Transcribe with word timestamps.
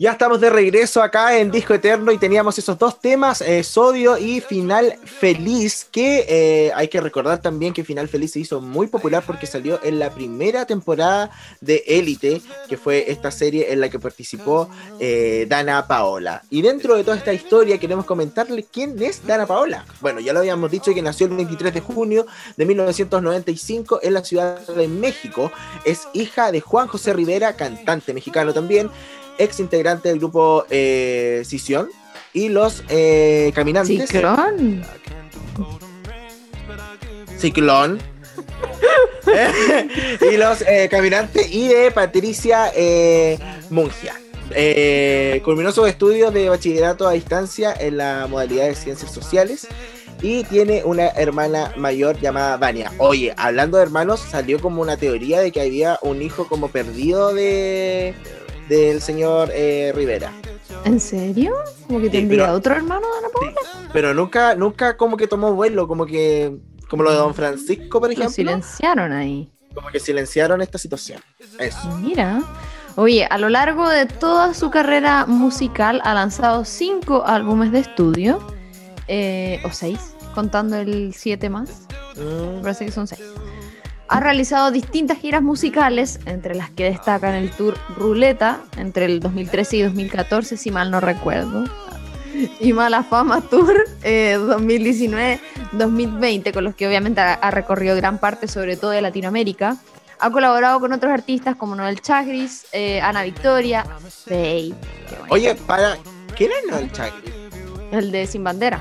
Ya 0.00 0.12
estamos 0.12 0.40
de 0.40 0.48
regreso 0.48 1.02
acá 1.02 1.36
en 1.38 1.50
Disco 1.50 1.74
Eterno 1.74 2.12
y 2.12 2.18
teníamos 2.18 2.56
esos 2.56 2.78
dos 2.78 3.00
temas, 3.00 3.42
Sodio 3.64 4.16
y 4.16 4.40
Final 4.40 4.96
Feliz, 5.04 5.88
que 5.90 6.24
eh, 6.28 6.72
hay 6.72 6.86
que 6.86 7.00
recordar 7.00 7.42
también 7.42 7.72
que 7.72 7.82
Final 7.82 8.06
Feliz 8.06 8.30
se 8.30 8.38
hizo 8.38 8.60
muy 8.60 8.86
popular 8.86 9.24
porque 9.26 9.48
salió 9.48 9.80
en 9.82 9.98
la 9.98 10.10
primera 10.10 10.66
temporada 10.66 11.32
de 11.60 11.82
Élite, 11.84 12.40
que 12.68 12.76
fue 12.76 13.10
esta 13.10 13.32
serie 13.32 13.72
en 13.72 13.80
la 13.80 13.88
que 13.88 13.98
participó 13.98 14.70
eh, 15.00 15.46
Dana 15.48 15.88
Paola. 15.88 16.44
Y 16.48 16.62
dentro 16.62 16.94
de 16.94 17.02
toda 17.02 17.16
esta 17.16 17.32
historia 17.32 17.78
queremos 17.78 18.04
comentarle 18.04 18.66
quién 18.70 19.02
es 19.02 19.26
Dana 19.26 19.46
Paola. 19.46 19.84
Bueno, 20.00 20.20
ya 20.20 20.32
lo 20.32 20.38
habíamos 20.38 20.70
dicho 20.70 20.94
que 20.94 21.02
nació 21.02 21.26
el 21.26 21.34
23 21.34 21.74
de 21.74 21.80
junio 21.80 22.24
de 22.56 22.64
1995 22.66 23.98
en 24.04 24.14
la 24.14 24.22
Ciudad 24.22 24.64
de 24.64 24.86
México. 24.86 25.50
Es 25.84 26.06
hija 26.12 26.52
de 26.52 26.60
Juan 26.60 26.86
José 26.86 27.14
Rivera, 27.14 27.56
cantante 27.56 28.14
mexicano 28.14 28.54
también 28.54 28.92
ex 29.38 29.60
integrante 29.60 30.08
del 30.08 30.18
grupo 30.18 30.64
eh, 30.70 31.42
Sisión 31.46 31.88
y 32.32 32.48
los 32.48 32.84
eh, 32.88 33.52
Caminantes. 33.54 34.08
Ciclón. 34.08 34.84
Ciclón. 37.38 37.98
y 40.32 40.36
los 40.36 40.62
eh, 40.62 40.88
Caminantes 40.90 41.52
y 41.52 41.68
de 41.68 41.90
Patricia 41.90 42.72
eh, 42.74 43.38
Mungia. 43.70 44.14
Eh, 44.50 45.42
culminó 45.44 45.72
sus 45.72 45.88
estudios 45.88 46.32
de 46.32 46.48
bachillerato 46.48 47.06
a 47.06 47.12
distancia 47.12 47.74
en 47.78 47.98
la 47.98 48.26
modalidad 48.28 48.66
de 48.66 48.74
ciencias 48.74 49.12
sociales 49.12 49.68
y 50.22 50.44
tiene 50.44 50.82
una 50.84 51.08
hermana 51.08 51.72
mayor 51.76 52.18
llamada 52.18 52.56
Vania. 52.56 52.92
Oye, 52.98 53.34
hablando 53.36 53.76
de 53.76 53.84
hermanos, 53.84 54.20
salió 54.20 54.58
como 54.60 54.80
una 54.80 54.96
teoría 54.96 55.40
de 55.40 55.52
que 55.52 55.60
había 55.60 55.98
un 56.02 56.22
hijo 56.22 56.48
como 56.48 56.68
perdido 56.68 57.34
de 57.34 58.14
del 58.68 59.00
señor 59.00 59.50
eh, 59.52 59.92
Rivera. 59.94 60.32
¿En 60.84 61.00
serio? 61.00 61.54
¿Como 61.86 61.98
que 62.00 62.06
Sí, 62.06 62.12
tendría 62.12 62.44
pero- 62.44 62.56
otro 62.56 62.74
hermano 62.74 63.06
de 63.06 63.18
Ana 63.18 63.28
Paula? 63.32 63.88
Pero 63.92 64.14
nunca, 64.14 64.54
nunca 64.54 64.96
como 64.96 65.16
que 65.16 65.26
tomó 65.26 65.52
vuelo, 65.54 65.88
como 65.88 66.04
que, 66.06 66.56
como 66.88 67.02
lo 67.02 67.10
de 67.10 67.16
Don 67.16 67.34
Francisco, 67.34 68.00
por 68.00 68.08
Lo 68.08 68.12
ejemplo, 68.12 68.30
silenciaron 68.32 69.12
ahí. 69.12 69.50
como 69.74 69.88
que 69.88 69.98
silenciaron 70.00 70.60
esta 70.62 70.78
situación. 70.78 71.20
Eso. 71.58 71.88
Mira. 71.98 72.42
Oye, 72.96 73.26
a 73.30 73.38
lo 73.38 73.48
largo 73.48 73.88
de 73.88 74.06
toda 74.06 74.54
su 74.54 74.70
carrera 74.70 75.24
musical 75.26 76.00
ha 76.04 76.14
lanzado 76.14 76.64
cinco 76.64 77.24
álbumes 77.24 77.70
de 77.70 77.78
estudio, 77.80 78.44
eh, 79.06 79.60
o 79.64 79.70
seis, 79.70 80.14
contando 80.34 80.76
el 80.76 81.14
siete 81.14 81.48
más. 81.48 81.86
Mm, 82.16 82.60
parece 82.62 82.86
que 82.86 82.90
son 82.92 83.06
seis. 83.06 83.22
Ha 84.08 84.20
realizado 84.20 84.70
distintas 84.70 85.18
giras 85.18 85.42
musicales, 85.42 86.20
entre 86.24 86.54
las 86.54 86.70
que 86.70 86.84
destacan 86.84 87.34
el 87.34 87.50
tour 87.50 87.76
Ruleta 87.96 88.60
entre 88.78 89.04
el 89.04 89.20
2013 89.20 89.76
y 89.76 89.82
2014, 89.82 90.56
si 90.56 90.70
mal 90.70 90.90
no 90.90 91.00
recuerdo. 91.00 91.64
Y 92.60 92.72
Mala 92.72 93.02
Fama 93.02 93.40
Tour 93.40 93.74
eh, 94.02 94.36
2019-2020, 94.38 96.52
con 96.52 96.64
los 96.64 96.74
que 96.74 96.86
obviamente 96.86 97.20
ha, 97.20 97.34
ha 97.34 97.50
recorrido 97.50 97.96
gran 97.96 98.18
parte, 98.18 98.48
sobre 98.48 98.76
todo 98.76 98.92
de 98.92 99.02
Latinoamérica. 99.02 99.76
Ha 100.20 100.30
colaborado 100.30 100.80
con 100.80 100.92
otros 100.92 101.12
artistas 101.12 101.56
como 101.56 101.74
Noel 101.74 102.00
Chagris, 102.00 102.66
eh, 102.72 103.00
Ana 103.00 103.22
Victoria, 103.24 103.84
Faye, 104.24 104.74
Oye, 105.28 105.54
para. 105.54 105.96
¿Quién 106.36 106.50
era 106.52 106.76
Noel 106.76 106.92
Chagrin? 106.92 107.34
el 107.92 108.12
de 108.12 108.26
Sin 108.26 108.44
Bandera. 108.44 108.80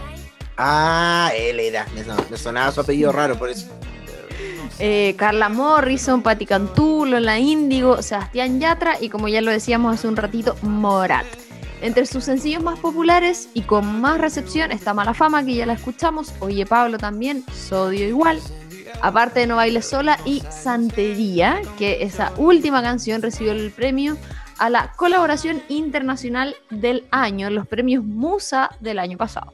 Ah, 0.58 1.32
él 1.36 1.60
era. 1.60 1.86
Me 2.30 2.38
sonaba 2.38 2.72
su 2.72 2.82
apellido 2.82 3.12
raro, 3.12 3.38
por 3.38 3.50
eso. 3.50 3.68
Eh, 4.80 5.16
Carla 5.18 5.50
Morrison, 5.50 6.22
Patti 6.22 6.46
Cantú, 6.46 7.06
Lola 7.06 7.40
Índigo, 7.40 8.02
Sebastián 8.02 8.60
Yatra 8.60 8.96
y 9.00 9.10
como 9.10 9.28
ya 9.28 9.42
lo 9.42 9.52
decíamos 9.52 9.96
hace 9.96 10.08
un 10.08 10.16
ratito, 10.16 10.56
Morat. 10.62 11.26
Entre 11.82 12.06
sus 12.06 12.24
sencillos 12.24 12.64
más 12.64 12.80
populares 12.80 13.50
y 13.54 13.62
con 13.62 14.02
más 14.02 14.20
recepción 14.20 14.72
está 14.72 14.94
Mala 14.94 15.14
Fama, 15.14 15.46
que 15.46 15.56
ya 15.56 15.66
la 15.66 15.74
escuchamos, 15.74 16.34
Oye 16.40 16.66
Pablo 16.66 16.98
también, 16.98 17.44
Sodio 17.54 18.08
igual, 18.08 18.40
aparte 19.02 19.42
de 19.42 19.48
No 19.48 19.58
Bailes 19.58 19.86
Sola 19.86 20.18
y 20.26 20.42
Santería, 20.50 21.62
que 21.78 22.04
esa 22.04 22.34
última 22.38 22.82
canción 22.82 23.22
recibió 23.22 23.52
el 23.52 23.72
premio 23.72 24.18
a 24.58 24.70
la 24.70 24.92
colaboración 24.96 25.62
internacional 25.70 26.56
del 26.72 27.06
año, 27.12 27.50
los 27.50 27.68
premios 27.68 28.04
Musa 28.04 28.72
del 28.80 28.98
año 28.98 29.18
pasado. 29.18 29.54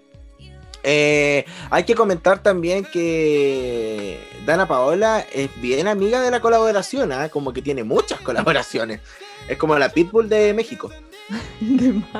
Eh, 0.83 1.45
hay 1.69 1.85
que 1.85 1.95
comentar 1.95 2.44
también 2.44 2.83
que 2.83 4.19
Dana 4.45 4.67
Paola 4.67 5.25
es 5.31 5.49
bien 5.61 5.88
amiga 5.88 6.21
de 6.21 6.29
la 6.29 6.41
colaboración, 6.41 7.11
¿ah? 7.13 7.29
como 7.29 7.53
que 7.53 7.61
tiene 7.61 7.83
muchas 7.83 8.19
colaboraciones. 8.21 8.99
Es 9.47 9.57
como 9.57 9.77
la 9.77 9.89
Pitbull 9.89 10.29
de 10.29 10.53
México. 10.53 10.89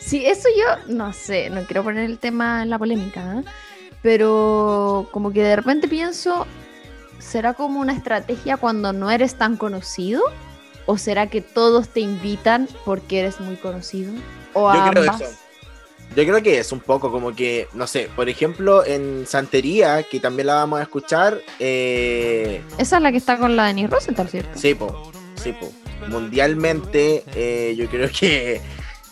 Sí, 0.00 0.26
eso 0.26 0.48
yo 0.58 0.92
no 0.92 1.12
sé, 1.12 1.48
no 1.48 1.62
quiero 1.62 1.84
poner 1.84 2.04
el 2.04 2.18
tema 2.18 2.64
en 2.64 2.70
la 2.70 2.78
polémica, 2.78 3.38
¿eh? 3.38 3.44
pero 4.02 5.06
como 5.12 5.32
que 5.32 5.44
de 5.44 5.54
repente 5.54 5.86
pienso, 5.86 6.44
¿será 7.20 7.54
como 7.54 7.78
una 7.78 7.92
estrategia 7.92 8.56
cuando 8.56 8.92
no 8.92 9.12
eres 9.12 9.36
tan 9.36 9.56
conocido? 9.56 10.22
¿O 10.86 10.98
será 10.98 11.28
que 11.28 11.40
todos 11.40 11.88
te 11.88 12.00
invitan 12.00 12.68
porque 12.84 13.20
eres 13.20 13.38
muy 13.38 13.54
conocido? 13.54 14.12
¿O 14.54 14.74
Yo 14.74 14.90
creo 14.90 15.02
ambas? 15.04 15.20
eso. 15.20 15.41
Yo 16.14 16.24
creo 16.24 16.42
que 16.42 16.58
es 16.58 16.72
un 16.72 16.80
poco 16.80 17.10
como 17.10 17.34
que, 17.34 17.68
no 17.72 17.86
sé, 17.86 18.08
por 18.14 18.28
ejemplo, 18.28 18.84
en 18.84 19.26
Santería, 19.26 20.02
que 20.02 20.20
también 20.20 20.48
la 20.48 20.54
vamos 20.56 20.80
a 20.80 20.82
escuchar, 20.82 21.40
eh, 21.58 22.60
Esa 22.76 22.96
es 22.96 23.02
la 23.02 23.10
que 23.10 23.16
está 23.18 23.38
con 23.38 23.56
la 23.56 23.66
Denis 23.66 23.88
Rosenthal, 23.88 24.28
¿cierto? 24.28 24.58
sí, 24.58 24.74
po, 24.74 25.10
sí, 25.36 25.52
po. 25.58 25.72
Mundialmente, 26.08 27.24
eh, 27.34 27.74
yo 27.76 27.86
creo 27.88 28.10
que 28.10 28.60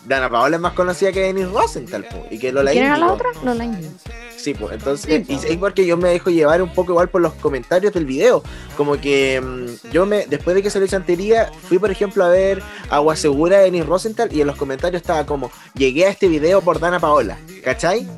Dana 0.07 0.31
Paola 0.31 0.57
es 0.57 0.63
más 0.63 0.73
conocida 0.73 1.13
que 1.13 1.21
Denise 1.21 1.49
Rosenthal, 1.51 2.05
po, 2.11 2.27
y 2.31 2.39
que 2.39 2.53
Lola 2.53 2.71
¿Quién 2.73 2.87
era 2.87 2.97
la 2.97 3.13
otra? 3.13 3.29
Lola 3.45 3.65
Índigo. 3.65 3.91
Sí, 4.37 4.55
pues 4.55 4.73
entonces, 4.73 5.27
Sí, 5.27 5.33
y 5.49 5.53
es 5.53 5.57
porque 5.59 5.85
yo 5.85 5.99
me 5.99 6.09
dejo 6.09 6.31
llevar 6.31 6.63
un 6.63 6.73
poco 6.73 6.93
igual 6.93 7.11
por 7.11 7.21
los 7.21 7.35
comentarios 7.35 7.93
del 7.93 8.07
video. 8.07 8.43
Como 8.77 8.99
que 8.99 9.39
mm, 9.41 9.91
yo 9.93 10.07
me, 10.07 10.27
después 10.27 10.57
de 10.57 10.63
que 10.63 10.71
salió 10.71 10.89
Santería, 10.89 11.51
fui 11.69 11.79
por 11.79 11.91
ejemplo 11.91 12.25
a 12.25 12.29
ver 12.29 12.63
Agua 12.89 13.17
Segura 13.17 13.59
de 13.59 13.65
Denis 13.65 13.85
Rosenthal 13.85 14.33
y 14.33 14.41
en 14.41 14.47
los 14.47 14.57
comentarios 14.57 15.03
estaba 15.03 15.27
como, 15.27 15.51
llegué 15.75 16.07
a 16.07 16.09
este 16.09 16.29
video 16.29 16.63
por 16.63 16.81
Dana 16.81 16.99
Paola, 16.99 17.37
¿cachai? 17.63 18.09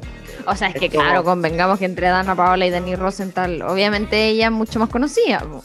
O 0.47 0.55
sea, 0.55 0.69
es 0.69 0.75
que 0.77 0.87
Es 0.87 0.93
como- 0.93 1.03
claro, 1.05 1.25
convengamos 1.25 1.79
que 1.81 1.85
entre 1.87 2.07
Dana 2.09 2.37
Paola 2.37 2.67
y 2.67 2.71
Denis 2.71 2.99
Rosenthal, 2.99 3.61
obviamente 3.63 4.29
ella 4.29 4.47
es 4.47 4.53
mucho 4.53 4.79
más 4.79 4.89
conocida. 4.89 5.41
po. 5.41 5.63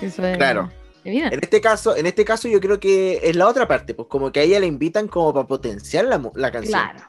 Eso 0.00 0.24
es 0.24 0.36
Claro. 0.36 0.70
En 1.06 1.40
este 1.42 1.60
caso, 1.60 1.96
en 1.96 2.06
este 2.06 2.24
caso 2.24 2.48
yo 2.48 2.60
creo 2.60 2.78
que 2.80 3.20
es 3.22 3.36
la 3.36 3.46
otra 3.48 3.66
parte, 3.68 3.94
pues 3.94 4.08
como 4.08 4.32
que 4.32 4.40
a 4.40 4.42
ella 4.42 4.60
le 4.60 4.66
invitan 4.66 5.08
como 5.08 5.32
para 5.32 5.46
potenciar 5.46 6.04
la, 6.06 6.20
la 6.34 6.50
canción. 6.50 6.80
Claro. 6.80 7.00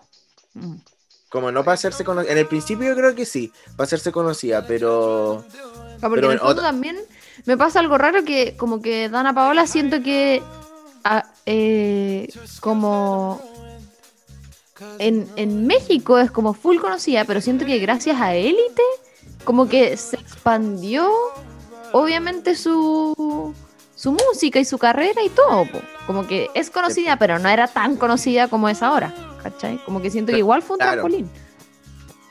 Mm. 0.53 0.75
Como 1.29 1.51
no 1.51 1.63
para 1.63 1.73
hacerse 1.75 2.03
conocida. 2.03 2.31
En 2.31 2.37
el 2.37 2.47
principio 2.47 2.87
yo 2.87 2.95
creo 2.95 3.13
que 3.13 3.25
sí, 3.25 3.51
para 3.75 3.85
hacerse 3.85 4.11
conocida, 4.11 4.65
pero... 4.65 5.43
Ah, 6.01 6.07
porque 6.09 6.15
Pero 6.15 6.27
en 6.27 6.33
el 6.33 6.39
fondo 6.39 6.51
otra- 6.53 6.63
también 6.67 6.97
me 7.45 7.57
pasa 7.57 7.79
algo 7.79 7.97
raro 7.97 8.23
que 8.23 8.55
como 8.55 8.81
que 8.81 9.09
Dana 9.09 9.33
Paola 9.33 9.67
siento 9.67 10.01
que 10.03 10.41
ah, 11.03 11.25
eh, 11.45 12.27
como 12.59 13.41
en, 14.99 15.27
en 15.35 15.65
México 15.65 16.19
es 16.19 16.29
como 16.31 16.53
full 16.53 16.77
conocida, 16.77 17.25
pero 17.25 17.41
siento 17.41 17.65
que 17.65 17.79
gracias 17.79 18.19
a 18.21 18.35
Élite 18.35 18.81
como 19.43 19.67
que 19.67 19.97
se 19.97 20.17
expandió 20.17 21.09
obviamente 21.93 22.55
su 22.55 23.53
su 23.97 24.11
música 24.11 24.59
y 24.59 24.65
su 24.65 24.77
carrera 24.77 25.21
y 25.23 25.29
todo. 25.29 25.65
po. 25.65 25.81
Como 26.05 26.27
que 26.27 26.49
es 26.53 26.69
conocida, 26.69 27.17
pero 27.17 27.39
no 27.39 27.49
era 27.49 27.67
tan 27.67 27.97
conocida 27.97 28.47
como 28.47 28.69
es 28.69 28.81
ahora. 28.83 29.13
¿Cachai? 29.41 29.83
Como 29.85 30.01
que 30.01 30.11
siento 30.11 30.31
que 30.31 30.37
igual 30.37 30.61
fue 30.61 30.75
un 30.75 30.79
Claro. 30.79 31.01
trampolín. 31.01 31.29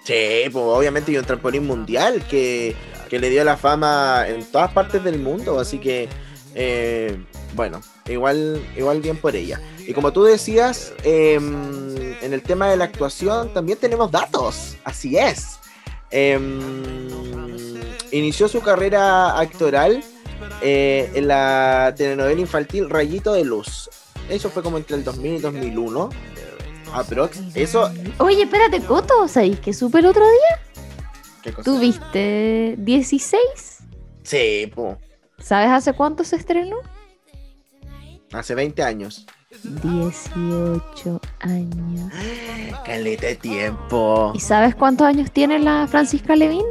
Sí, 0.05 0.44
pues 0.53 0.65
obviamente 0.65 1.10
y 1.10 1.16
un 1.19 1.25
trampolín 1.25 1.66
mundial 1.66 2.22
que, 2.31 2.76
que 3.10 3.19
le 3.19 3.28
dio 3.31 3.43
la 3.43 3.56
fama 3.56 4.25
en 4.28 4.44
todas 4.44 4.72
partes 4.72 5.03
del 5.03 5.19
mundo, 5.19 5.59
así 5.59 5.78
que 5.78 6.09
eh, 6.55 7.19
bueno, 7.55 7.81
igual, 8.06 8.62
igual 8.76 9.00
bien 9.00 9.16
por 9.16 9.34
ella. 9.34 9.60
Y 9.87 9.93
como 9.93 10.12
tú 10.12 10.22
decías, 10.25 10.93
em, 11.03 11.96
en 12.23 12.32
el 12.32 12.43
tema 12.43 12.69
de 12.70 12.76
la 12.76 12.85
actuación 12.85 13.52
también 13.52 13.79
tenemos 13.79 14.11
datos, 14.12 14.76
así 14.85 15.19
es. 15.19 15.58
Em, 16.11 16.61
inició 18.12 18.46
su 18.49 18.61
carrera 18.61 19.38
actoral 19.38 20.02
eh, 20.61 21.11
en 21.15 21.29
la 21.29 21.94
telenovela 21.97 22.41
infantil 22.41 22.88
Rayito 22.91 23.33
de 23.33 23.44
Luz. 23.44 23.91
Eso 24.29 24.50
fue 24.50 24.62
como 24.62 24.77
entre 24.79 24.97
el 24.97 25.05
2000 25.05 25.35
y 25.35 25.38
2001. 25.38 26.11
Aprox. 26.93 27.38
Eso. 27.55 27.91
Oye, 28.19 28.43
espérate, 28.43 28.81
Coto, 28.81 29.29
¿sabéis 29.29 29.61
que 29.61 29.73
supe 29.73 29.99
el 29.99 30.06
otro 30.06 30.25
día? 30.25 30.85
¿Qué 31.43 31.53
cosa? 31.53 31.65
¿Tuviste 31.65 32.75
16? 32.79 33.41
Sí, 34.23 34.73
po. 34.75 34.99
¿Sabes 35.38 35.71
hace 35.71 35.93
cuánto 35.93 36.25
se 36.25 36.37
estrenó? 36.37 36.79
Hace 38.32 38.55
20 38.55 38.82
años. 38.82 39.27
18 39.62 41.21
años. 41.41 42.12
Caleta 42.85 43.27
de 43.27 43.37
tiempo. 43.37 44.32
¿Y 44.35 44.41
sabes 44.41 44.75
cuántos 44.75 45.06
años 45.06 45.31
tiene 45.31 45.59
la 45.59 45.87
Francisca 45.87 46.35
Levin? 46.35 46.65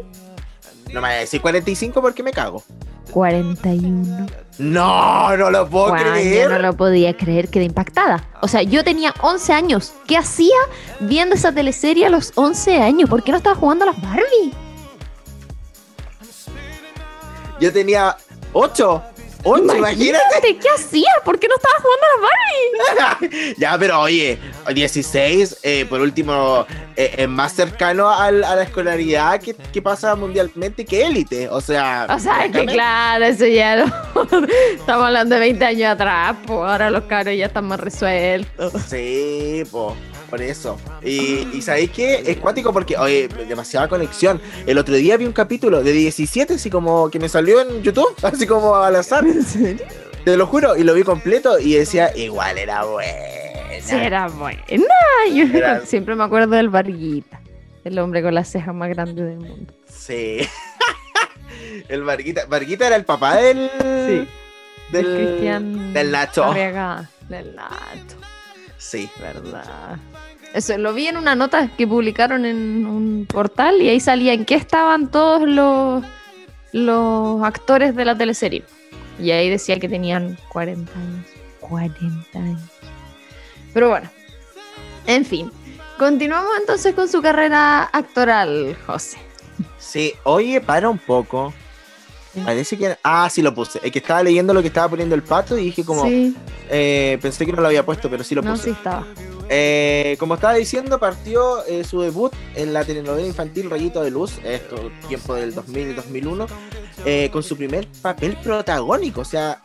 No 0.94 1.02
me 1.02 1.08
voy 1.08 1.18
a 1.18 1.20
decir 1.20 1.42
45 1.42 2.02
porque 2.02 2.24
me 2.24 2.32
cago. 2.32 2.64
41. 3.16 4.28
No, 4.58 5.38
no 5.38 5.50
lo 5.50 5.70
puedo 5.70 5.88
Juan, 5.88 6.02
creer. 6.02 6.44
yo 6.44 6.50
no 6.50 6.60
lo 6.60 6.74
podía 6.76 7.16
creer, 7.16 7.48
quedé 7.48 7.64
impactada. 7.64 8.28
O 8.42 8.50
sea, 8.50 8.62
yo 8.62 8.84
tenía 8.84 9.14
11 9.22 9.54
años. 9.54 9.94
¿Qué 10.06 10.18
hacía 10.18 10.58
viendo 11.00 11.34
esa 11.36 11.54
teleserie 11.54 12.08
a 12.08 12.10
los 12.10 12.34
11 12.36 12.82
años? 12.82 13.10
¿Por 13.10 13.24
qué 13.24 13.32
no 13.32 13.38
estaba 13.38 13.56
jugando 13.56 13.86
a 13.86 13.94
las 13.94 14.02
Barbie? 14.02 14.52
Yo 17.62 17.72
tenía 17.72 18.18
8. 18.52 19.02
8, 19.48 19.76
imagínate. 19.78 20.58
¿Qué 20.60 20.68
hacía? 20.76 21.10
¿Por 21.24 21.38
qué 21.40 21.48
no 21.48 21.56
estaba 21.56 21.76
jugando 21.80 22.06
a 22.06 22.10
las 22.16 23.00
Barbie? 23.30 23.56
ya, 23.58 23.78
pero 23.78 24.00
oye, 24.02 24.40
16, 24.74 25.58
eh, 25.64 25.86
por 25.88 26.02
último, 26.02 26.66
eh, 26.96 27.14
es 27.18 27.30
más 27.30 27.54
cercano 27.54 28.10
al- 28.10 28.44
a 28.44 28.56
la 28.56 28.64
escolaridad 28.64 29.40
que, 29.40 29.54
que 29.54 29.82
pasa 29.82 30.16
mundialmente 30.16 30.84
que 30.84 31.06
élite. 31.06 31.48
O 31.50 31.62
sea, 31.62 32.08
O 32.10 32.18
sea, 32.20 32.46
es 32.46 32.52
que 32.52 32.66
claro, 32.66 33.26
eso 33.26 33.46
ya 33.46 33.76
no. 33.78 33.86
Estamos 34.76 35.06
hablando 35.06 35.36
de 35.36 35.42
20 35.42 35.64
años 35.66 35.92
atrás, 35.94 36.36
pues 36.46 36.60
ahora 36.60 36.90
los 36.90 37.04
caros 37.04 37.36
ya 37.38 37.46
están 37.46 37.66
más 37.66 37.80
resueltos. 37.80 38.74
Sí, 38.90 39.64
po, 39.72 39.96
por 40.36 40.42
eso. 40.42 40.78
Y, 41.02 41.48
y 41.54 41.62
¿sabéis 41.62 41.92
qué? 41.92 42.24
Es 42.26 42.38
cuático 42.38 42.74
porque, 42.74 42.98
oye, 42.98 43.28
demasiada 43.48 43.88
conexión. 43.88 44.42
El 44.66 44.78
otro 44.78 44.96
día 44.96 45.16
vi 45.18 45.26
un 45.26 45.32
capítulo 45.32 45.82
de 45.82 45.92
17, 45.94 46.56
así 46.56 46.70
como 46.70 47.10
que 47.10 47.20
me 47.20 47.30
salió 47.30 47.62
en 47.62 47.82
YouTube, 47.84 48.14
así 48.24 48.46
como 48.46 48.76
al 48.76 48.96
azar. 48.98 49.26
¿En 49.26 49.44
serio? 49.44 49.86
Te 50.26 50.36
lo 50.36 50.46
juro, 50.48 50.76
y 50.76 50.84
lo 50.84 50.94
vi 50.94 51.04
completo 51.04 51.58
y 51.60 51.74
decía, 51.76 52.12
igual 52.18 52.58
era 52.58 52.84
buena. 52.84 53.12
Sí, 53.82 53.96
era 53.96 54.28
buena. 54.28 54.64
Yo 55.32 55.44
Era- 55.54 55.82
siempre 55.86 56.16
me 56.16 56.24
acuerdo 56.24 56.56
del 56.56 56.70
Barguita, 56.70 57.40
el 57.84 57.98
hombre 58.00 58.22
con 58.24 58.34
las 58.34 58.50
cejas 58.50 58.74
más 58.76 58.90
grandes 58.90 59.24
del 59.26 59.38
mundo. 59.38 59.72
Sí. 59.90 60.40
el 61.88 62.04
Varguita. 62.04 62.46
Varguita 62.48 62.88
era 62.88 62.96
el 62.96 63.06
papá 63.06 63.38
del. 63.38 63.70
Sí. 63.80 64.28
Del, 64.92 65.06
Del 65.06 65.16
Cristian 65.16 65.94
del 65.94 66.12
Nacho. 66.12 66.44
Arriaga, 66.46 67.10
Del 67.30 67.56
Nacho, 67.56 68.18
Sí. 68.78 69.10
verdad. 69.20 69.98
Eso 70.56 70.78
lo 70.78 70.94
vi 70.94 71.08
en 71.08 71.18
una 71.18 71.36
nota 71.36 71.70
que 71.76 71.86
publicaron 71.86 72.46
en 72.46 72.86
un 72.86 73.26
portal 73.28 73.82
y 73.82 73.90
ahí 73.90 74.00
salía 74.00 74.32
en 74.32 74.46
qué 74.46 74.56
estaban 74.56 75.12
todos 75.12 75.42
los, 75.50 76.02
los 76.72 77.44
actores 77.44 77.94
de 77.94 78.06
la 78.06 78.18
teleserie. 78.18 78.64
Y 79.20 79.32
ahí 79.32 79.50
decía 79.50 79.82
que 79.82 79.90
tenían 79.90 80.38
40 80.54 80.90
años. 80.94 81.26
40 81.60 82.40
años. 82.40 82.62
Pero 83.74 83.90
bueno, 83.90 84.10
en 85.06 85.26
fin. 85.26 85.52
Continuamos 86.00 86.52
entonces 86.58 86.96
con 86.96 87.10
su 87.10 87.22
carrera 87.22 87.90
actoral, 87.92 88.78
José. 88.86 89.18
Sí. 89.78 90.14
Oye, 90.24 90.62
para 90.62 90.90
un 90.90 91.00
poco. 91.00 91.54
Parece 92.46 92.78
que. 92.78 92.98
Ah, 93.04 93.30
sí 93.30 93.42
lo 93.42 93.54
puse. 93.54 93.82
Es 93.84 93.92
que 93.92 94.00
estaba 94.00 94.24
leyendo 94.24 94.54
lo 94.54 94.62
que 94.62 94.70
estaba 94.70 94.88
poniendo 94.88 95.16
el 95.16 95.24
pato 95.24 95.58
y 95.58 95.66
dije 95.66 95.84
como. 95.84 96.06
sí, 96.06 96.34
eh, 96.70 97.18
pensé 97.22 97.46
que 97.46 97.52
no 97.52 97.62
lo 97.62 97.68
había 97.68 97.86
puesto, 97.86 98.10
pero 98.10 98.24
sí 98.24 98.36
lo 98.36 98.42
no, 98.42 98.52
puse. 98.52 98.64
sí 98.64 98.70
estaba. 98.72 99.06
Eh, 99.50 100.16
como 100.20 100.36
estaba 100.36 100.54
diciendo, 100.56 101.00
partió 101.00 101.64
eh, 101.66 101.84
su 101.84 102.02
debut 102.02 102.34
en 102.56 102.74
la 102.74 102.84
telenovela 102.84 103.28
infantil 103.28 103.70
Rayito 103.70 104.02
de 104.02 104.12
Luz, 104.12 104.40
esto 104.44 104.92
tiempo 105.08 105.36
del 105.36 105.54
2000 105.54 105.90
y 105.90 105.94
2001, 105.94 106.48
eh, 107.06 107.30
con 107.32 107.44
su 107.44 107.56
primer 107.56 107.88
papel 108.02 108.38
protagónico. 108.38 109.22
O 109.22 109.26
sea, 109.26 109.60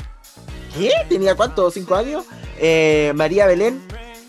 ¿qué? 0.76 0.90
¿Tenía 1.08 1.34
cuánto? 1.34 1.70
¿Cinco 1.70 1.94
años? 1.94 2.24
Eh, 2.58 3.12
María 3.14 3.46
Belén 3.46 3.80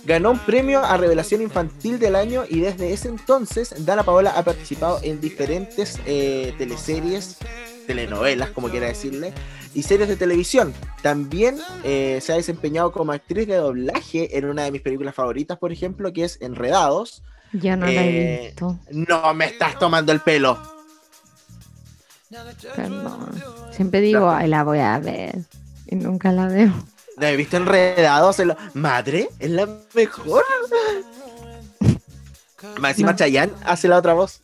ganó 0.05 0.31
un 0.31 0.39
premio 0.39 0.83
a 0.83 0.97
Revelación 0.97 1.41
Infantil 1.41 1.99
del 1.99 2.15
año 2.15 2.43
y 2.49 2.61
desde 2.61 2.91
ese 2.93 3.09
entonces 3.09 3.85
Dana 3.85 4.03
Paola 4.03 4.31
ha 4.35 4.43
participado 4.43 4.99
en 5.03 5.21
diferentes 5.21 5.99
teleseries, 6.05 7.37
telenovelas, 7.85 8.49
como 8.49 8.69
quiera 8.69 8.87
decirle, 8.87 9.33
y 9.73 9.83
series 9.83 10.09
de 10.09 10.15
televisión. 10.15 10.73
También 11.01 11.57
eh, 11.83 12.19
se 12.21 12.33
ha 12.33 12.35
desempeñado 12.35 12.91
como 12.91 13.11
actriz 13.11 13.47
de 13.47 13.55
doblaje 13.55 14.37
en 14.37 14.45
una 14.45 14.63
de 14.63 14.71
mis 14.71 14.81
películas 14.81 15.15
favoritas, 15.15 15.57
por 15.57 15.71
ejemplo, 15.71 16.11
que 16.13 16.23
es 16.25 16.37
Enredados. 16.41 17.23
Ya 17.53 17.75
no 17.75 17.85
la 17.85 17.91
he 17.91 18.35
Eh, 18.43 18.45
visto. 18.47 18.79
No 18.91 19.33
me 19.33 19.45
estás 19.45 19.77
tomando 19.79 20.11
el 20.11 20.21
pelo. 20.21 20.57
Perdón. 22.75 23.29
Siempre 23.71 23.99
digo, 24.01 24.29
ay, 24.29 24.47
la 24.47 24.63
voy 24.63 24.79
a 24.79 24.97
ver. 24.99 25.39
Y 25.87 25.95
nunca 25.95 26.31
la 26.31 26.47
veo. 26.47 26.71
¿No 27.17 27.27
he 27.27 27.35
visto 27.35 27.57
Enredados? 27.57 28.39
En 28.39 28.47
lo- 28.49 28.57
Madre, 28.73 29.29
es 29.39 29.49
la 29.51 29.67
mejor. 29.93 30.43
Más 32.79 32.91
encima 32.91 33.11
No. 33.11 33.17
Chayanne 33.17 33.51
hace 33.65 33.87
la 33.87 33.97
otra 33.97 34.13
voz. 34.13 34.39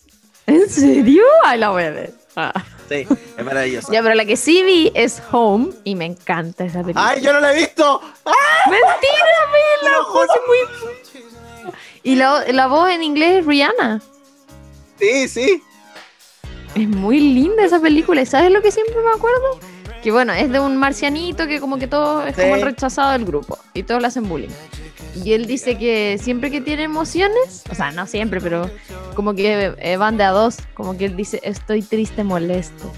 ¿En 0.48 0.70
serio? 0.70 1.24
Ay, 1.46 1.60
la 1.60 1.70
voy 1.70 1.84
a 1.84 1.92
ver. 1.92 2.14
Ah. 2.36 2.52
Sí, 2.90 3.08
es 3.38 3.46
maravillosa. 3.46 3.92
Ya, 3.92 4.02
pero 4.02 4.16
la 4.16 4.26
que 4.26 4.38
sí 4.38 4.64
vi 4.64 4.92
es 4.96 5.22
Home 5.32 5.70
y 5.84 5.96
me 5.96 6.06
encanta 6.06 6.66
esa 6.66 6.82
película. 6.82 7.10
¡Ay, 7.10 7.22
yo 7.22 7.34
no 7.34 7.40
la 7.40 7.54
he 7.54 7.56
visto! 7.56 8.02
¡Mentira, 8.70 9.26
Te 9.82 9.90
lo 9.90 10.04
juro. 10.06 10.28
Y 12.04 12.16
la, 12.16 12.46
la 12.52 12.68
voz 12.68 12.90
en 12.90 13.04
inglés 13.04 13.40
es 13.40 13.46
Rihanna. 13.46 14.02
Sí, 15.00 15.28
sí. 15.28 15.64
Es 16.76 16.88
muy 16.88 17.20
linda 17.20 17.66
esa 17.66 17.80
película. 17.80 18.22
¿Y 18.22 18.26
sabes 18.26 18.52
lo 18.52 18.62
que 18.62 18.72
siempre 18.72 18.96
me 19.04 19.12
acuerdo? 19.12 19.60
Que 20.02 20.12
bueno, 20.12 20.32
es 20.32 20.50
de 20.50 20.60
un 20.60 20.78
marcianito 20.78 21.48
que 21.48 21.60
como 21.60 21.78
que 21.78 21.88
todo 21.88 22.26
es 22.26 22.36
como 22.36 22.56
el 22.56 22.62
rechazado 22.62 23.12
del 23.12 23.26
grupo. 23.26 23.58
Y 23.74 23.84
todos 23.84 24.02
le 24.02 24.08
hacen 24.08 24.30
bullying. 24.30 24.50
Y 25.24 25.34
él 25.34 25.46
dice 25.48 25.78
que 25.78 26.18
siempre 26.22 26.52
que 26.52 26.62
tiene 26.62 26.84
emociones, 26.84 27.64
o 27.70 27.76
sea, 27.76 27.92
no 27.92 28.06
siempre, 28.08 28.40
pero 28.42 28.70
como 29.16 29.34
que 29.34 29.74
eh, 29.78 29.98
van 29.98 30.18
de 30.18 30.24
a 30.24 30.32
dos. 30.32 30.58
Como 30.74 30.98
que 30.98 31.06
él 31.06 31.16
dice, 31.16 31.40
estoy 31.44 31.82
triste, 31.82 32.24
molesto. 32.24 32.92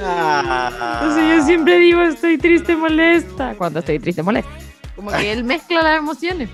Ah. 0.00 1.00
Entonces 1.02 1.36
yo 1.38 1.44
siempre 1.46 1.78
digo, 1.78 2.00
estoy 2.02 2.38
triste, 2.38 2.76
molesta. 2.76 3.54
Cuando 3.56 3.78
estoy 3.80 3.98
triste, 3.98 4.22
molesta. 4.22 4.50
Como 4.96 5.10
que 5.10 5.32
él 5.32 5.44
mezcla 5.44 5.82
las 5.82 5.98
emociones. 5.98 6.50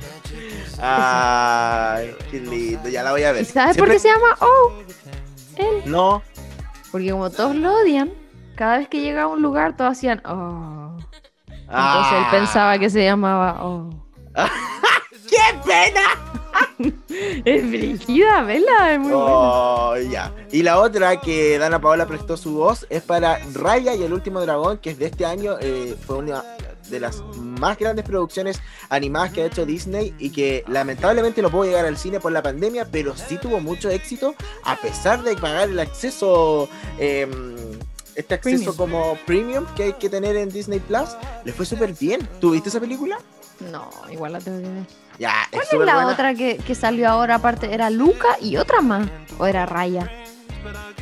Ay, 0.80 2.14
qué 2.30 2.40
lindo. 2.40 2.88
Ya 2.88 3.02
la 3.02 3.10
voy 3.12 3.22
a 3.24 3.32
ver. 3.32 3.42
¿Y 3.42 3.44
sabes 3.46 3.76
por 3.76 3.88
qué 3.90 3.98
se 3.98 4.08
llama 4.08 4.36
Oh? 4.40 4.72
Él. 5.56 5.82
No. 5.86 6.22
Porque 6.92 7.10
como 7.10 7.30
todos 7.30 7.54
lo 7.56 7.74
odian, 7.80 8.10
cada 8.54 8.78
vez 8.78 8.88
que 8.88 9.00
llega 9.00 9.22
a 9.22 9.26
un 9.26 9.42
lugar 9.42 9.76
todos 9.76 9.92
hacían 9.92 10.22
Oh. 10.24 10.96
Entonces 11.48 12.12
él 12.12 12.24
Ah. 12.24 12.28
pensaba 12.30 12.78
que 12.78 12.88
se 12.90 13.04
llamaba 13.04 13.58
Oh. 13.64 13.90
¡Qué 15.38 15.58
pena! 15.64 16.34
Es 17.44 17.68
brígida, 17.68 18.42
vela, 18.42 18.92
es 18.94 18.98
muy 18.98 19.10
buena. 19.12 19.26
Oh, 19.26 19.96
ya. 19.96 20.32
Y 20.50 20.62
la 20.62 20.80
otra 20.80 21.20
que 21.20 21.58
Dana 21.58 21.80
Paola 21.80 22.06
prestó 22.06 22.36
su 22.36 22.54
voz 22.54 22.86
es 22.90 23.02
para 23.02 23.38
Raya 23.54 23.94
y 23.94 24.02
el 24.02 24.12
último 24.12 24.40
dragón, 24.40 24.78
que 24.78 24.90
es 24.90 24.98
de 24.98 25.06
este 25.06 25.24
año. 25.24 25.56
eh, 25.60 25.96
fue 26.06 26.16
una 26.16 26.42
de 26.88 27.00
las 27.00 27.20
más 27.36 27.78
grandes 27.78 28.04
producciones 28.04 28.60
animadas 28.88 29.32
que 29.32 29.42
ha 29.42 29.46
hecho 29.46 29.66
Disney 29.66 30.14
y 30.18 30.30
que 30.30 30.64
lamentablemente 30.68 31.42
no 31.42 31.50
pudo 31.50 31.64
llegar 31.64 31.84
al 31.84 31.98
cine 31.98 32.18
por 32.20 32.32
la 32.32 32.42
pandemia, 32.42 32.86
pero 32.90 33.14
sí 33.16 33.36
tuvo 33.38 33.60
mucho 33.60 33.90
éxito 33.90 34.34
a 34.64 34.76
pesar 34.76 35.22
de 35.22 35.36
pagar 35.36 35.68
el 35.68 35.78
acceso. 35.80 36.68
eh, 36.98 37.28
este 38.14 38.34
acceso 38.34 38.74
Premium. 38.74 38.76
como 38.76 39.18
premium 39.26 39.66
que 39.76 39.82
hay 39.84 39.92
que 39.92 40.08
tener 40.08 40.36
en 40.36 40.48
Disney 40.48 40.80
Plus, 40.80 41.10
le 41.44 41.52
fue 41.52 41.64
súper 41.66 41.92
bien. 41.92 42.26
¿Tuviste 42.40 42.68
esa 42.68 42.80
película? 42.80 43.18
No, 43.70 43.90
igual 44.10 44.32
la 44.32 44.40
tengo 44.40 44.60
que 44.60 44.68
ver. 44.68 45.07
Ya, 45.18 45.34
¿Cuál 45.50 45.62
es 45.62 45.68
súper 45.68 45.86
la 45.86 45.94
buena. 45.94 46.12
otra 46.12 46.34
que, 46.34 46.58
que 46.58 46.74
salió 46.74 47.08
ahora 47.08 47.36
aparte? 47.36 47.72
¿Era 47.74 47.90
Luca 47.90 48.28
y 48.40 48.56
otra 48.56 48.80
más? 48.80 49.08
¿O 49.38 49.46
era 49.46 49.66
Raya? 49.66 50.10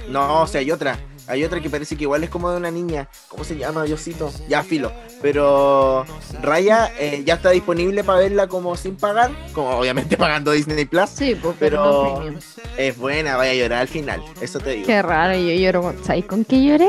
No, 0.09 0.43
o 0.43 0.47
sea, 0.47 0.61
hay 0.61 0.71
otra. 0.71 0.99
Hay 1.29 1.43
otra 1.43 1.61
que 1.61 1.69
parece 1.69 1.97
que 1.97 2.05
igual 2.05 2.23
es 2.23 2.31
como 2.31 2.51
de 2.53 2.57
una 2.57 2.71
niña. 2.71 3.09
¿Cómo 3.29 3.43
se 3.43 3.57
llama, 3.57 3.83
Diosito? 3.83 4.33
Ya, 4.49 4.63
filo. 4.63 4.93
Pero 5.21 6.07
Raya 6.41 6.93
eh, 7.01 7.25
ya 7.27 7.35
está 7.35 7.51
disponible 7.51 8.05
para 8.05 8.21
verla 8.21 8.47
como 8.47 8.77
sin 8.77 8.95
pagar. 8.97 9.33
Como 9.53 9.71
obviamente 9.71 10.17
pagando 10.19 10.53
Disney 10.53 10.85
Plus. 10.85 11.11
Sí, 11.11 11.35
pues, 11.35 11.57
Pero- 11.59 12.23
no. 12.23 12.39
Es 12.79 12.97
buena, 12.97 13.37
vaya 13.37 13.51
a 13.51 13.55
llorar 13.55 13.81
al 13.81 13.89
final. 13.89 14.23
Eso 14.41 14.61
te 14.61 14.71
digo. 14.71 14.87
Qué 14.87 15.03
raro, 15.03 15.35
yo 15.37 15.53
lloro 15.53 15.83
con... 15.83 16.05
¿Sabes 16.05 16.27
con 16.27 16.45
qué 16.45 16.63
lloré? 16.65 16.89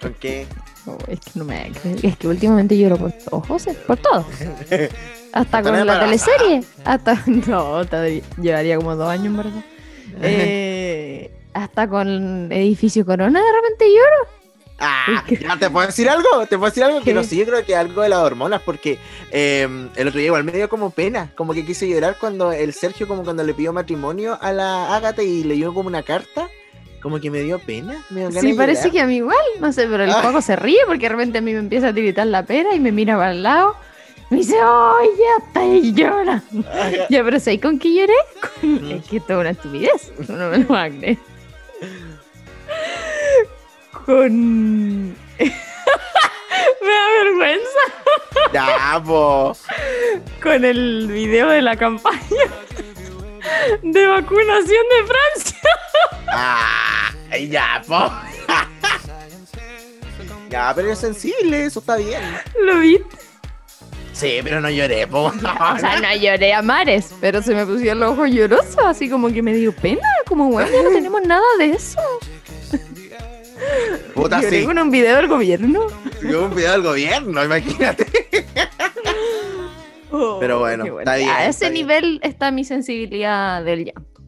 Porque 0.00 0.46
Oh, 0.88 0.96
es 1.08 1.18
que 1.18 1.30
no 1.34 1.44
me. 1.44 1.72
Es 2.02 2.16
que 2.16 2.28
últimamente 2.28 2.78
lloro 2.78 2.96
por 2.96 3.10
todo, 3.12 3.40
José, 3.40 3.74
por 3.74 3.96
todo. 3.98 4.24
Hasta 5.36 5.62
con 5.62 5.86
la 5.86 6.00
teleserie. 6.00 6.62
Hasta. 6.84 7.22
No, 7.46 7.84
te- 7.84 8.22
llevaría 8.40 8.76
como 8.76 8.96
dos 8.96 9.08
años, 9.08 9.26
en 9.26 9.36
verdad. 9.36 9.52
Eh, 10.22 11.30
hasta 11.52 11.88
con 11.88 12.50
Edificio 12.50 13.04
Corona 13.04 13.38
de 13.40 13.52
repente 13.52 13.84
lloro. 13.86 14.30
Ah, 14.78 15.24
ya 15.28 15.58
te 15.58 15.68
puedo 15.70 15.86
decir 15.86 16.08
algo, 16.08 16.26
te 16.48 16.56
puedo 16.56 16.70
decir 16.70 16.84
algo 16.84 16.98
que 17.00 17.04
¿Qué? 17.06 17.14
no 17.14 17.22
sé, 17.22 17.36
yo 17.36 17.44
creo 17.44 17.64
que 17.64 17.76
algo 17.76 18.00
de 18.02 18.08
las 18.10 18.18
hormonas, 18.20 18.62
porque 18.62 18.98
eh, 19.30 19.66
el 19.96 20.08
otro 20.08 20.18
día 20.18 20.26
igual 20.28 20.44
me 20.44 20.52
dio 20.52 20.68
como 20.70 20.90
pena, 20.90 21.32
como 21.34 21.52
que 21.54 21.64
quise 21.66 21.88
llorar 21.88 22.16
cuando 22.20 22.52
el 22.52 22.72
Sergio, 22.72 23.06
como 23.08 23.24
cuando 23.24 23.42
le 23.44 23.52
pidió 23.54 23.72
matrimonio 23.74 24.38
a 24.40 24.52
la 24.52 24.94
Ágata 24.96 25.22
y 25.22 25.44
leyó 25.44 25.74
como 25.74 25.88
una 25.88 26.02
carta, 26.02 26.48
como 27.02 27.20
que 27.20 27.30
me 27.30 27.40
dio 27.40 27.58
pena. 27.58 28.02
Me 28.10 28.28
dio 28.28 28.40
Sí, 28.40 28.54
parece 28.54 28.90
que 28.90 29.00
a 29.00 29.06
mí 29.06 29.16
igual. 29.16 29.36
No 29.60 29.72
sé, 29.72 29.86
pero 29.86 30.04
el 30.04 30.10
Ah. 30.10 30.20
Paco 30.22 30.40
se 30.42 30.56
ríe 30.56 30.78
porque 30.86 31.02
de 31.02 31.08
repente 31.10 31.38
a 31.38 31.40
mí 31.42 31.52
me 31.52 31.58
empieza 31.58 31.88
a 31.88 31.94
tiritar 31.94 32.26
la 32.26 32.42
pera 32.44 32.74
y 32.74 32.80
me 32.80 32.92
mira 32.92 33.16
para 33.16 33.32
el 33.32 33.42
lado. 33.42 33.76
Me 34.30 34.38
dice, 34.38 34.56
¡ay, 34.60 35.08
ya 35.18 35.46
está! 35.46 35.64
Y 35.64 35.92
llora. 35.92 36.42
Ya, 37.08 37.22
pero 37.22 37.38
¿sabes 37.38 37.60
con 37.60 37.78
qué 37.78 37.94
lloré? 37.94 38.12
Con- 38.60 38.90
Es 38.90 39.04
que 39.06 39.18
esto 39.18 39.32
es 39.34 39.38
una 39.38 39.50
estupidez. 39.50 40.12
No 40.28 40.48
me 40.50 40.58
lo 40.58 40.74
a 40.76 40.88
creer. 40.88 41.18
Con. 44.04 45.10
Me 45.38 46.92
da 46.92 47.08
vergüenza 47.24 47.82
Ya, 48.52 49.02
po. 49.04 49.56
con 50.42 50.64
el 50.64 51.08
video 51.10 51.48
de 51.50 51.60
la 51.62 51.76
campaña 51.76 52.20
de 53.82 54.06
vacunación 54.06 54.84
de 54.88 55.06
Francia. 55.06 55.70
Ah, 56.28 57.10
ya, 57.38 57.82
po. 57.86 58.10
Ya, 60.48 60.72
pero 60.74 60.92
es 60.92 60.98
sensible, 61.00 61.66
eso 61.66 61.80
está 61.80 61.96
bien. 61.96 62.22
¿Lo 62.62 62.78
viste? 62.78 63.16
Sí, 64.16 64.38
pero 64.42 64.62
no 64.62 64.70
lloré, 64.70 65.06
po. 65.06 65.24
O 65.34 65.78
sea, 65.78 66.00
no 66.00 66.16
lloré 66.16 66.54
a 66.54 66.62
mares, 66.62 67.12
pero 67.20 67.42
se 67.42 67.54
me 67.54 67.66
pusieron 67.66 68.00
los 68.00 68.12
ojos 68.12 68.30
llorosos, 68.30 68.78
así 68.78 69.10
como 69.10 69.28
que 69.28 69.42
me 69.42 69.52
dio 69.52 69.72
pena, 69.72 70.08
como 70.26 70.50
bueno, 70.50 70.70
ya 70.72 70.82
no 70.82 70.88
tenemos 70.88 71.20
nada 71.22 71.44
de 71.58 71.66
eso. 71.72 72.00
Puta, 74.14 74.40
Lloré 74.40 74.60
sí. 74.60 74.66
con 74.66 74.78
un 74.78 74.90
video 74.90 75.16
del 75.16 75.28
gobierno. 75.28 75.86
Yo 76.22 76.44
un 76.46 76.54
video 76.54 76.72
del 76.72 76.82
gobierno, 76.82 77.44
imagínate. 77.44 78.06
Pero 80.40 80.60
bueno, 80.60 80.98
está 80.98 81.16
bien, 81.16 81.28
A 81.28 81.46
está 81.46 81.66
ese 81.66 81.70
bien. 81.70 81.74
nivel 81.74 82.20
está 82.22 82.50
mi 82.50 82.64
sensibilidad 82.64 83.62
del 83.62 83.84
llanto. 83.84 84.22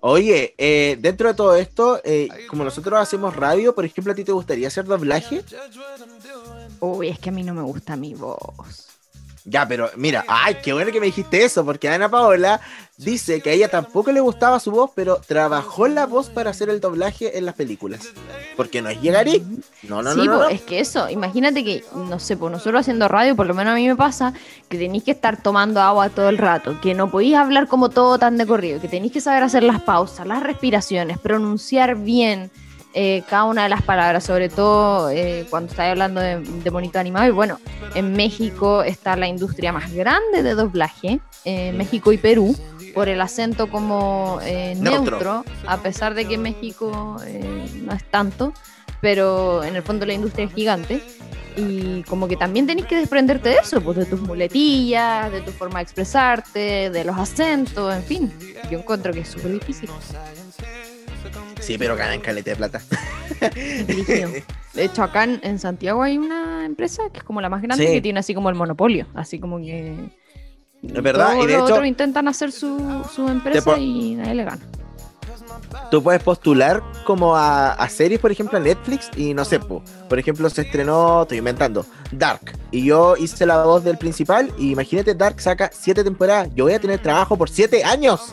Oye, 0.00 0.54
eh, 0.56 0.96
dentro 1.00 1.28
de 1.28 1.34
todo 1.34 1.56
esto, 1.56 2.00
eh, 2.04 2.28
como 2.48 2.64
nosotros 2.64 2.98
hacemos 2.98 3.36
radio, 3.36 3.74
por 3.74 3.84
ejemplo, 3.84 4.12
¿a 4.12 4.16
ti 4.16 4.24
te 4.24 4.32
gustaría 4.32 4.68
hacer 4.68 4.84
doblaje? 4.84 5.42
Uy, 6.80 7.08
es 7.08 7.18
que 7.18 7.28
a 7.30 7.32
mí 7.32 7.42
no 7.42 7.52
me 7.54 7.62
gusta 7.62 7.96
mi 7.96 8.14
voz. 8.14 8.85
Ya, 9.48 9.66
pero 9.68 9.88
mira, 9.96 10.24
ay, 10.26 10.56
qué 10.60 10.72
bueno 10.72 10.90
que 10.90 10.98
me 10.98 11.06
dijiste 11.06 11.44
eso, 11.44 11.64
porque 11.64 11.88
Ana 11.88 12.08
Paola 12.08 12.60
dice 12.96 13.40
que 13.40 13.50
a 13.50 13.52
ella 13.52 13.68
tampoco 13.68 14.10
le 14.10 14.18
gustaba 14.18 14.58
su 14.58 14.72
voz, 14.72 14.90
pero 14.92 15.20
trabajó 15.24 15.86
la 15.86 16.04
voz 16.04 16.30
para 16.30 16.50
hacer 16.50 16.68
el 16.68 16.80
doblaje 16.80 17.38
en 17.38 17.46
las 17.46 17.54
películas. 17.54 18.08
Porque 18.56 18.82
no 18.82 18.88
es 18.88 19.00
llegarí. 19.00 19.44
No, 19.84 20.02
no, 20.02 20.14
sí, 20.14 20.18
no, 20.18 20.24
no, 20.24 20.32
po, 20.32 20.38
no. 20.38 20.48
es 20.48 20.62
que 20.62 20.80
eso, 20.80 21.08
imagínate 21.08 21.62
que, 21.62 21.84
no 21.94 22.18
sé, 22.18 22.36
pues 22.36 22.50
nosotros 22.50 22.80
haciendo 22.80 23.06
radio, 23.06 23.36
por 23.36 23.46
lo 23.46 23.54
menos 23.54 23.72
a 23.72 23.76
mí 23.76 23.86
me 23.86 23.94
pasa, 23.94 24.32
que 24.68 24.78
tenéis 24.78 25.04
que 25.04 25.12
estar 25.12 25.40
tomando 25.40 25.80
agua 25.80 26.08
todo 26.08 26.28
el 26.28 26.38
rato, 26.38 26.80
que 26.80 26.94
no 26.94 27.08
podéis 27.08 27.36
hablar 27.36 27.68
como 27.68 27.88
todo 27.88 28.18
tan 28.18 28.38
de 28.38 28.46
corrido, 28.48 28.80
que 28.80 28.88
tenéis 28.88 29.12
que 29.12 29.20
saber 29.20 29.44
hacer 29.44 29.62
las 29.62 29.80
pausas, 29.80 30.26
las 30.26 30.42
respiraciones, 30.42 31.20
pronunciar 31.20 31.94
bien 31.94 32.50
eh, 32.98 33.22
cada 33.28 33.44
una 33.44 33.64
de 33.64 33.68
las 33.68 33.82
palabras, 33.82 34.24
sobre 34.24 34.48
todo 34.48 35.10
eh, 35.10 35.46
cuando 35.50 35.70
estáis 35.70 35.90
hablando 35.90 36.18
de, 36.18 36.40
de 36.40 36.70
bonito 36.70 36.98
animado. 36.98 37.28
Y 37.28 37.30
bueno, 37.30 37.60
en 37.94 38.14
México 38.14 38.82
está 38.82 39.16
la 39.16 39.28
industria 39.28 39.70
más 39.70 39.92
grande 39.92 40.42
de 40.42 40.54
doblaje, 40.54 41.20
eh, 41.44 41.72
México 41.72 42.10
y 42.10 42.16
Perú. 42.16 42.56
Por 42.94 43.10
el 43.10 43.20
acento 43.20 43.68
como 43.70 44.38
eh, 44.42 44.74
Neutro. 44.74 45.18
neutro, 45.18 45.44
a 45.66 45.76
pesar 45.82 46.14
de 46.14 46.24
que 46.24 46.38
México 46.38 47.18
eh, 47.26 47.68
no 47.82 47.92
es 47.92 48.02
tanto, 48.04 48.54
pero 49.02 49.62
en 49.62 49.76
el 49.76 49.82
fondo 49.82 50.06
la 50.06 50.14
industria 50.14 50.46
es 50.46 50.54
gigante. 50.54 51.02
Y 51.58 52.02
como 52.04 52.26
que 52.26 52.36
también 52.36 52.66
tenés 52.66 52.86
que 52.86 52.96
desprenderte 52.96 53.50
de 53.50 53.56
eso, 53.56 53.82
pues 53.82 53.98
de 53.98 54.06
tus 54.06 54.22
muletillas, 54.22 55.30
de 55.30 55.42
tu 55.42 55.50
forma 55.50 55.80
de 55.80 55.82
expresarte, 55.82 56.88
de 56.88 57.04
los 57.04 57.18
acentos, 57.18 57.94
en 57.94 58.02
fin. 58.02 58.32
Yo 58.70 58.78
encuentro 58.78 59.12
que 59.12 59.20
es 59.20 59.28
súper 59.28 59.52
difícil. 59.52 59.90
Sí, 61.66 61.76
pero 61.78 61.96
ganan 61.96 62.20
caleta 62.20 62.50
de 62.50 62.56
plata. 62.56 62.80
De 63.56 64.84
hecho, 64.84 65.02
acá 65.02 65.24
en, 65.24 65.40
en 65.42 65.58
Santiago 65.58 66.02
hay 66.02 66.16
una 66.18 66.64
empresa 66.64 67.02
que 67.12 67.18
es 67.18 67.24
como 67.24 67.40
la 67.40 67.48
más 67.48 67.62
grande 67.62 67.86
Sí. 67.86 67.92
que 67.94 68.00
tiene 68.02 68.20
así 68.20 68.34
como 68.34 68.48
el 68.50 68.54
monopolio. 68.54 69.06
Así 69.14 69.38
como 69.40 69.58
que. 69.58 70.10
Es 70.82 71.02
verdad, 71.02 71.32
todos 71.32 71.44
y 71.44 71.46
de 71.48 71.52
los 71.54 71.64
hecho- 71.64 71.74
otros 71.74 71.86
intentan 71.88 72.28
hacer 72.28 72.52
su, 72.52 73.04
su 73.14 73.26
empresa 73.28 73.76
y 73.78 74.14
nadie 74.14 74.34
le 74.34 74.44
gana. 74.44 74.60
Tú 75.90 76.02
puedes 76.02 76.22
postular 76.22 76.82
como 77.04 77.36
a, 77.36 77.72
a 77.72 77.88
series, 77.88 78.20
por 78.20 78.30
ejemplo, 78.30 78.58
a 78.58 78.60
Netflix, 78.60 79.10
y 79.16 79.34
no 79.34 79.44
sé, 79.44 79.58
po, 79.58 79.82
por 80.08 80.18
ejemplo, 80.18 80.48
se 80.50 80.62
estrenó, 80.62 81.22
estoy 81.22 81.38
inventando, 81.38 81.84
Dark. 82.12 82.52
Y 82.70 82.84
yo 82.84 83.16
hice 83.16 83.46
la 83.46 83.64
voz 83.64 83.82
del 83.84 83.96
principal, 83.98 84.52
y 84.58 84.72
imagínate, 84.72 85.14
Dark 85.14 85.40
saca 85.40 85.70
siete 85.72 86.04
temporadas. 86.04 86.48
Yo 86.54 86.64
voy 86.64 86.74
a 86.74 86.80
tener 86.80 87.00
trabajo 87.00 87.36
por 87.36 87.48
siete 87.50 87.82
años. 87.84 88.32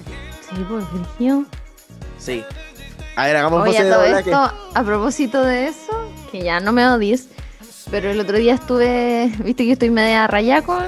Sí, 0.50 0.66
pues, 0.68 0.84
brígido. 0.92 1.46
Sí. 2.18 2.44
A 3.15 3.27
ver, 3.27 3.36
hagamos 3.38 3.67
Oye, 3.67 3.84
de 3.84 4.20
esto, 4.20 4.51
a 4.74 4.84
propósito 4.84 5.43
de 5.43 5.67
eso, 5.67 6.10
que 6.32 6.43
ya 6.43 6.60
no 6.60 6.72
me 6.72 6.88
odies, 6.88 7.27
pero 7.91 8.10
el 8.10 8.20
otro 8.20 8.38
día 8.38 8.55
estuve, 8.55 9.32
viste 9.43 9.63
que 9.63 9.67
yo 9.67 9.74
estoy 9.74 9.91
media 9.91 10.25
rayada 10.27 10.63
con 10.63 10.84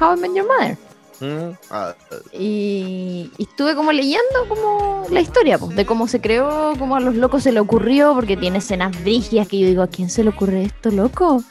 How 0.00 0.16
I 0.16 0.20
Met 0.20 0.34
Your 0.34 0.46
Mother. 0.46 0.78
Mm, 1.18 1.54
ah, 1.70 1.94
Y, 2.32 3.30
y 3.38 3.42
estuve 3.42 3.74
como 3.74 3.92
leyendo 3.92 4.48
como 4.48 5.06
la 5.10 5.20
historia, 5.20 5.58
pues, 5.58 5.76
de 5.76 5.84
cómo 5.84 6.08
se 6.08 6.20
creó, 6.20 6.72
cómo 6.78 6.96
a 6.96 7.00
los 7.00 7.14
locos 7.14 7.42
se 7.42 7.52
le 7.52 7.60
ocurrió, 7.60 8.14
porque 8.14 8.36
tiene 8.36 8.58
escenas 8.58 8.98
brígidas 9.02 9.48
que 9.48 9.58
yo 9.58 9.66
digo, 9.66 9.82
¿a 9.82 9.88
quién 9.88 10.08
se 10.08 10.24
le 10.24 10.30
ocurre 10.30 10.64
esto, 10.64 10.90
loco? 10.90 11.42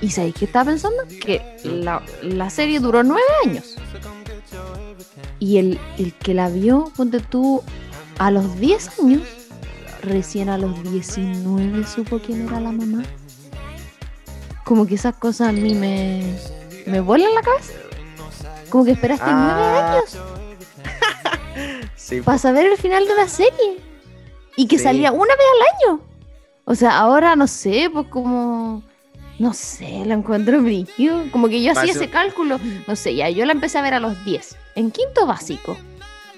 ¿Y 0.00 0.10
sabéis 0.10 0.34
qué 0.34 0.46
estaba 0.46 0.66
pensando? 0.66 1.02
Que 1.08 1.58
la, 1.64 2.02
la 2.22 2.50
serie 2.50 2.80
duró 2.80 3.02
nueve 3.02 3.22
años. 3.44 3.76
Y 5.38 5.58
el, 5.58 5.78
el 5.98 6.12
que 6.14 6.34
la 6.34 6.48
vio, 6.48 6.90
ponte 6.96 7.20
tú, 7.20 7.62
a 8.18 8.30
los 8.30 8.58
10 8.58 9.00
años, 9.00 9.22
recién 10.02 10.48
a 10.48 10.58
los 10.58 10.82
19 10.82 11.86
supo 11.86 12.18
quién 12.18 12.46
era 12.48 12.60
la 12.60 12.72
mamá. 12.72 13.02
Como 14.64 14.86
que 14.86 14.94
esas 14.94 15.14
cosas 15.16 15.48
a 15.48 15.52
mí 15.52 15.74
me, 15.74 16.22
me 16.86 17.00
vuelan 17.00 17.34
la 17.34 17.42
cabeza. 17.42 17.72
Como 18.68 18.84
que 18.84 18.92
esperaste 18.92 19.26
nueve 19.30 19.60
Ah. 19.62 19.92
años 19.92 20.18
sí, 21.96 22.20
para 22.22 22.38
saber 22.38 22.66
el 22.66 22.78
final 22.78 23.06
de 23.06 23.14
la 23.14 23.28
serie. 23.28 23.80
Y 24.56 24.66
que 24.66 24.78
Sí. 24.78 24.84
salía 24.84 25.12
una 25.12 25.34
vez 25.34 25.46
al 25.54 25.90
año. 25.94 26.00
O 26.64 26.74
sea, 26.74 26.98
ahora 26.98 27.36
no 27.36 27.46
sé, 27.46 27.90
pues 27.92 28.06
como. 28.08 28.82
No 29.38 29.52
sé, 29.54 30.04
la 30.06 30.14
encuentro 30.14 30.62
brillo. 30.62 31.24
Como 31.32 31.48
que 31.48 31.62
yo 31.62 31.72
hacía 31.72 31.92
ese 31.92 32.08
cálculo. 32.08 32.60
No 32.86 32.94
sé, 32.96 33.14
ya 33.14 33.28
yo 33.30 33.44
la 33.46 33.52
empecé 33.52 33.78
a 33.78 33.82
ver 33.82 33.94
a 33.94 34.00
los 34.00 34.24
10. 34.24 34.56
En 34.76 34.90
quinto 34.90 35.26
básico. 35.26 35.76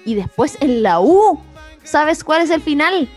Y 0.05 0.15
después 0.15 0.57
en 0.61 0.81
la 0.81 0.99
U. 0.99 1.39
¿Sabes 1.83 2.23
cuál 2.23 2.41
es 2.41 2.49
el 2.49 2.61
final? 2.61 3.07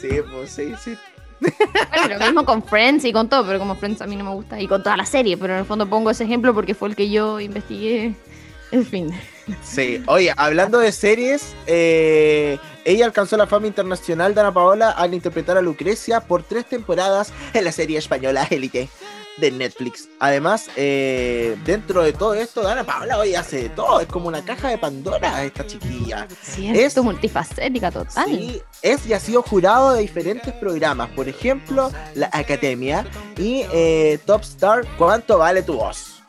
Sí, 0.00 0.08
pues 0.30 0.50
sí, 0.50 0.74
sí. 0.82 0.96
Bueno, 1.40 2.18
lo 2.18 2.24
mismo 2.24 2.44
con 2.44 2.62
Friends 2.62 3.04
y 3.04 3.12
con 3.12 3.28
todo, 3.28 3.46
pero 3.46 3.58
como 3.58 3.76
Friends 3.76 4.00
a 4.02 4.06
mí 4.06 4.16
no 4.16 4.24
me 4.24 4.30
gusta. 4.30 4.60
Y 4.60 4.66
con 4.66 4.82
toda 4.82 4.96
la 4.96 5.06
serie, 5.06 5.36
pero 5.36 5.54
en 5.54 5.60
el 5.60 5.64
fondo 5.64 5.88
pongo 5.88 6.10
ese 6.10 6.24
ejemplo 6.24 6.54
porque 6.54 6.74
fue 6.74 6.88
el 6.88 6.96
que 6.96 7.10
yo 7.10 7.40
investigué 7.40 8.14
el 8.70 8.84
fin. 8.84 9.12
Sí, 9.62 10.02
oye, 10.06 10.32
hablando 10.36 10.78
de 10.78 10.92
series, 10.92 11.54
eh, 11.66 12.58
ella 12.84 13.06
alcanzó 13.06 13.36
la 13.36 13.46
fama 13.46 13.66
internacional 13.66 14.34
de 14.34 14.40
Ana 14.40 14.52
Paola 14.52 14.90
al 14.90 15.14
interpretar 15.14 15.56
a 15.56 15.62
Lucrecia 15.62 16.20
por 16.20 16.42
tres 16.42 16.66
temporadas 16.66 17.32
en 17.54 17.64
la 17.64 17.72
serie 17.72 17.98
española 17.98 18.46
Élite 18.50 18.88
de 19.40 19.50
Netflix. 19.50 20.08
Además, 20.18 20.66
eh, 20.76 21.56
dentro 21.64 22.02
de 22.02 22.12
todo 22.12 22.34
esto, 22.34 22.66
Ana 22.66 22.84
Paola 22.84 23.18
hoy 23.18 23.34
hace 23.34 23.62
de 23.64 23.68
todo, 23.70 24.00
es 24.00 24.06
como 24.06 24.28
una 24.28 24.44
caja 24.44 24.68
de 24.68 24.78
Pandora 24.78 25.44
esta 25.44 25.66
chiquilla. 25.66 26.26
Sí, 26.42 26.68
Es- 26.68 26.96
es 26.96 27.02
multifacética 27.04 27.90
total. 27.90 28.26
Sí, 28.28 28.60
es 28.82 29.06
y 29.06 29.12
ha 29.12 29.20
sido 29.20 29.42
jurado 29.42 29.92
de 29.94 30.00
diferentes 30.02 30.52
programas, 30.54 31.08
por 31.10 31.28
ejemplo, 31.28 31.90
la 32.14 32.28
Academia 32.32 33.06
y 33.36 33.64
eh, 33.72 34.18
Top 34.26 34.42
Star, 34.42 34.84
¿cuánto 34.96 35.38
vale 35.38 35.62
tu 35.62 35.74
voz? 35.74 36.22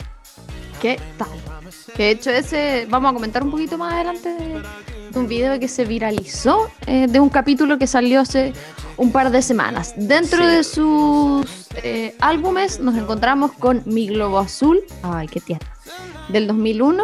¿Qué 0.82 1.00
tal? 1.18 1.28
Que 1.96 2.04
de 2.04 2.12
hecho 2.12 2.30
ese, 2.32 2.88
vamos 2.90 3.12
a 3.12 3.14
comentar 3.14 3.44
un 3.44 3.52
poquito 3.52 3.78
más 3.78 3.94
adelante 3.94 4.30
de, 4.30 4.62
de 5.12 5.20
un 5.20 5.28
video 5.28 5.60
que 5.60 5.68
se 5.68 5.86
viralizó 5.86 6.70
eh, 6.88 7.08
de 7.08 7.20
un 7.20 7.30
capítulo 7.30 7.78
que 7.78 7.88
salió 7.88 8.22
hace 8.22 8.54
un 8.98 9.12
par 9.12 9.32
de 9.32 9.42
semanas. 9.42 9.94
Dentro 9.98 10.40
Sí. 10.40 10.46
de 10.46 10.64
sus 10.64 11.68
eh, 11.84 12.16
álbumes 12.20 12.80
nos 12.80 12.96
encontramos 12.96 13.52
con 13.54 13.82
Mi 13.86 14.08
Globo 14.08 14.40
Azul, 14.40 14.80
ay, 15.04 15.28
qué 15.28 15.40
tierna, 15.40 15.68
del 16.30 16.48
2001, 16.48 17.04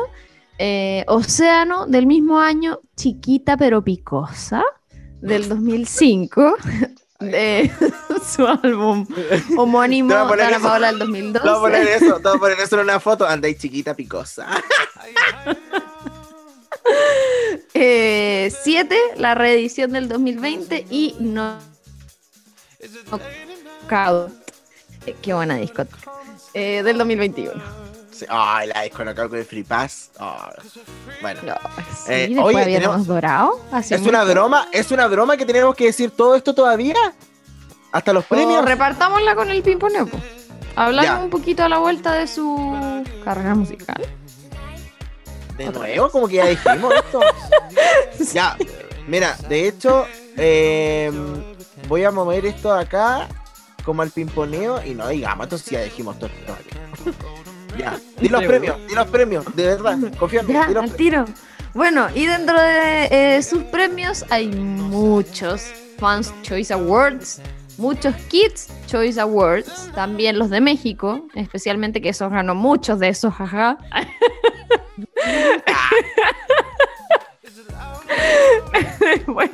eh, 0.59 1.03
Océano 1.07 1.85
del 1.87 2.05
mismo 2.05 2.39
año, 2.39 2.79
Chiquita 2.95 3.57
pero 3.57 3.83
Picosa, 3.83 4.63
del 5.21 5.49
2005. 5.49 6.55
De 7.19 7.71
su 8.35 8.45
álbum 8.47 9.05
homónimo 9.57 10.13
de 10.35 10.43
Ana. 10.43 10.59
Paola 10.59 10.87
del 10.87 10.99
2012. 10.99 11.39
Te 11.43 11.49
voy 11.49 11.57
a 11.57 11.61
poner 11.61 11.87
eso, 11.87 12.15
te 12.17 12.27
voy 12.27 12.37
a 12.37 12.39
poner 12.39 12.59
eso 12.59 12.75
en 12.75 12.81
una 12.83 12.99
foto, 12.99 13.25
andáis 13.27 13.57
chiquita 13.57 13.93
picosa. 13.93 14.47
Eh, 17.73 18.53
siete, 18.63 18.97
la 19.17 19.35
reedición 19.35 19.91
del 19.91 20.07
2020 20.07 20.85
y 20.89 21.15
no 21.19 21.57
Knockout. 23.09 24.31
Eh, 25.05 25.15
Qué 25.21 25.33
buena 25.33 25.55
discoteca. 25.55 26.11
Eh, 26.53 26.83
del 26.83 26.97
2021. 26.97 27.51
Sí, 28.11 28.25
Ay, 28.29 28.67
la 28.69 28.83
disco 28.83 29.03
Knockout 29.03 29.29
con 29.29 29.39
el 29.39 29.45
Free 29.45 29.63
Pass. 29.63 30.11
Ah, 30.19 30.53
bueno. 31.21 31.41
No, 31.43 31.55
sí, 32.05 32.13
Eh, 32.13 32.23
habíamos 32.39 32.53
tenemos- 32.63 33.07
dorado. 33.07 33.59
hace 33.71 33.95
¿Es 33.95 34.01
una 34.01 34.23
broma? 34.23 34.67
¿Es 34.71 34.91
una 34.91 35.07
broma 35.07 35.35
que 35.35 35.45
tenemos 35.45 35.75
que 35.75 35.85
decir 35.85 36.11
todo 36.11 36.35
esto 36.35 36.53
todavía? 36.55 36.95
¿Hasta 37.95 38.11
los 38.11 38.25
O 38.25 38.27
premios? 38.27 38.65
repartámosla 38.65 39.35
con 39.35 39.49
el 39.49 39.61
pimponeo. 39.63 40.05
po. 40.05 40.17
Hablando 40.75 41.13
Ya. 41.13 41.23
un 41.23 41.29
poquito 41.29 41.63
a 41.63 41.69
la 41.69 41.77
vuelta 41.77 42.11
de 42.11 42.27
su 42.27 42.75
carrera 43.23 43.55
musical. 43.55 44.05
De 45.57 45.67
nuevo, 45.67 46.09
como 46.09 46.27
que 46.27 46.35
ya 46.35 46.45
dijimos 46.47 46.93
esto. 46.93 47.21
ya, 48.33 48.57
mira, 49.07 49.37
de 49.47 49.69
hecho, 49.69 50.05
eh, 50.35 51.09
voy 51.87 52.03
a 52.03 52.11
mover 52.11 52.45
esto 52.45 52.73
de 52.75 52.81
acá 52.81 53.29
como 53.85 54.01
al 54.01 54.09
pimponeo 54.11 54.83
y 54.85 54.93
no 54.93 55.07
digamos, 55.07 55.45
entonces 55.45 55.69
ya 55.69 55.81
dijimos 55.83 56.19
todo. 56.19 56.29
ya, 57.77 57.97
di 58.19 58.27
los 58.27 58.43
premios, 58.43 58.75
di 58.89 58.93
los 58.95 59.07
premios, 59.07 59.45
de 59.55 59.63
verdad, 59.67 59.97
confía 60.19 60.41
en 60.41 60.47
mí. 60.47 60.53
Ya, 60.53 60.67
di 60.67 60.73
los 60.73 60.83
al 60.83 60.95
tiro. 60.97 61.25
Bueno, 61.73 62.07
y 62.13 62.25
dentro 62.25 62.59
de 62.61 63.37
eh, 63.37 63.41
sus 63.41 63.63
premios 63.63 64.25
hay 64.29 64.47
muchos 64.47 65.63
Fans 65.97 66.33
Choice 66.41 66.73
Awards, 66.73 67.39
muchos 67.77 68.15
Kids 68.29 68.69
Choice 68.87 69.19
Awards, 69.19 69.91
también 69.93 70.37
los 70.39 70.49
de 70.49 70.61
México, 70.61 71.27
especialmente 71.35 72.01
que 72.01 72.09
esos 72.09 72.31
ganó 72.31 72.55
muchos 72.55 72.99
de 72.99 73.09
esos, 73.09 73.33
jaja. 73.33 73.77
Bueno, 79.27 79.51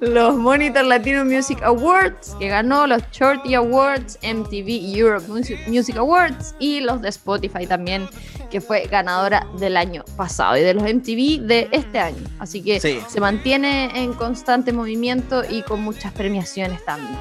los 0.00 0.36
Monitor 0.36 0.84
Latino 0.84 1.24
Music 1.24 1.60
Awards, 1.62 2.34
que 2.38 2.48
ganó 2.48 2.86
los 2.86 3.02
Shorty 3.12 3.54
Awards, 3.54 4.18
MTV 4.22 4.96
Europe 4.96 5.26
Music, 5.66 5.96
Awards 5.96 6.54
y 6.58 6.80
los 6.80 7.00
de 7.02 7.08
Spotify 7.10 7.66
también, 7.66 8.08
que 8.50 8.60
fue 8.60 8.86
ganadora 8.86 9.46
del 9.58 9.76
año 9.76 10.04
pasado 10.16 10.56
y 10.56 10.60
de 10.60 10.74
los 10.74 10.82
MTV 10.84 11.46
de 11.46 11.68
este 11.72 11.98
año. 11.98 12.22
Así 12.38 12.62
que 12.62 12.80
Sí. 12.80 13.00
se 13.08 13.20
mantiene 13.20 13.90
en 14.02 14.12
constante 14.14 14.72
movimiento 14.72 15.42
y 15.48 15.62
con 15.62 15.82
muchas 15.82 16.12
premiaciones 16.12 16.84
también. 16.84 17.18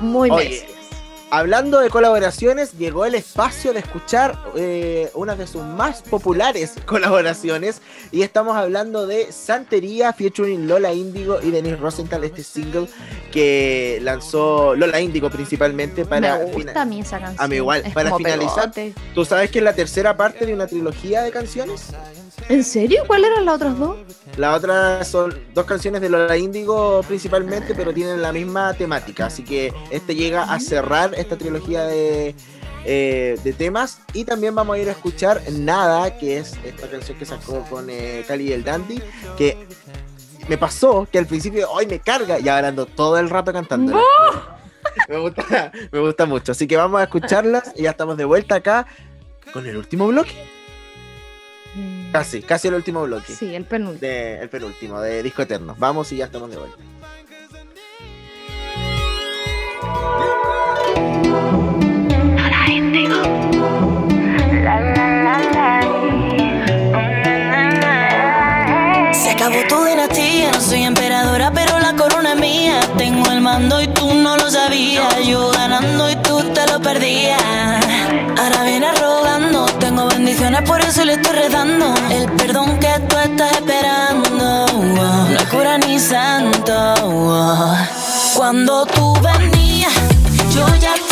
Muy 0.00 0.30
Oye, 0.30 0.44
merecidas. 0.44 0.80
Hablando 1.32 1.78
de 1.78 1.90
colaboraciones, 1.90 2.72
llegó 2.76 3.04
el 3.04 3.14
espacio 3.14 3.72
de 3.72 3.78
escuchar 3.78 4.36
eh, 4.56 5.12
una 5.14 5.36
de 5.36 5.46
sus 5.46 5.62
más 5.62 6.02
populares 6.02 6.74
colaboraciones. 6.86 7.80
Y 8.10 8.22
estamos 8.22 8.56
hablando 8.56 9.06
de 9.06 9.30
Santería, 9.30 10.12
featuring 10.12 10.66
Lola 10.66 10.92
Índigo 10.92 11.38
y 11.40 11.52
Denise 11.52 11.76
Rosenthal, 11.76 12.24
este 12.24 12.42
single 12.42 12.88
que 13.30 14.00
lanzó 14.02 14.74
Lola 14.74 15.00
Índigo 15.00 15.30
principalmente 15.30 16.04
para. 16.04 16.38
Me 16.38 16.44
gusta 16.46 16.82
a 16.82 16.84
mí 16.84 17.00
esa 17.00 17.20
canción. 17.20 17.44
A 17.44 17.46
mí 17.46 17.56
igual, 17.56 17.82
Es 17.86 17.94
para 17.94 18.16
finalizar. 18.16 18.72
pegote. 18.72 18.94
¿Tú 19.14 19.24
sabes 19.24 19.52
que 19.52 19.58
es 19.58 19.64
la 19.64 19.74
tercera 19.74 20.16
parte 20.16 20.44
de 20.46 20.52
una 20.52 20.66
trilogía 20.66 21.22
de 21.22 21.30
canciones? 21.30 21.92
¿En 22.50 22.64
serio? 22.64 23.04
¿Cuáles 23.06 23.30
eran 23.30 23.44
las 23.44 23.54
otras 23.54 23.78
dos? 23.78 23.96
La 24.36 24.56
otra 24.56 25.04
son 25.04 25.38
dos 25.54 25.64
canciones 25.66 26.00
de 26.00 26.08
Lola 26.08 26.36
Índigo 26.36 27.00
principalmente, 27.06 27.76
pero 27.76 27.94
tienen 27.94 28.20
la 28.20 28.32
misma 28.32 28.74
temática. 28.74 29.26
Así 29.26 29.44
que 29.44 29.72
este 29.92 30.16
llega 30.16 30.42
a 30.42 30.58
cerrar 30.58 31.14
esta 31.14 31.38
trilogía 31.38 31.84
de, 31.84 32.34
eh, 32.84 33.38
de 33.44 33.52
temas. 33.52 34.00
Y 34.14 34.24
también 34.24 34.52
vamos 34.52 34.74
a 34.74 34.78
ir 34.80 34.88
a 34.88 34.92
escuchar 34.92 35.40
Nada, 35.52 36.18
que 36.18 36.38
es 36.38 36.58
esta 36.64 36.90
canción 36.90 37.16
que 37.16 37.24
sacó 37.24 37.64
con 37.70 37.88
eh, 37.88 38.24
Cali 38.26 38.48
y 38.48 38.52
el 38.52 38.64
Dandy. 38.64 39.00
Que 39.38 39.56
me 40.48 40.58
pasó 40.58 41.06
que 41.08 41.18
al 41.18 41.26
principio 41.26 41.70
hoy 41.70 41.86
me 41.86 42.00
carga 42.00 42.40
y 42.40 42.48
ahora 42.48 42.66
ando 42.66 42.84
todo 42.84 43.16
el 43.18 43.30
rato 43.30 43.52
cantando. 43.52 44.02
Me 45.08 45.18
gusta, 45.18 45.70
me 45.92 46.00
gusta 46.00 46.26
mucho. 46.26 46.50
Así 46.50 46.66
que 46.66 46.76
vamos 46.76 47.00
a 47.00 47.04
escucharlas 47.04 47.72
y 47.76 47.82
ya 47.82 47.90
estamos 47.90 48.16
de 48.16 48.24
vuelta 48.24 48.56
acá 48.56 48.88
con 49.52 49.64
el 49.68 49.76
último 49.76 50.08
bloque. 50.08 50.59
Casi, 52.12 52.42
casi 52.42 52.68
el 52.68 52.74
último 52.74 53.02
bloque 53.04 53.32
Sí, 53.34 53.54
el 53.54 53.64
penúltimo. 53.64 54.00
de, 54.00 54.40
el 54.40 54.48
penúltimo, 54.48 55.00
de 55.00 55.22
Disco 55.22 55.42
Eterno. 55.42 55.76
Vamos 55.78 56.10
y 56.12 56.16
ya 56.16 56.24
estamos 56.24 56.50
de 56.50 56.56
vuelta. 56.56 56.76
Se 69.12 69.30
acabó 69.32 69.56
tu 69.68 69.84
dinastía, 69.84 70.50
no 70.52 70.60
soy 70.60 70.84
emperadora, 70.84 71.50
pero 71.52 71.78
la 71.78 71.94
corona 71.94 72.32
es 72.32 72.40
mía. 72.40 72.80
Tengo 72.96 73.30
el 73.30 73.40
mando 73.40 73.80
y 73.82 73.86
tú 73.88 74.14
no 74.14 74.36
lo 74.36 74.50
sabías. 74.50 75.26
Yo 75.26 75.50
ganando 75.50 76.10
y 76.10 76.16
tú 76.16 76.42
te 76.54 76.66
lo 76.66 76.80
perdías. 76.80 77.40
Ahora 78.38 78.62
vienes 78.64 78.98
rogando, 79.00 79.39
bendiciones, 80.08 80.62
por 80.62 80.80
eso 80.80 81.04
le 81.04 81.14
estoy 81.14 81.36
rezando. 81.36 81.94
El 82.10 82.30
perdón 82.32 82.78
que 82.78 82.92
tú 83.08 83.16
estás 83.18 83.52
esperando, 83.52 84.66
no 84.74 85.28
es 85.28 85.44
cura 85.44 85.78
ni 85.78 85.98
santo. 85.98 86.94
Cuando 88.34 88.86
tú 88.86 89.14
venías, 89.20 89.92
yo 90.54 90.66
ya 90.80 90.94
estaba 90.94 91.09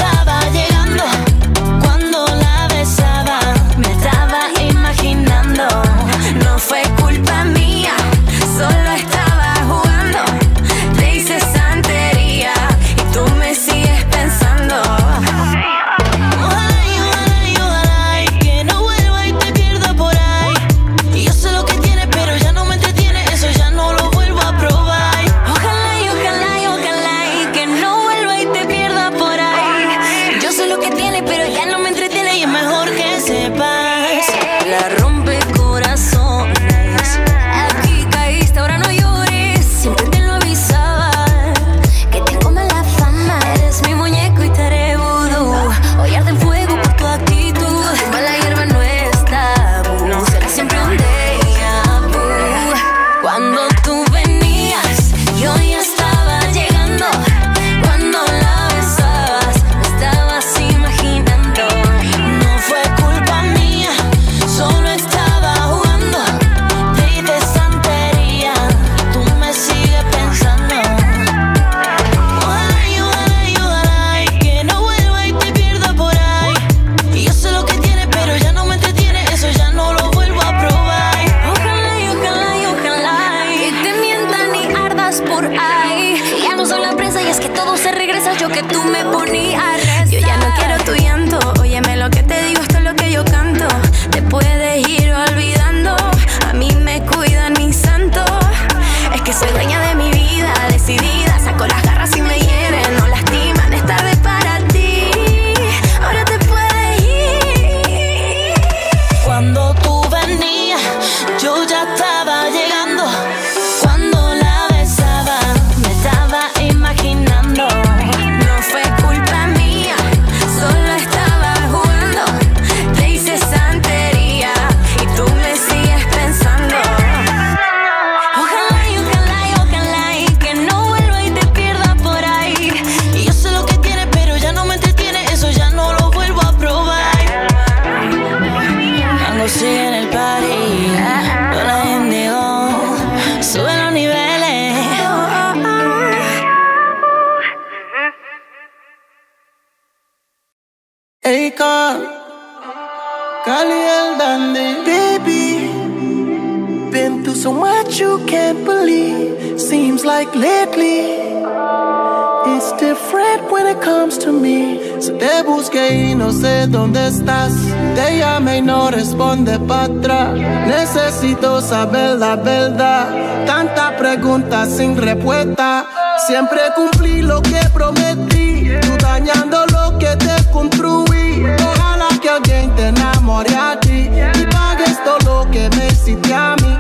la 172.19 172.37
verdad. 172.37 173.47
Tanta 173.47 173.97
pregunta 173.97 174.67
sin 174.67 174.97
respuesta. 174.97 175.87
Siempre 176.27 176.61
cumplí 176.75 177.23
lo 177.23 177.41
que 177.41 177.61
prometí. 177.73 178.71
Tú 178.81 178.97
dañando 179.01 179.65
lo 179.67 179.99
que 179.99 180.17
te 180.17 180.51
construí. 180.51 181.45
Ojalá 181.45 182.09
que 182.21 182.29
alguien 182.29 182.75
te 182.75 182.89
enamore 182.89 183.55
a 183.55 183.79
ti. 183.79 184.11
Y 184.35 184.47
pagues 184.47 185.03
todo 185.05 185.45
lo 185.45 185.51
que 185.51 185.71
me 185.71 185.87
hiciste 185.87 186.35
a 186.35 186.57
mí. 186.57 186.79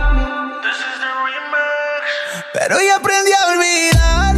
Pero 2.52 2.76
ya 2.80 2.96
aprendí 2.96 3.32
a 3.32 3.46
olvidarte. 3.52 4.37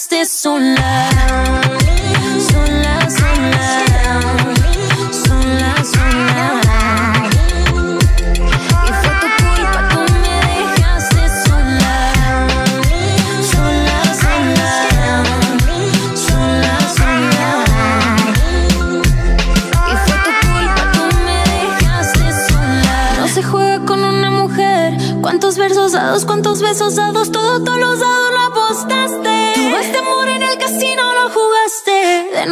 Dejaste 0.00 0.24
sola. 0.24 1.10
Sola, 2.38 3.10
sola. 3.10 3.66
Sola, 5.12 5.74
sola. 5.84 6.62
Y 8.86 8.92
fue 9.00 9.12
tu 9.20 9.28
culpa, 9.42 9.80
tú 9.90 10.00
me 10.22 10.36
dejaste 10.56 11.22
sola. 11.44 11.94
Sola, 13.50 13.98
sola. 14.22 14.70
Sola, 16.26 16.74
sola. 16.96 17.48
Y 19.86 19.94
fue 20.04 20.16
tu 20.24 20.32
culpa, 20.46 20.82
tú 20.94 21.02
me 21.26 21.38
dejaste 21.52 22.26
sola. 22.48 22.96
No 23.18 23.28
se 23.28 23.42
juega 23.42 23.84
con 23.84 24.02
una 24.02 24.30
mujer. 24.30 24.96
¿Cuántos 25.20 25.58
versos 25.58 25.92
dados, 25.92 26.24
cuántos 26.24 26.62
besos 26.62 26.96
dados? 26.96 27.30
Todo, 27.30 27.62
todos 27.62 27.78
los 27.78 28.00
dados 28.00 28.19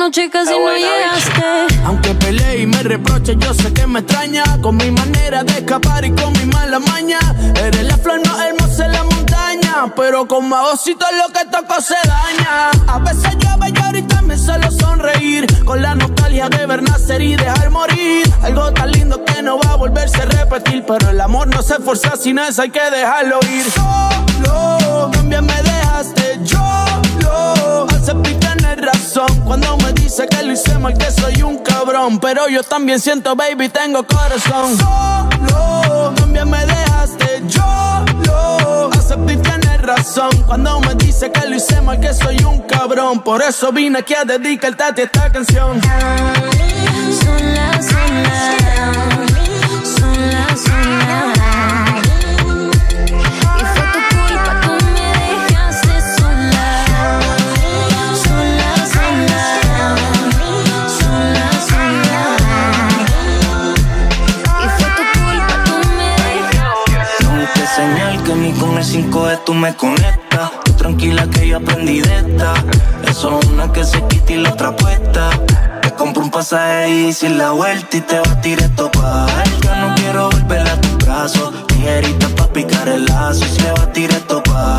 noche 0.09 0.31
casi 0.31 0.53
no 0.53 0.73
llegaste. 0.75 1.77
Aunque 1.85 2.15
peleé 2.15 2.63
y 2.63 2.67
me 2.67 2.83
reproche, 2.83 3.37
yo 3.37 3.53
sé 3.53 3.73
que 3.75 3.87
me 3.87 4.01
extraña. 4.01 4.43
Con 4.63 4.77
mi 4.79 4.91
manera 4.91 5.45
de 5.45 5.53
escapar 5.53 6.03
y 6.05 6.13
con 6.13 6.33
mi 6.33 6.47
mala 6.47 6.79
maña. 6.79 7.19
Eres 7.57 7.85
la 7.85 7.97
flor 7.99 8.27
más 8.27 8.41
hermosa 8.41 8.87
en 8.87 8.93
la 8.93 9.05
montaña. 9.05 9.93
Pero 9.95 10.27
con 10.27 10.49
magocito 10.49 11.05
lo 11.21 11.33
que 11.33 11.45
toco 11.47 11.81
se 11.83 11.97
daña. 12.09 12.71
A 12.87 12.99
veces 13.01 13.37
llueve 13.37 13.73
y 13.75 13.83
ahorita 13.83 14.23
me 14.23 14.39
suelo 14.39 14.71
sonreír. 14.71 15.47
Con 15.65 15.83
la 15.83 15.95
nostalgia 15.95 16.49
de 16.49 16.67
ver 16.67 16.83
nacer 16.83 17.21
y 17.21 17.37
dejar 17.37 17.69
morir. 17.71 18.33
Algo 18.43 18.73
tan 18.73 18.91
lindo 18.93 19.23
que 19.25 19.43
no 19.43 19.59
va 19.59 19.73
a 19.73 19.77
volverse 19.77 20.23
a 20.23 20.25
repetir. 20.25 20.85
Pero 20.87 21.11
el 21.11 21.21
amor 21.21 21.49
no 21.49 21.61
se 21.63 21.75
forza 21.81 22.17
sin 22.17 22.39
eso, 22.39 22.63
hay 22.63 22.71
que 22.71 22.91
dejarlo 22.91 23.41
ir. 23.53 23.67
Solo, 23.71 25.11
también 25.13 25.45
me 25.45 25.63
dejaste. 25.63 26.39
Yo 26.45 26.87
lo 27.21 27.87
acepté 27.91 28.35
tener 28.37 28.81
razón. 28.81 29.29
Cuando 29.45 29.78
dice 30.09 30.27
que 30.27 30.43
lo 30.43 30.53
hice 30.55 30.79
mal, 30.79 30.97
que 30.97 31.11
soy 31.11 31.43
un 31.43 31.59
cabrón. 31.59 32.19
Pero 32.19 32.49
yo 32.49 32.63
también 32.63 32.99
siento, 32.99 33.37
baby, 33.37 33.69
tengo 33.69 34.05
corazón. 34.07 34.77
Solo, 34.79 36.13
también 36.17 36.49
me 36.49 36.65
dejaste. 36.65 37.43
Yo 37.47 38.05
lo 38.25 38.91
acepté 38.91 39.35
y 39.35 39.37
tener 39.37 39.87
razón. 39.87 40.31
Cuando 40.47 40.81
me 40.81 40.95
dice 40.95 41.31
que 41.31 41.47
lo 41.47 41.57
hice 41.57 41.81
mal, 41.83 42.01
que 42.01 42.15
soy 42.15 42.39
un 42.43 42.61
cabrón. 42.63 43.23
Por 43.23 43.43
eso 43.43 43.71
vine 43.71 43.99
aquí 43.99 44.15
a 44.15 44.25
dedicarte 44.25 44.83
a 44.83 44.95
esta 44.97 45.31
canción. 45.31 45.79
Sola. 47.21 47.83
Sola, 47.83 48.68
5 69.03 69.27
de 69.29 69.37
tú 69.47 69.55
me 69.55 69.77
conectas. 69.77 70.51
Tú 70.65 70.73
tranquila 70.73 71.25
que 71.31 71.47
yo 71.47 71.59
aprendí 71.59 72.01
de 72.01 72.17
esta. 72.17 72.53
Eso 73.09 73.39
es 73.39 73.47
una 73.47 73.73
que 73.73 73.85
se 73.85 74.03
quita 74.09 74.33
y 74.33 74.39
la 74.39 74.51
otra 74.51 74.75
puesta. 74.75 75.31
Te 75.83 75.95
compro 75.95 76.25
un 76.25 76.31
pasaje 76.33 76.89
y 76.91 77.13
sin 77.13 77.39
la 77.39 77.53
vuelta 77.53 77.97
y 77.97 78.01
te 78.01 78.19
vas 78.19 78.43
directo 78.43 78.91
pa' 78.91 79.27
alta. 79.27 79.77
No 79.77 79.95
quiero 79.95 80.31
volver 80.31 80.67
a 80.67 80.81
tus 80.81 80.97
brazos. 80.99 81.55
Tijerita 81.69 82.29
pa' 82.31 82.49
picar 82.49 82.89
el 82.89 83.05
lazo 83.05 83.45
y 83.45 83.61
se 83.61 83.71
va 83.71 83.87
directo 83.95 84.43
pa' 84.43 84.79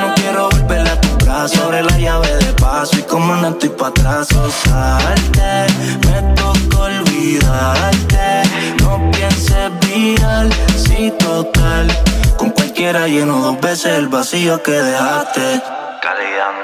No 0.00 0.14
quiero 0.14 0.48
volver 0.48 0.86
a 0.86 1.00
tus 1.00 1.16
brazos. 1.24 1.58
Sobre 1.58 1.82
la 1.82 1.98
llave 1.98 2.36
de 2.36 2.52
paso 2.52 2.96
y 3.00 3.02
como 3.02 3.34
no 3.34 3.48
estoy 3.48 3.70
pa' 3.70 3.88
atrás. 3.88 4.28
O 4.30 4.48
salte, 4.48 5.66
me 6.06 6.22
toca 6.36 6.78
olvidarte. 6.84 8.42
No 8.80 9.10
pienses 9.10 9.70
viral, 9.80 10.52
si 10.76 11.10
total. 11.18 11.88
Con 12.36 12.50
cualquiera 12.76 13.08
lleno 13.08 13.40
dos 13.40 13.58
veces 13.58 13.92
el 13.96 14.08
vacío 14.08 14.62
que 14.62 14.72
dejaste. 14.72 15.62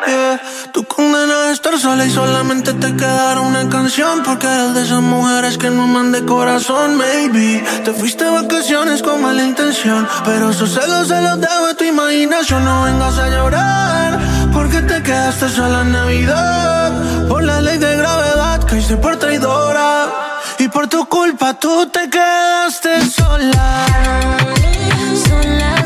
Yeah. 0.07 0.41
Tú 0.73 0.85
condenas 0.85 1.53
estar 1.53 1.79
sola 1.79 2.05
y 2.05 2.11
solamente 2.11 2.75
te 2.75 2.95
quedará 2.95 3.41
una 3.41 3.69
canción 3.69 4.23
Porque 4.23 4.47
eres 4.47 4.75
de 4.75 4.83
esas 4.83 5.01
mujeres 5.01 5.59
que 5.59 5.71
no 5.71 5.85
aman 5.85 6.13
de 6.13 6.25
corazón, 6.25 6.97
maybe. 6.97 7.65
Te 7.85 7.93
fuiste 7.93 8.25
de 8.25 8.31
vacaciones 8.31 9.03
con 9.03 9.23
mala 9.23 9.43
intención 9.43 10.07
Pero 10.25 10.51
esos 10.51 10.75
celos 10.75 11.09
se 11.09 11.21
los 11.21 11.41
dejo 11.41 11.67
a 11.67 11.75
tu 11.75 11.85
imaginación. 11.85 12.65
No 12.65 12.83
vengas 12.83 13.19
a 13.19 13.29
llorar 13.29 14.19
Porque 14.53 14.83
te 14.83 15.03
quedaste 15.03 15.49
sola 15.49 15.81
en 15.81 15.93
Navidad. 15.93 17.27
Por 17.29 17.43
la 17.43 17.61
ley 17.63 17.79
de 17.79 17.97
gravedad 17.97 18.61
caíste 18.67 18.97
por 18.97 19.17
traidora 19.17 20.13
Y 20.59 20.69
por 20.69 20.89
tu 20.89 21.07
culpa 21.07 21.55
tú 21.55 21.87
te 21.87 22.09
quedaste 22.11 23.01
sola. 23.07 23.87
Sola, 25.15 25.82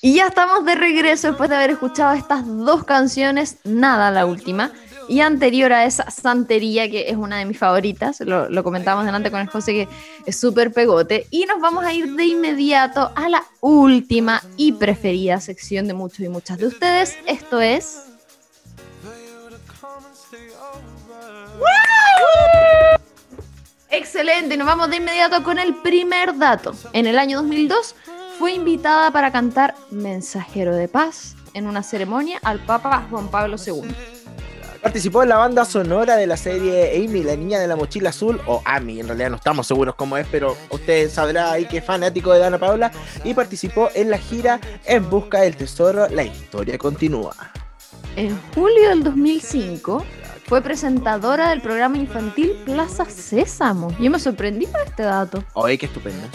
Y 0.00 0.14
ya 0.14 0.28
estamos 0.28 0.64
de 0.64 0.74
regreso 0.74 1.28
después 1.28 1.50
de 1.50 1.56
haber 1.56 1.70
escuchado 1.70 2.14
estas 2.14 2.44
dos 2.46 2.84
canciones, 2.84 3.58
nada 3.64 4.10
la 4.10 4.24
última, 4.26 4.70
y 5.08 5.20
anterior 5.20 5.72
a 5.72 5.84
esa 5.84 6.10
Santería, 6.10 6.88
que 6.90 7.08
es 7.08 7.16
una 7.16 7.38
de 7.38 7.44
mis 7.46 7.58
favoritas, 7.58 8.20
lo, 8.20 8.48
lo 8.48 8.62
comentábamos 8.62 9.06
delante 9.06 9.30
con 9.30 9.40
el 9.40 9.48
José, 9.48 9.72
que 9.72 9.88
es 10.26 10.38
súper 10.38 10.72
pegote, 10.72 11.26
y 11.30 11.46
nos 11.46 11.60
vamos 11.60 11.84
a 11.84 11.92
ir 11.92 12.14
de 12.14 12.24
inmediato 12.24 13.10
a 13.16 13.28
la 13.28 13.44
última 13.60 14.42
y 14.56 14.72
preferida 14.72 15.40
sección 15.40 15.88
de 15.88 15.94
muchos 15.94 16.20
y 16.20 16.28
muchas 16.28 16.58
de 16.58 16.66
ustedes, 16.66 17.16
esto 17.26 17.60
es... 17.60 18.02
Excelente, 23.90 24.56
nos 24.56 24.66
vamos 24.66 24.90
de 24.90 24.96
inmediato 24.96 25.42
con 25.42 25.58
el 25.58 25.74
primer 25.76 26.36
dato. 26.36 26.74
En 26.92 27.06
el 27.06 27.18
año 27.18 27.38
2002 27.38 27.94
fue 28.38 28.52
invitada 28.52 29.10
para 29.10 29.32
cantar 29.32 29.74
Mensajero 29.90 30.76
de 30.76 30.86
Paz 30.86 31.34
en 31.54 31.66
una 31.66 31.82
ceremonia 31.82 32.38
al 32.42 32.60
Papa 32.60 33.06
Juan 33.10 33.28
Pablo 33.28 33.56
II. 33.64 33.90
Participó 34.82 35.22
en 35.24 35.30
la 35.30 35.38
banda 35.38 35.64
sonora 35.64 36.16
de 36.16 36.26
la 36.26 36.36
serie 36.36 37.04
Amy, 37.04 37.24
la 37.24 37.34
niña 37.34 37.58
de 37.58 37.66
la 37.66 37.74
mochila 37.74 38.10
azul, 38.10 38.40
o 38.46 38.62
Amy, 38.64 39.00
en 39.00 39.08
realidad 39.08 39.30
no 39.30 39.36
estamos 39.36 39.66
seguros 39.66 39.96
cómo 39.96 40.16
es, 40.16 40.26
pero 40.30 40.56
usted 40.70 41.10
sabrá 41.10 41.52
ahí 41.52 41.66
que 41.66 41.78
es 41.78 41.84
fanático 41.84 42.32
de 42.32 42.38
Dana 42.38 42.58
Paula, 42.58 42.92
y 43.24 43.34
participó 43.34 43.90
en 43.94 44.10
la 44.10 44.18
gira 44.18 44.60
En 44.84 45.10
Busca 45.10 45.40
del 45.40 45.56
Tesoro, 45.56 46.08
la 46.08 46.22
historia 46.22 46.78
continúa. 46.78 47.34
En 48.14 48.38
julio 48.54 48.90
del 48.90 49.02
2005 49.02 50.04
fue 50.46 50.62
presentadora 50.62 51.50
del 51.50 51.60
programa 51.60 51.98
infantil 51.98 52.52
Plaza 52.64 53.04
Sésamo. 53.04 53.94
Yo 53.98 54.10
me 54.10 54.18
sorprendí 54.18 54.66
por 54.66 54.80
este 54.80 55.02
dato, 55.02 55.44
Oye, 55.54 55.76
qué 55.76 55.86
estupenda. 55.86 56.28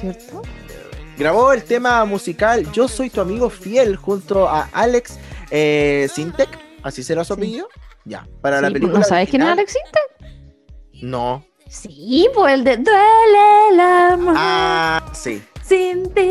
¿cierto? 0.00 0.42
Grabó 1.18 1.52
el 1.52 1.62
tema 1.62 2.04
musical 2.04 2.70
Yo 2.72 2.88
soy 2.88 3.10
tu 3.10 3.20
amigo 3.20 3.50
fiel 3.50 3.96
junto 3.96 4.48
a 4.48 4.68
Alex 4.72 5.18
eh, 5.50 6.08
Sintek, 6.12 6.48
así 6.82 7.02
será 7.02 7.24
su 7.24 7.32
apellido. 7.34 7.68
Ya, 8.04 8.26
para 8.40 8.60
la 8.60 8.68
película. 8.70 8.98
¿No 8.98 9.04
sabes 9.04 9.28
quién 9.30 9.42
es 9.42 9.48
Alex 9.48 9.72
Sintek? 9.72 11.02
No, 11.02 11.44
Sí, 11.68 12.28
pues 12.34 12.52
el 12.52 12.64
de 12.64 12.76
Duele 12.76 13.68
el 13.72 13.80
amor 13.80 14.34
Ah, 14.36 15.02
sí. 15.14 15.42
sin 15.64 16.12
ti. 16.12 16.30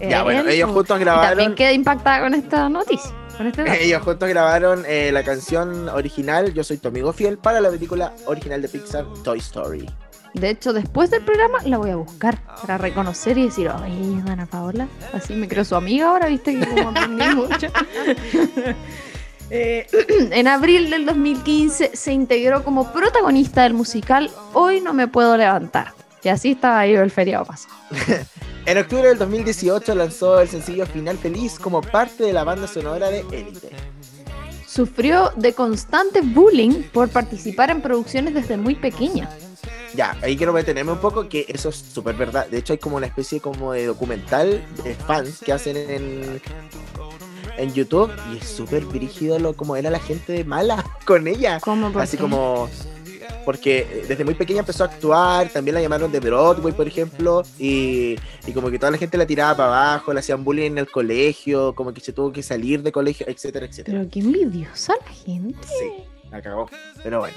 Ya, 0.00 0.24
bueno, 0.24 0.40
ellos 0.48 0.70
pues. 0.72 0.88
juntos 0.88 1.00
Y 1.00 1.04
también 1.04 1.04
grabaron. 1.04 1.54
quedé 1.54 1.72
impactada 1.74 2.20
con 2.22 2.34
esta 2.34 2.68
noticia. 2.68 3.12
Este. 3.38 3.84
Ellos 3.84 4.02
juntos 4.02 4.28
grabaron 4.28 4.84
eh, 4.86 5.10
la 5.10 5.22
canción 5.24 5.88
original 5.88 6.52
Yo 6.52 6.62
soy 6.62 6.76
tu 6.78 6.88
amigo 6.88 7.12
fiel 7.12 7.38
para 7.38 7.60
la 7.60 7.70
película 7.70 8.12
original 8.26 8.60
de 8.60 8.68
Pixar 8.68 9.06
Toy 9.24 9.38
Story. 9.38 9.88
De 10.34 10.50
hecho, 10.50 10.72
después 10.72 11.10
del 11.10 11.22
programa 11.22 11.58
la 11.64 11.78
voy 11.78 11.90
a 11.90 11.96
buscar 11.96 12.38
para 12.60 12.78
reconocer 12.78 13.38
y 13.38 13.44
decir, 13.44 13.68
oye, 13.68 13.86
ella 13.94 14.18
es 14.18 14.24
Dana 14.24 14.46
Paola. 14.46 14.88
Así 15.12 15.34
me 15.34 15.46
creo 15.46 15.64
su 15.64 15.76
amiga 15.76 16.08
ahora, 16.08 16.26
viste 16.26 16.58
que 16.58 16.66
como 16.66 16.88
aprendí 16.90 17.24
mucho. 17.36 17.68
Eh, 19.54 19.86
en 20.30 20.48
abril 20.48 20.88
del 20.88 21.04
2015 21.04 21.90
se 21.94 22.12
integró 22.12 22.64
como 22.64 22.90
protagonista 22.90 23.64
del 23.64 23.74
musical 23.74 24.30
Hoy 24.54 24.80
no 24.80 24.94
me 24.94 25.08
puedo 25.08 25.36
levantar. 25.36 25.92
Y 26.22 26.30
así 26.30 26.52
estaba 26.52 26.80
ahí 26.80 26.94
el 26.94 27.10
feriado 27.10 27.44
pasado. 27.44 27.74
En 28.64 28.78
octubre 28.78 29.08
del 29.08 29.18
2018 29.18 29.92
lanzó 29.96 30.40
el 30.40 30.48
sencillo 30.48 30.86
Final 30.86 31.18
Feliz 31.18 31.58
como 31.58 31.82
parte 31.82 32.22
de 32.22 32.32
la 32.32 32.44
banda 32.44 32.68
sonora 32.68 33.10
de 33.10 33.24
Elite. 33.32 33.70
Sufrió 34.68 35.32
de 35.34 35.52
constante 35.52 36.20
bullying 36.20 36.84
por 36.92 37.08
participar 37.08 37.70
en 37.70 37.82
producciones 37.82 38.34
desde 38.34 38.56
muy 38.56 38.76
pequeña. 38.76 39.28
Ya, 39.96 40.16
ahí 40.22 40.36
quiero 40.36 40.52
detenerme 40.52 40.92
un 40.92 41.00
poco, 41.00 41.28
que 41.28 41.44
eso 41.48 41.70
es 41.70 41.76
súper 41.76 42.14
verdad. 42.14 42.46
De 42.46 42.58
hecho, 42.58 42.72
hay 42.72 42.78
como 42.78 42.98
una 42.98 43.06
especie 43.06 43.40
como 43.40 43.72
de 43.72 43.86
documental 43.86 44.64
de 44.84 44.94
fans 44.94 45.40
que 45.44 45.52
hacen 45.52 45.76
en, 45.76 46.40
en 47.56 47.72
YouTube 47.72 48.10
y 48.32 48.38
es 48.38 48.48
súper 48.48 48.84
brígido 48.84 49.38
lo 49.38 49.54
como 49.54 49.76
era 49.76 49.90
la 49.90 49.98
gente 49.98 50.44
mala 50.44 50.84
con 51.06 51.26
ella. 51.26 51.60
¿Cómo? 51.60 51.92
¿Por 51.92 52.02
Así 52.02 52.16
qué? 52.16 52.22
como... 52.22 52.68
Porque 53.44 54.04
desde 54.06 54.24
muy 54.24 54.34
pequeña 54.34 54.60
empezó 54.60 54.84
a 54.84 54.86
actuar, 54.86 55.48
también 55.48 55.74
la 55.74 55.82
llamaron 55.82 56.12
de 56.12 56.20
Broadway, 56.20 56.72
por 56.72 56.86
ejemplo, 56.86 57.42
y, 57.58 58.16
y 58.46 58.52
como 58.52 58.70
que 58.70 58.78
toda 58.78 58.92
la 58.92 58.98
gente 58.98 59.18
la 59.18 59.26
tiraba 59.26 59.56
para 59.56 59.68
abajo, 59.68 60.12
le 60.12 60.20
hacían 60.20 60.44
bullying 60.44 60.72
en 60.72 60.78
el 60.78 60.88
colegio, 60.88 61.74
como 61.74 61.92
que 61.92 62.00
se 62.00 62.12
tuvo 62.12 62.30
que 62.30 62.42
salir 62.44 62.82
de 62.82 62.92
colegio, 62.92 63.26
etcétera, 63.28 63.66
etcétera. 63.66 63.98
Pero 63.98 64.10
qué 64.10 64.20
envidiosa 64.20 64.94
la 65.04 65.12
gente. 65.12 65.58
Sí, 65.66 66.04
la 66.32 66.42
cagó. 66.42 66.68
Pero 67.02 67.20
bueno. 67.20 67.36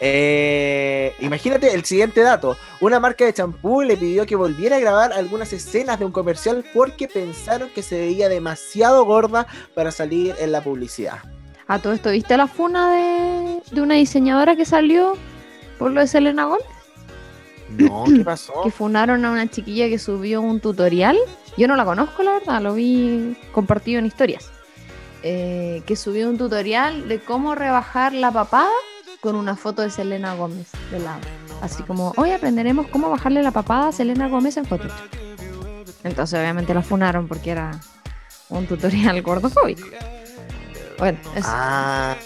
Eh, 0.00 1.14
imagínate 1.20 1.74
el 1.74 1.84
siguiente 1.84 2.22
dato. 2.22 2.56
Una 2.80 2.98
marca 2.98 3.26
de 3.26 3.34
champú 3.34 3.82
le 3.82 3.96
pidió 3.96 4.24
que 4.24 4.34
volviera 4.34 4.76
a 4.76 4.80
grabar 4.80 5.12
algunas 5.12 5.52
escenas 5.52 5.98
de 5.98 6.06
un 6.06 6.12
comercial 6.12 6.64
porque 6.72 7.06
pensaron 7.06 7.68
que 7.68 7.82
se 7.82 7.98
veía 7.98 8.28
demasiado 8.28 9.04
gorda 9.04 9.46
para 9.74 9.92
salir 9.92 10.34
en 10.40 10.52
la 10.52 10.62
publicidad. 10.62 11.18
A 11.68 11.78
todo 11.78 11.92
esto, 11.92 12.10
¿viste 12.10 12.36
la 12.36 12.48
funa 12.48 12.92
de, 12.94 13.62
de 13.70 13.80
una 13.80 13.94
diseñadora 13.94 14.56
que 14.56 14.64
salió 14.64 15.12
por 15.78 15.92
lo 15.92 16.00
de 16.00 16.06
Selena 16.06 16.46
Gómez? 16.46 16.64
No, 17.76 18.04
¿qué 18.06 18.20
pasó? 18.24 18.54
Que 18.64 18.70
funaron 18.70 19.24
a 19.24 19.30
una 19.30 19.48
chiquilla 19.48 19.88
que 19.88 19.98
subió 19.98 20.40
un 20.40 20.60
tutorial. 20.60 21.16
Yo 21.56 21.68
no 21.68 21.76
la 21.76 21.84
conozco, 21.84 22.22
la 22.22 22.32
verdad, 22.32 22.62
lo 22.62 22.74
vi 22.74 23.36
compartido 23.52 23.98
en 23.98 24.06
historias. 24.06 24.50
Eh, 25.22 25.82
que 25.86 25.96
subió 25.96 26.28
un 26.30 26.38
tutorial 26.38 27.06
de 27.08 27.20
cómo 27.20 27.54
rebajar 27.54 28.12
la 28.14 28.30
papada 28.32 28.70
con 29.20 29.36
una 29.36 29.54
foto 29.54 29.82
de 29.82 29.90
Selena 29.90 30.34
Gómez 30.34 30.68
de 30.90 30.98
lado. 31.00 31.20
Así 31.60 31.82
como, 31.82 32.14
hoy 32.16 32.30
aprenderemos 32.30 32.86
cómo 32.88 33.10
bajarle 33.10 33.42
la 33.42 33.50
papada 33.50 33.88
a 33.88 33.92
Selena 33.92 34.28
Gómez 34.28 34.56
en 34.56 34.64
Photoshop. 34.64 34.96
Entonces, 36.04 36.38
obviamente, 36.40 36.72
la 36.72 36.80
funaron 36.80 37.28
porque 37.28 37.50
era 37.50 37.72
un 38.48 38.66
tutorial 38.66 39.20
gordofóbico. 39.22 39.86
Bueno, 40.98 41.18
eso. 41.34 41.48
Ah. 41.50 42.16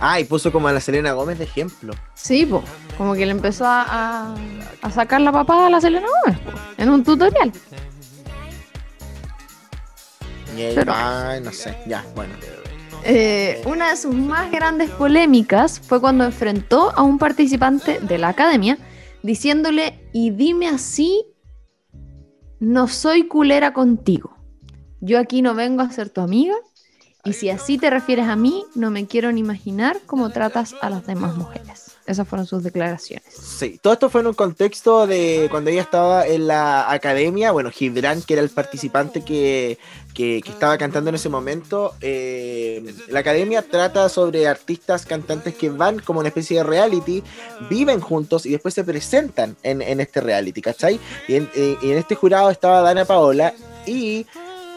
Ah, 0.00 0.20
y 0.20 0.24
puso 0.24 0.52
como 0.52 0.68
a 0.68 0.72
la 0.72 0.80
Selena 0.80 1.12
Gómez 1.12 1.38
de 1.38 1.44
ejemplo. 1.44 1.94
Sí, 2.14 2.44
po, 2.46 2.62
como 2.98 3.14
que 3.14 3.24
le 3.24 3.32
empezó 3.32 3.64
a, 3.66 3.82
a- 3.88 4.34
a 4.82 4.90
sacar 4.90 5.20
la 5.22 5.32
papada 5.32 5.66
a 5.66 5.70
la 5.70 5.80
Selena 5.80 6.06
Gómez 6.24 6.38
po, 6.40 6.50
en 6.76 6.90
un 6.90 7.02
tutorial. 7.02 7.50
No 11.42 11.52
sé, 11.52 11.76
ya, 11.86 12.04
bueno. 12.14 12.34
Eh, 13.04 13.62
una 13.66 13.90
de 13.90 13.96
sus 13.96 14.14
más 14.14 14.50
grandes 14.50 14.90
polémicas 14.90 15.78
fue 15.78 16.00
cuando 16.00 16.24
enfrentó 16.24 16.90
a 16.96 17.02
un 17.02 17.18
participante 17.18 18.00
de 18.00 18.18
la 18.18 18.28
academia 18.28 18.78
diciéndole, 19.22 20.08
y 20.12 20.30
dime 20.30 20.68
así, 20.68 21.26
no 22.58 22.88
soy 22.88 23.28
culera 23.28 23.72
contigo. 23.72 24.36
Yo 25.00 25.18
aquí 25.18 25.42
no 25.42 25.54
vengo 25.54 25.82
a 25.82 25.90
ser 25.90 26.10
tu 26.10 26.20
amiga, 26.20 26.54
y 27.24 27.32
si 27.32 27.50
así 27.50 27.76
te 27.76 27.90
refieres 27.90 28.28
a 28.28 28.36
mí, 28.36 28.64
no 28.74 28.90
me 28.90 29.06
quiero 29.06 29.32
ni 29.32 29.40
imaginar 29.40 29.98
cómo 30.06 30.30
tratas 30.30 30.74
a 30.80 30.90
las 30.90 31.06
demás 31.06 31.36
mujeres. 31.36 31.95
Esas 32.06 32.28
fueron 32.28 32.46
sus 32.46 32.62
declaraciones. 32.62 33.24
Sí, 33.34 33.78
todo 33.82 33.92
esto 33.94 34.08
fue 34.10 34.20
en 34.20 34.28
un 34.28 34.34
contexto 34.34 35.06
de 35.08 35.48
cuando 35.50 35.70
ella 35.70 35.82
estaba 35.82 36.26
en 36.26 36.46
la 36.46 36.90
academia. 36.90 37.50
Bueno, 37.50 37.70
Gibran, 37.70 38.22
que 38.22 38.34
era 38.34 38.42
el 38.42 38.48
participante 38.50 39.22
que, 39.24 39.76
que- 40.14 40.38
estaba 40.38 40.78
cantando 40.78 41.08
en 41.10 41.16
ese 41.16 41.28
momento. 41.28 41.94
eh, 42.00 42.94
la 43.08 43.20
academia 43.20 43.62
trata 43.62 44.08
sobre 44.08 44.46
artistas, 44.46 45.04
cantantes 45.04 45.54
que 45.56 45.68
van 45.68 45.98
como 45.98 46.20
una 46.20 46.28
especie 46.28 46.58
de 46.58 46.62
reality, 46.64 47.22
viven 47.68 48.00
juntos 48.00 48.46
y 48.46 48.50
después 48.52 48.72
se 48.74 48.84
presentan 48.84 49.56
en, 49.64 49.82
en 49.82 50.00
este 50.00 50.20
reality, 50.20 50.62
¿cachai? 50.62 51.00
Y 51.26 51.34
en, 51.34 51.50
eh, 51.56 51.76
y 51.82 51.90
en 51.90 51.98
este 51.98 52.14
jurado 52.14 52.50
estaba 52.50 52.82
Dana 52.82 53.04
Paola 53.04 53.52
y. 53.84 54.26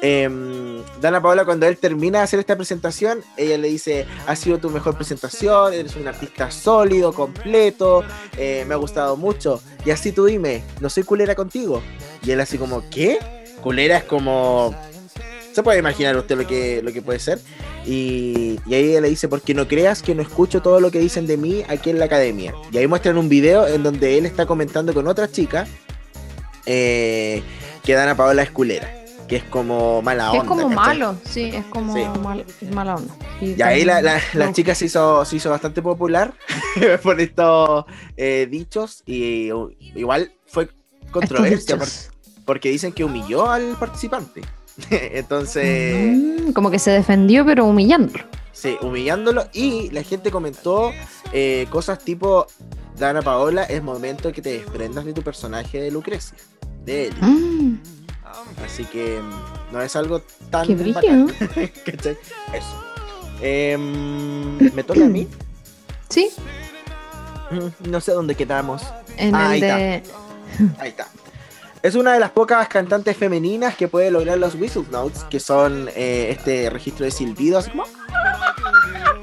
em, 0.02 0.84
Dana 1.02 1.22
Paola 1.22 1.46
cuando 1.46 1.66
él 1.66 1.78
termina 1.78 2.20
de 2.20 2.24
hacer 2.24 2.40
esta 2.40 2.56
presentación, 2.56 3.22
ella 3.38 3.58
le 3.58 3.68
dice, 3.70 4.06
ha 4.28 4.36
sido 4.36 4.58
tu 4.58 4.70
mejor 4.70 4.96
presentación, 4.96 5.74
eres 5.74 5.96
un 5.96 6.08
artista 6.08 6.52
sólido, 6.52 7.14
completo, 7.14 8.04
eh, 8.38 8.66
me 8.68 8.74
ha 8.74 8.78
gustado 8.78 9.18
mucho. 9.18 9.62
Y 9.86 9.92
así 9.92 10.12
tú 10.12 10.26
dime, 10.26 10.64
no 10.80 10.90
soy 10.90 11.04
culera 11.04 11.36
contigo. 11.36 11.82
Y 12.24 12.32
él 12.32 12.42
así 12.42 12.58
como, 12.58 12.84
¿qué? 12.90 13.20
Culera 13.62 13.98
es 13.98 14.04
como... 14.04 14.76
Se 15.54 15.64
puede 15.64 15.80
imaginar 15.80 16.16
usted 16.16 16.38
lo 16.38 16.48
que, 16.48 16.82
lo 16.84 16.94
que 16.94 17.02
puede 17.02 17.20
ser. 17.20 17.40
Y, 17.86 18.60
y 18.66 18.76
ahí 18.76 18.92
ella 18.92 19.02
le 19.02 19.10
dice, 19.10 19.28
porque 19.28 19.54
no 19.54 19.68
creas 19.68 20.02
que 20.02 20.14
no 20.14 20.22
escucho 20.22 20.62
todo 20.62 20.80
lo 20.80 20.92
que 20.92 21.00
dicen 21.00 21.26
de 21.28 21.38
mí 21.38 21.64
aquí 21.68 21.90
en 21.90 22.00
la 22.00 22.06
academia. 22.06 22.54
Y 22.72 22.78
ahí 22.78 22.88
muestran 22.88 23.18
un 23.18 23.30
video 23.30 23.68
en 23.68 23.84
donde 23.84 24.18
él 24.18 24.26
está 24.26 24.46
comentando 24.46 24.94
con 24.94 25.08
otra 25.08 25.30
chica 25.30 25.66
eh, 26.66 27.42
que 27.84 27.94
Dana 27.94 28.16
Paola 28.16 28.44
es 28.44 28.52
culera. 28.52 28.99
Que 29.30 29.36
es 29.38 29.44
como 29.44 30.02
mala 30.02 30.32
onda. 30.32 30.42
es 30.44 30.48
como 30.48 30.62
¿cachai? 30.70 30.76
malo, 30.76 31.16
sí, 31.24 31.52
es 31.54 31.66
como 31.66 31.94
Sí. 31.96 32.02
mal- 32.24 32.46
mala 32.74 32.96
onda. 32.96 33.14
Y 33.40 33.52
Y 33.58 33.62
ahí 33.62 33.86
la, 33.86 34.02
la- 34.02 34.20
la 34.34 34.52
chica 34.52 34.74
se 34.74 34.86
hizo, 34.86 35.24
se 35.24 35.36
hizo 35.36 35.50
bastante 35.52 35.82
popular 35.84 36.34
por 37.04 37.22
estos 37.22 37.86
eh, 38.18 38.48
dichos 38.50 39.04
y 39.06 39.52
igual 39.96 40.32
fue 40.48 40.70
controversia 41.12 41.78
por- 41.78 41.88
porque 42.46 42.70
dicen 42.70 42.92
que 42.92 43.04
humilló 43.04 43.50
al 43.50 43.76
participante. 43.80 44.42
Entonces, 44.90 46.18
Mm, 46.18 46.52
como 46.54 46.72
que 46.72 46.80
se 46.80 46.90
defendió, 46.92 47.46
pero 47.46 47.66
humillándolo. 47.66 48.24
sí, 48.52 48.78
humillándolo 48.82 49.46
y 49.54 49.90
la 49.92 50.02
gente 50.04 50.32
comentó 50.32 50.92
eh, 51.34 51.68
cosas 51.70 52.00
tipo, 52.00 52.48
Dana 52.98 53.22
Paola, 53.22 53.64
es 53.66 53.84
momento 53.84 54.32
que 54.32 54.42
te 54.42 54.50
desprendas 54.54 55.06
de 55.06 55.14
tu 55.14 55.22
personaje 55.22 55.80
de 55.80 55.92
Lucrecia, 55.92 56.36
de 56.84 57.08
él. 57.08 57.14
Mm, 57.22 57.76
Así 58.66 58.86
que 58.86 59.20
mm, 59.22 59.74
no 59.74 59.82
es 59.82 59.96
algo 59.96 60.22
tan... 60.50 60.66
qué 60.68 60.76
brillo. 60.76 61.00
¿cachai? 61.86 62.18
Eso. 62.54 62.84
Em, 63.42 64.58
¿Me 64.74 64.84
toca 64.84 65.06
a 65.06 65.08
mí? 65.10 65.28
Sí, 66.10 66.30
Mm, 67.52 67.90
No 67.92 68.00
sé 68.02 68.12
dónde 68.14 68.36
quedamos. 68.36 68.82
en 69.18 69.34
Ah, 69.36 69.46
el 69.46 69.52
ahí 69.54 69.62
de. 69.62 70.04
Ahí 70.80 70.90
está. 70.90 71.08
Es 71.82 71.96
una 71.96 72.14
de 72.14 72.20
las 72.20 72.32
pocas 72.32 72.68
cantantes 72.68 73.16
femeninas 73.16 73.76
que 73.76 73.88
puede 73.88 74.12
lograr 74.12 74.38
los 74.38 74.54
whistle 74.56 74.84
notes, 74.92 75.24
que 75.26 75.40
son 75.40 75.88
eh, 75.96 76.28
este 76.32 76.70
registro 76.70 77.06
de 77.06 77.12
silbido, 77.12 77.58
así 77.60 77.70
como... 77.72 77.86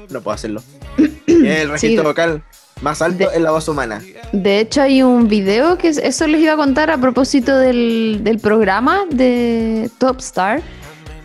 No 0.09 0.21
puedo 0.21 0.33
hacerlo. 0.33 0.61
El 1.27 1.69
registro 1.69 2.01
Sí. 2.03 2.07
vocal 2.07 2.43
más 2.81 3.01
alto 3.01 3.29
De- 3.29 3.35
en 3.35 3.43
la 3.43 3.51
voz 3.51 3.67
humana. 3.67 4.01
De 4.31 4.59
hecho, 4.59 4.81
hay 4.81 5.01
un 5.03 5.27
video 5.27 5.77
que 5.77 5.87
es- 5.89 5.97
eso 5.97 6.27
les 6.27 6.41
iba 6.41 6.53
a 6.53 6.57
contar 6.57 6.89
a 6.91 6.97
propósito 6.97 7.57
del, 7.57 8.19
del 8.23 8.39
programa 8.39 9.05
de 9.09 9.89
Top 9.97 10.19
Star 10.19 10.61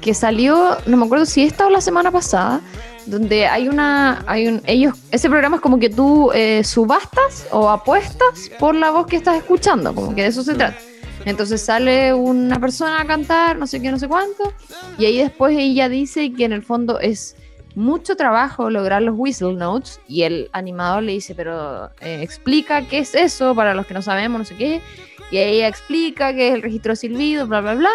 que 0.00 0.14
salió, 0.14 0.76
no 0.86 0.96
me 0.96 1.04
acuerdo 1.04 1.26
si 1.26 1.44
esta 1.44 1.66
o 1.66 1.70
la 1.70 1.80
semana 1.80 2.10
pasada, 2.10 2.60
donde 3.06 3.46
hay 3.46 3.68
una, 3.68 4.24
hay 4.26 4.48
un, 4.48 4.60
ellos, 4.66 4.94
ese 5.12 5.28
programa 5.28 5.56
es 5.56 5.62
como 5.62 5.78
que 5.78 5.90
tú 5.90 6.30
eh, 6.34 6.62
subastas 6.64 7.46
o 7.52 7.68
apuestas 7.70 8.50
por 8.58 8.74
la 8.74 8.90
voz 8.90 9.06
que 9.06 9.16
estás 9.16 9.36
escuchando, 9.36 9.94
como 9.94 10.14
que 10.14 10.22
de 10.22 10.28
eso 10.28 10.42
se 10.42 10.54
Mm. 10.54 10.56
trata. 10.58 10.78
Entonces 11.24 11.60
sale 11.62 12.12
una 12.14 12.58
persona 12.58 13.00
a 13.00 13.06
cantar, 13.06 13.56
no 13.56 13.68
sé 13.68 13.80
qué, 13.80 13.92
no 13.92 13.98
sé 13.98 14.08
cuánto, 14.08 14.52
y 14.98 15.04
ahí 15.04 15.18
después 15.18 15.56
ella 15.56 15.88
dice 15.88 16.32
que 16.32 16.44
en 16.46 16.52
el 16.52 16.64
fondo 16.64 16.98
es 16.98 17.36
mucho 17.74 18.16
trabajo 18.16 18.70
lograr 18.70 19.02
los 19.02 19.14
whistle 19.16 19.54
notes 19.54 20.00
y 20.08 20.22
el 20.22 20.48
animador 20.52 21.02
le 21.02 21.12
dice, 21.12 21.34
pero 21.34 21.86
eh, 22.00 22.20
explica 22.22 22.86
qué 22.86 22.98
es 22.98 23.14
eso 23.14 23.54
para 23.54 23.74
los 23.74 23.86
que 23.86 23.94
no 23.94 24.02
sabemos, 24.02 24.38
no 24.38 24.44
sé 24.44 24.56
qué. 24.56 24.80
Y 25.30 25.38
ella 25.38 25.68
explica 25.68 26.34
que 26.34 26.48
es 26.48 26.54
el 26.54 26.62
registro 26.62 26.94
silbido, 26.96 27.46
bla, 27.46 27.60
bla, 27.60 27.74
bla. 27.74 27.90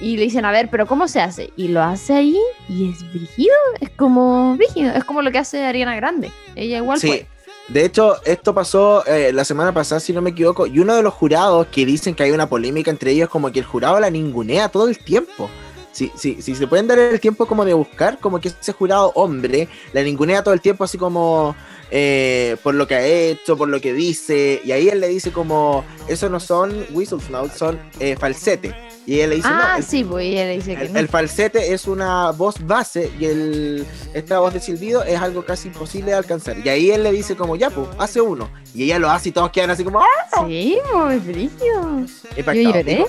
Y 0.00 0.16
le 0.16 0.24
dicen, 0.24 0.44
a 0.44 0.52
ver, 0.52 0.68
pero 0.70 0.86
¿cómo 0.86 1.08
se 1.08 1.20
hace? 1.20 1.52
Y 1.56 1.68
lo 1.68 1.82
hace 1.82 2.14
ahí 2.14 2.38
y 2.68 2.90
es 2.90 3.02
brígido, 3.12 3.54
es 3.80 3.90
como 3.90 4.56
brígido, 4.56 4.92
es 4.94 5.04
como 5.04 5.20
lo 5.22 5.30
que 5.30 5.38
hace 5.38 5.64
Ariana 5.64 5.94
Grande. 5.96 6.30
Ella 6.54 6.78
igual 6.78 6.98
Sí. 6.98 7.06
fue. 7.08 7.26
De 7.68 7.84
hecho, 7.84 8.16
esto 8.24 8.52
pasó 8.52 9.06
eh, 9.06 9.30
la 9.32 9.44
semana 9.44 9.72
pasada, 9.72 10.00
si 10.00 10.12
no 10.12 10.20
me 10.22 10.30
equivoco, 10.30 10.66
y 10.66 10.80
uno 10.80 10.96
de 10.96 11.02
los 11.02 11.14
jurados 11.14 11.68
que 11.68 11.86
dicen 11.86 12.14
que 12.16 12.24
hay 12.24 12.32
una 12.32 12.48
polémica 12.48 12.90
entre 12.90 13.12
ellos, 13.12 13.28
como 13.28 13.52
que 13.52 13.60
el 13.60 13.64
jurado 13.64 14.00
la 14.00 14.10
ningunea 14.10 14.68
todo 14.70 14.88
el 14.88 14.98
tiempo. 14.98 15.48
Si, 15.92 16.12
si, 16.16 16.40
si 16.40 16.54
se 16.54 16.66
pueden 16.66 16.86
dar 16.86 16.98
el 16.98 17.20
tiempo 17.20 17.46
como 17.46 17.64
de 17.64 17.74
buscar, 17.74 18.18
como 18.18 18.40
que 18.40 18.48
ese 18.48 18.72
jurado 18.72 19.12
hombre 19.14 19.68
la 19.92 20.02
ningunea 20.02 20.42
todo 20.42 20.54
el 20.54 20.60
tiempo, 20.60 20.84
así 20.84 20.96
como 20.96 21.56
eh, 21.90 22.56
por 22.62 22.74
lo 22.74 22.86
que 22.86 22.94
ha 22.94 23.04
hecho, 23.04 23.56
por 23.56 23.68
lo 23.68 23.80
que 23.80 23.92
dice, 23.92 24.60
y 24.64 24.72
ahí 24.72 24.88
él 24.88 25.00
le 25.00 25.08
dice 25.08 25.32
como, 25.32 25.84
eso 26.08 26.28
no 26.28 26.38
son 26.38 26.86
whistles, 26.92 27.28
no, 27.30 27.48
son 27.48 27.78
eh, 27.98 28.16
falsete. 28.18 28.89
Y 29.06 29.20
él 29.20 29.30
le 29.30 29.36
dice, 29.36 29.48
Ah, 29.50 29.70
no, 29.72 29.76
el- 29.78 29.82
sí, 29.84 30.04
pues 30.04 30.24
y 30.26 30.28
ella 30.32 30.44
le 30.44 30.56
dice 30.56 30.76
que 30.76 30.82
el, 30.84 30.92
no. 30.92 30.98
el 31.00 31.08
falsete 31.08 31.72
es 31.72 31.86
una 31.86 32.30
voz 32.32 32.56
base 32.64 33.10
y 33.18 33.24
el, 33.24 33.86
esta 34.14 34.38
voz 34.40 34.52
de 34.54 34.60
silbido 34.60 35.02
es 35.02 35.18
algo 35.20 35.44
casi 35.44 35.68
imposible 35.68 36.10
de 36.12 36.16
alcanzar. 36.18 36.56
Y 36.64 36.68
ahí 36.68 36.90
él 36.90 37.02
le 37.02 37.10
dice 37.12 37.34
como, 37.34 37.56
ya, 37.56 37.70
pues, 37.70 37.88
hace 37.98 38.20
uno. 38.20 38.50
Y 38.74 38.84
ella 38.84 38.98
lo 38.98 39.10
hace 39.10 39.30
y 39.30 39.32
todos 39.32 39.50
quedan 39.50 39.70
así 39.70 39.82
como, 39.84 40.00
¡ah! 40.00 40.44
Sí, 40.46 40.78
pues, 40.92 41.26
brígido. 41.26 42.00
Yo 42.36 42.52
lloré. 42.52 43.06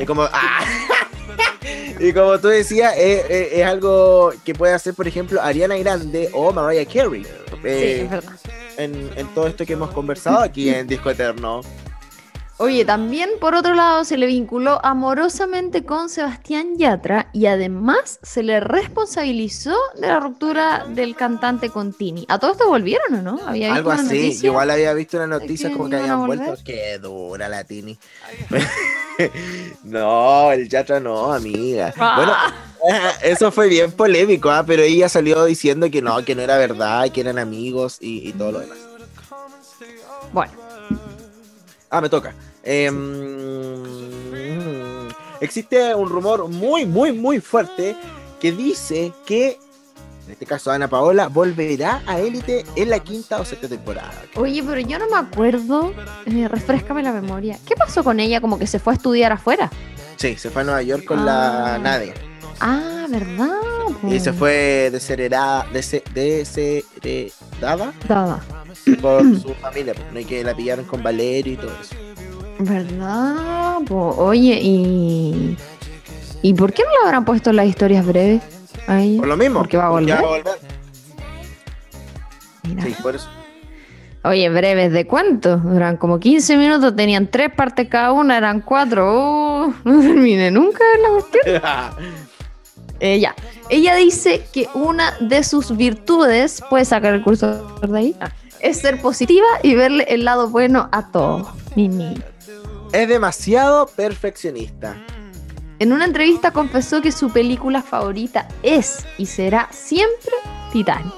Y 0.00 0.04
como- 0.04 0.24
¡ah! 0.24 0.64
y 2.00 2.12
como 2.12 2.38
tú 2.38 2.48
decías, 2.48 2.94
es, 2.96 3.24
es- 3.30 3.52
es 3.52 3.64
algo 3.66 4.32
que 4.44 4.54
puede 4.54 4.74
hacer, 4.74 4.94
por 4.94 5.06
ejemplo, 5.08 5.40
Ariana 5.40 5.76
Grande 5.78 6.30
o 6.32 6.52
Mariah 6.52 6.84
Carey. 6.84 7.24
Sí, 7.24 7.28
eh, 7.64 8.02
es 8.04 8.10
verdad. 8.10 8.32
en, 8.76 9.10
en 9.16 9.26
todo 9.34 9.46
esto 9.46 9.64
que 9.66 9.72
hemos 9.72 9.90
conversado 9.90 10.40
aquí 10.40 10.68
en 10.68 10.86
Disco 10.88 11.10
Eterno. 11.10 11.62
Oye, 12.60 12.84
también 12.84 13.30
por 13.40 13.54
otro 13.54 13.74
lado 13.74 14.04
se 14.04 14.16
le 14.16 14.26
vinculó 14.26 14.84
amorosamente 14.84 15.84
con 15.84 16.08
Sebastián 16.08 16.76
Yatra 16.76 17.30
y 17.32 17.46
además 17.46 18.18
se 18.24 18.42
le 18.42 18.58
responsabilizó 18.58 19.76
de 19.94 20.08
la 20.08 20.18
ruptura 20.18 20.84
del 20.88 21.14
cantante 21.14 21.70
con 21.70 21.92
Tini. 21.92 22.26
¿A 22.28 22.40
todo 22.40 22.50
esto 22.50 22.66
volvieron 22.66 23.14
o 23.14 23.22
no? 23.22 23.38
Había 23.46 23.72
Algo 23.74 23.92
así. 23.92 24.02
noticia. 24.02 24.46
Igual 24.48 24.70
había 24.72 24.92
visto 24.92 25.18
una 25.18 25.28
noticia 25.28 25.70
como 25.70 25.88
que 25.88 25.96
habían 25.96 26.26
vuelto. 26.26 26.56
Qué 26.64 26.98
dura 26.98 27.48
la 27.48 27.62
Tini. 27.62 27.96
no, 29.84 30.50
el 30.50 30.68
Yatra 30.68 30.98
no, 30.98 31.32
amiga. 31.32 31.94
Bueno, 31.96 32.32
Ah. 32.34 32.52
eso 33.22 33.52
fue 33.52 33.68
bien 33.68 33.92
polémico, 33.92 34.50
¿ah? 34.50 34.64
pero 34.66 34.82
ella 34.82 35.08
salió 35.08 35.44
diciendo 35.44 35.88
que 35.92 36.02
no, 36.02 36.24
que 36.24 36.34
no 36.34 36.42
era 36.42 36.56
verdad, 36.58 37.08
que 37.12 37.20
eran 37.20 37.38
amigos 37.38 37.98
y, 38.00 38.28
y 38.28 38.32
todo 38.32 38.50
lo 38.52 38.58
demás. 38.60 38.78
Bueno, 40.32 40.52
Ah, 41.90 42.02
me 42.02 42.10
toca. 42.10 42.34
Em, 42.68 43.82
existe 45.40 45.94
un 45.94 46.08
rumor 46.10 46.48
muy, 46.48 46.84
muy, 46.84 47.12
muy 47.12 47.40
fuerte 47.40 47.96
que 48.40 48.52
dice 48.52 49.12
que, 49.24 49.58
en 50.26 50.32
este 50.32 50.44
caso 50.44 50.70
Ana 50.70 50.86
Paola, 50.88 51.28
volverá 51.28 52.02
a 52.06 52.20
Élite 52.20 52.66
en 52.76 52.90
la 52.90 52.98
quinta 53.00 53.40
o 53.40 53.44
sexta 53.46 53.68
temporada. 53.68 54.12
oye, 54.36 54.62
pero 54.62 54.80
yo 54.80 54.98
no 54.98 55.08
me 55.08 55.16
acuerdo. 55.16 55.94
Eh, 56.26 56.46
refrescame 56.48 57.02
la 57.02 57.12
memoria. 57.12 57.58
¿Qué 57.66 57.74
pasó 57.74 58.04
con 58.04 58.20
ella? 58.20 58.40
Como 58.42 58.58
que 58.58 58.66
se 58.66 58.78
fue 58.78 58.92
a 58.92 58.96
estudiar 58.96 59.32
afuera. 59.32 59.70
Sí, 60.16 60.36
se 60.36 60.50
fue 60.50 60.60
a 60.62 60.64
Nueva 60.66 60.82
York 60.82 61.04
con 61.06 61.20
Ah. 61.20 61.24
la 61.24 61.78
Nadia. 61.78 62.12
Ah, 62.60 63.06
¿verdad? 63.08 63.54
Y 64.10 64.20
se 64.20 64.32
fue 64.34 64.90
desheredada, 64.92 65.66
dese- 65.72 66.02
desheredada 66.12 67.94
Dada. 68.06 68.40
por 69.00 69.22
su 69.40 69.54
familia, 69.54 69.94
pues, 69.94 70.12
¿no? 70.12 70.20
y 70.20 70.24
que 70.26 70.44
la 70.44 70.54
pillaron 70.54 70.84
con 70.84 71.02
Valerio 71.02 71.54
y 71.54 71.56
todo 71.56 71.72
eso. 71.80 71.94
¿Verdad? 72.58 73.78
po? 73.86 74.14
Oye, 74.18 74.58
¿y. 74.60 75.56
¿Y 76.42 76.54
por 76.54 76.72
qué 76.72 76.82
no 76.84 76.90
le 76.90 77.06
habrán 77.06 77.24
puesto 77.24 77.52
las 77.52 77.66
historias 77.66 78.06
breves? 78.06 78.42
Ahí. 78.86 79.18
Por 79.18 79.28
lo 79.28 79.36
mismo. 79.36 79.60
Porque 79.60 79.76
va 79.76 79.86
a 79.86 79.90
volver. 79.90 80.18
Mira. 82.62 82.82
Sí, 82.84 82.94
por 83.02 83.16
eso. 83.16 83.28
Oye, 84.24 84.48
breves 84.50 84.92
de 84.92 85.06
cuánto? 85.06 85.56
Duran 85.58 85.96
como 85.96 86.18
15 86.18 86.56
minutos, 86.56 86.94
tenían 86.96 87.28
tres 87.28 87.50
partes 87.52 87.88
cada 87.88 88.12
una, 88.12 88.36
eran 88.36 88.60
cuatro. 88.60 89.04
Oh, 89.08 89.74
no 89.84 90.00
terminé 90.00 90.50
nunca 90.50 90.84
la 91.02 91.08
cuestión. 91.10 91.62
Eh, 93.00 93.20
ya. 93.20 93.32
Ella 93.70 93.94
dice 93.94 94.44
que 94.52 94.68
una 94.74 95.14
de 95.20 95.44
sus 95.44 95.76
virtudes, 95.76 96.60
puede 96.68 96.84
sacar 96.84 97.14
el 97.14 97.22
cursor 97.22 97.88
de 97.88 97.96
ahí, 97.96 98.16
Ah, 98.20 98.32
es 98.58 98.78
ser 98.78 99.00
positiva 99.00 99.46
y 99.62 99.76
verle 99.76 100.04
el 100.08 100.24
lado 100.24 100.48
bueno 100.50 100.88
a 100.90 101.12
todo. 101.12 101.52
Mimi. 101.76 102.20
Es 102.92 103.08
demasiado 103.08 103.86
perfeccionista. 103.86 104.96
En 105.78 105.92
una 105.92 106.04
entrevista 106.04 106.50
confesó 106.50 107.00
que 107.02 107.12
su 107.12 107.30
película 107.30 107.82
favorita 107.82 108.48
es 108.62 109.06
y 109.16 109.26
será 109.26 109.68
siempre 109.70 110.32
Titanic. 110.72 111.12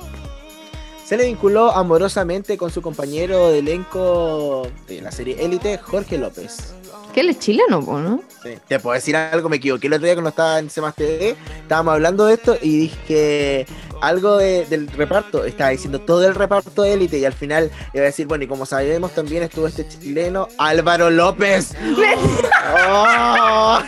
Se 1.04 1.16
le 1.16 1.26
vinculó 1.26 1.72
amorosamente 1.72 2.56
con 2.56 2.70
su 2.70 2.82
compañero 2.82 3.48
de 3.48 3.60
elenco 3.60 4.68
de 4.86 5.00
la 5.00 5.10
serie 5.10 5.42
Élite, 5.44 5.78
Jorge 5.78 6.18
López. 6.18 6.74
Que 7.12 7.20
él 7.20 7.30
es 7.30 7.38
chileno, 7.40 7.84
po, 7.84 7.98
¿no? 7.98 8.22
Sí. 8.42 8.50
Te 8.68 8.78
puedo 8.78 8.94
decir 8.94 9.16
algo, 9.16 9.48
me 9.48 9.56
equivoqué 9.56 9.88
el 9.88 9.94
otro 9.94 10.04
día 10.06 10.14
cuando 10.14 10.30
estaba 10.30 10.58
en 10.58 10.68
CMAS 10.68 10.94
TV, 10.94 11.36
estábamos 11.62 11.94
hablando 11.94 12.26
de 12.26 12.34
esto 12.34 12.56
y 12.60 12.76
dije 12.78 13.66
algo 14.00 14.38
de- 14.38 14.64
del 14.66 14.88
reparto, 14.88 15.44
estaba 15.44 15.70
diciendo 15.70 16.00
todo 16.00 16.26
el 16.26 16.34
reparto 16.34 16.82
de 16.82 16.94
élite 16.94 17.18
y 17.18 17.24
al 17.24 17.32
final 17.34 17.70
iba 17.92 18.02
a 18.02 18.06
decir, 18.06 18.26
bueno, 18.26 18.44
y 18.44 18.46
como 18.46 18.64
sabemos 18.64 19.12
también 19.14 19.42
estuvo 19.42 19.66
este 19.66 19.86
chileno, 19.88 20.48
Álvaro 20.56 21.10
López. 21.10 21.74
¡Oh! 22.88 23.78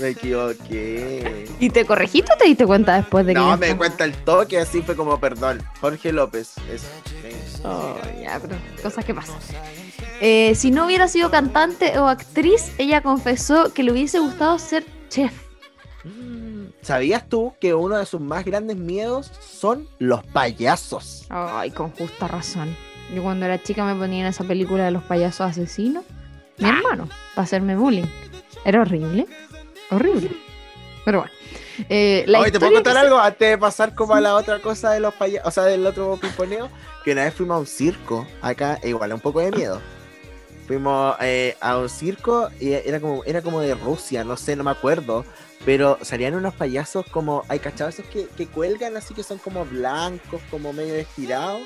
Me 0.00 0.08
equivoqué. 0.08 1.46
¿Y 1.60 1.70
te 1.70 1.84
corregiste 1.84 2.32
o 2.32 2.36
te 2.36 2.44
diste 2.44 2.66
cuenta 2.66 2.96
después 2.96 3.26
de 3.26 3.34
que 3.34 3.38
No, 3.40 3.56
me 3.56 3.68
di 3.68 3.74
cuenta 3.74 4.04
el 4.04 4.12
toque, 4.14 4.58
así 4.58 4.82
fue 4.82 4.94
como, 4.96 5.18
perdón, 5.18 5.62
Jorge 5.80 6.12
López. 6.12 6.54
Es, 6.72 6.82
es- 7.24 7.60
Oh, 7.64 7.96
ya, 8.22 8.38
pero 8.40 8.56
cosas 8.82 9.04
que 9.04 9.12
pasan. 9.14 9.36
Eh, 10.20 10.54
si 10.54 10.70
no 10.70 10.86
hubiera 10.86 11.08
sido 11.08 11.28
cantante 11.30 11.98
o 11.98 12.06
actriz, 12.06 12.72
ella 12.78 13.02
confesó 13.02 13.72
que 13.74 13.82
le 13.82 13.90
hubiese 13.92 14.20
gustado 14.20 14.58
ser 14.60 14.84
chef. 15.08 15.32
¿Sabías 16.82 17.28
tú 17.28 17.52
que 17.60 17.74
uno 17.74 17.96
de 17.98 18.06
sus 18.06 18.20
más 18.20 18.44
grandes 18.44 18.76
miedos 18.76 19.30
son 19.40 19.88
los 19.98 20.24
payasos? 20.24 21.26
Ay, 21.28 21.70
con 21.72 21.90
justa 21.90 22.28
razón. 22.28 22.74
Yo 23.14 23.22
cuando 23.22 23.46
era 23.46 23.60
chica 23.62 23.84
me 23.84 23.94
ponía 23.98 24.20
en 24.20 24.26
esa 24.26 24.44
película 24.44 24.84
de 24.84 24.90
los 24.92 25.02
payasos 25.02 25.40
asesinos. 25.42 26.04
Mi 26.58 26.66
Ah. 26.68 26.76
hermano, 26.78 27.08
para 27.34 27.44
hacerme 27.44 27.76
bullying. 27.76 28.06
Era 28.64 28.80
horrible. 28.82 29.26
Horrible. 29.90 30.30
Pero 31.04 31.20
bueno. 31.20 31.32
Eh, 31.88 32.24
la 32.26 32.40
Oye, 32.40 32.50
¿te 32.50 32.58
puedo 32.58 32.72
contar 32.72 32.94
se- 32.94 32.98
algo 33.00 33.18
antes 33.18 33.50
de 33.50 33.56
pasar 33.58 33.94
como 33.94 34.14
a 34.14 34.20
la 34.20 34.34
otra 34.34 34.60
cosa 34.60 34.90
de 34.90 35.00
los 35.00 35.14
payasos, 35.14 35.46
o 35.48 35.50
sea, 35.52 35.64
del 35.64 35.86
otro 35.86 36.16
pimponeo? 36.20 36.68
Que 37.04 37.12
una 37.12 37.24
vez 37.24 37.34
fuimos 37.34 37.56
a 37.56 37.60
un 37.60 37.66
circo, 37.66 38.26
acá, 38.42 38.78
e 38.82 38.88
igual, 38.90 39.12
un 39.12 39.20
poco 39.20 39.40
de 39.40 39.50
miedo. 39.52 39.80
Fuimos 40.66 41.16
eh, 41.20 41.56
a 41.60 41.78
un 41.78 41.88
circo 41.88 42.50
y 42.60 42.72
era 42.72 43.00
como, 43.00 43.24
era 43.24 43.40
como 43.42 43.60
de 43.60 43.74
Rusia, 43.74 44.24
no 44.24 44.36
sé, 44.36 44.56
no 44.56 44.64
me 44.64 44.70
acuerdo. 44.72 45.24
Pero 45.64 45.98
salían 46.02 46.34
unos 46.34 46.52
payasos 46.54 47.06
como, 47.06 47.44
hay 47.48 47.58
cachados 47.60 47.94
esos 47.98 48.06
que, 48.10 48.26
que 48.36 48.46
cuelgan 48.46 48.96
así 48.96 49.14
que 49.14 49.22
son 49.22 49.38
como 49.38 49.64
blancos, 49.64 50.40
como 50.50 50.72
medio 50.72 50.94
estirados, 50.96 51.62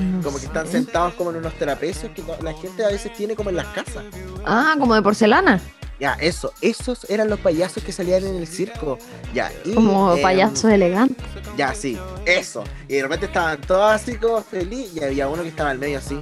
No 0.00 0.22
como 0.22 0.38
que 0.38 0.46
están 0.46 0.66
sentados 0.66 1.14
como 1.14 1.30
en 1.30 1.36
unos 1.36 1.54
trapecios 1.54 2.12
que 2.12 2.22
la 2.42 2.52
gente 2.54 2.84
a 2.84 2.88
veces 2.88 3.12
tiene 3.14 3.34
como 3.34 3.50
en 3.50 3.56
las 3.56 3.66
casas. 3.68 4.04
Ah, 4.44 4.74
como 4.78 4.94
de 4.94 5.02
porcelana. 5.02 5.60
Ya, 5.98 6.12
eso, 6.20 6.52
esos 6.60 7.08
eran 7.08 7.30
los 7.30 7.40
payasos 7.40 7.82
que 7.82 7.90
salían 7.90 8.24
en 8.24 8.36
el 8.36 8.46
circo. 8.46 8.98
Ya, 9.32 9.50
y, 9.64 9.74
Como 9.74 10.14
em, 10.14 10.22
payasos 10.22 10.64
elegantes. 10.70 11.16
Ya, 11.56 11.74
sí, 11.74 11.98
eso. 12.26 12.64
Y 12.86 12.94
de 12.94 13.02
repente 13.02 13.26
estaban 13.26 13.60
todos 13.62 13.92
así 13.92 14.16
como 14.16 14.42
feliz 14.42 14.90
y 14.94 15.02
había 15.02 15.28
uno 15.28 15.42
que 15.42 15.48
estaba 15.48 15.70
al 15.70 15.78
medio 15.78 15.98
así. 15.98 16.20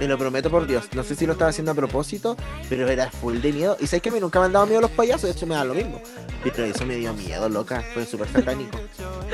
Te 0.00 0.08
lo 0.08 0.16
prometo 0.16 0.50
por 0.50 0.66
Dios. 0.66 0.84
No 0.94 1.04
sé 1.04 1.14
si 1.14 1.26
lo 1.26 1.32
estaba 1.34 1.50
haciendo 1.50 1.72
a 1.72 1.74
propósito, 1.74 2.34
pero 2.70 2.88
era 2.88 3.10
full 3.10 3.36
de 3.40 3.52
miedo. 3.52 3.76
Y 3.80 3.86
sabes 3.86 4.00
que 4.00 4.08
a 4.08 4.12
mí 4.12 4.18
nunca 4.18 4.40
me 4.40 4.46
han 4.46 4.52
dado 4.54 4.64
miedo 4.64 4.80
los 4.80 4.90
payasos, 4.92 5.24
de 5.24 5.32
hecho 5.32 5.46
me 5.46 5.54
da 5.54 5.62
lo 5.62 5.74
mismo. 5.74 6.00
Pero 6.42 6.64
eso 6.64 6.86
me 6.86 6.96
dio 6.96 7.12
miedo, 7.12 7.50
loca. 7.50 7.84
Fue 7.92 8.06
súper 8.06 8.26
satánico. 8.32 8.78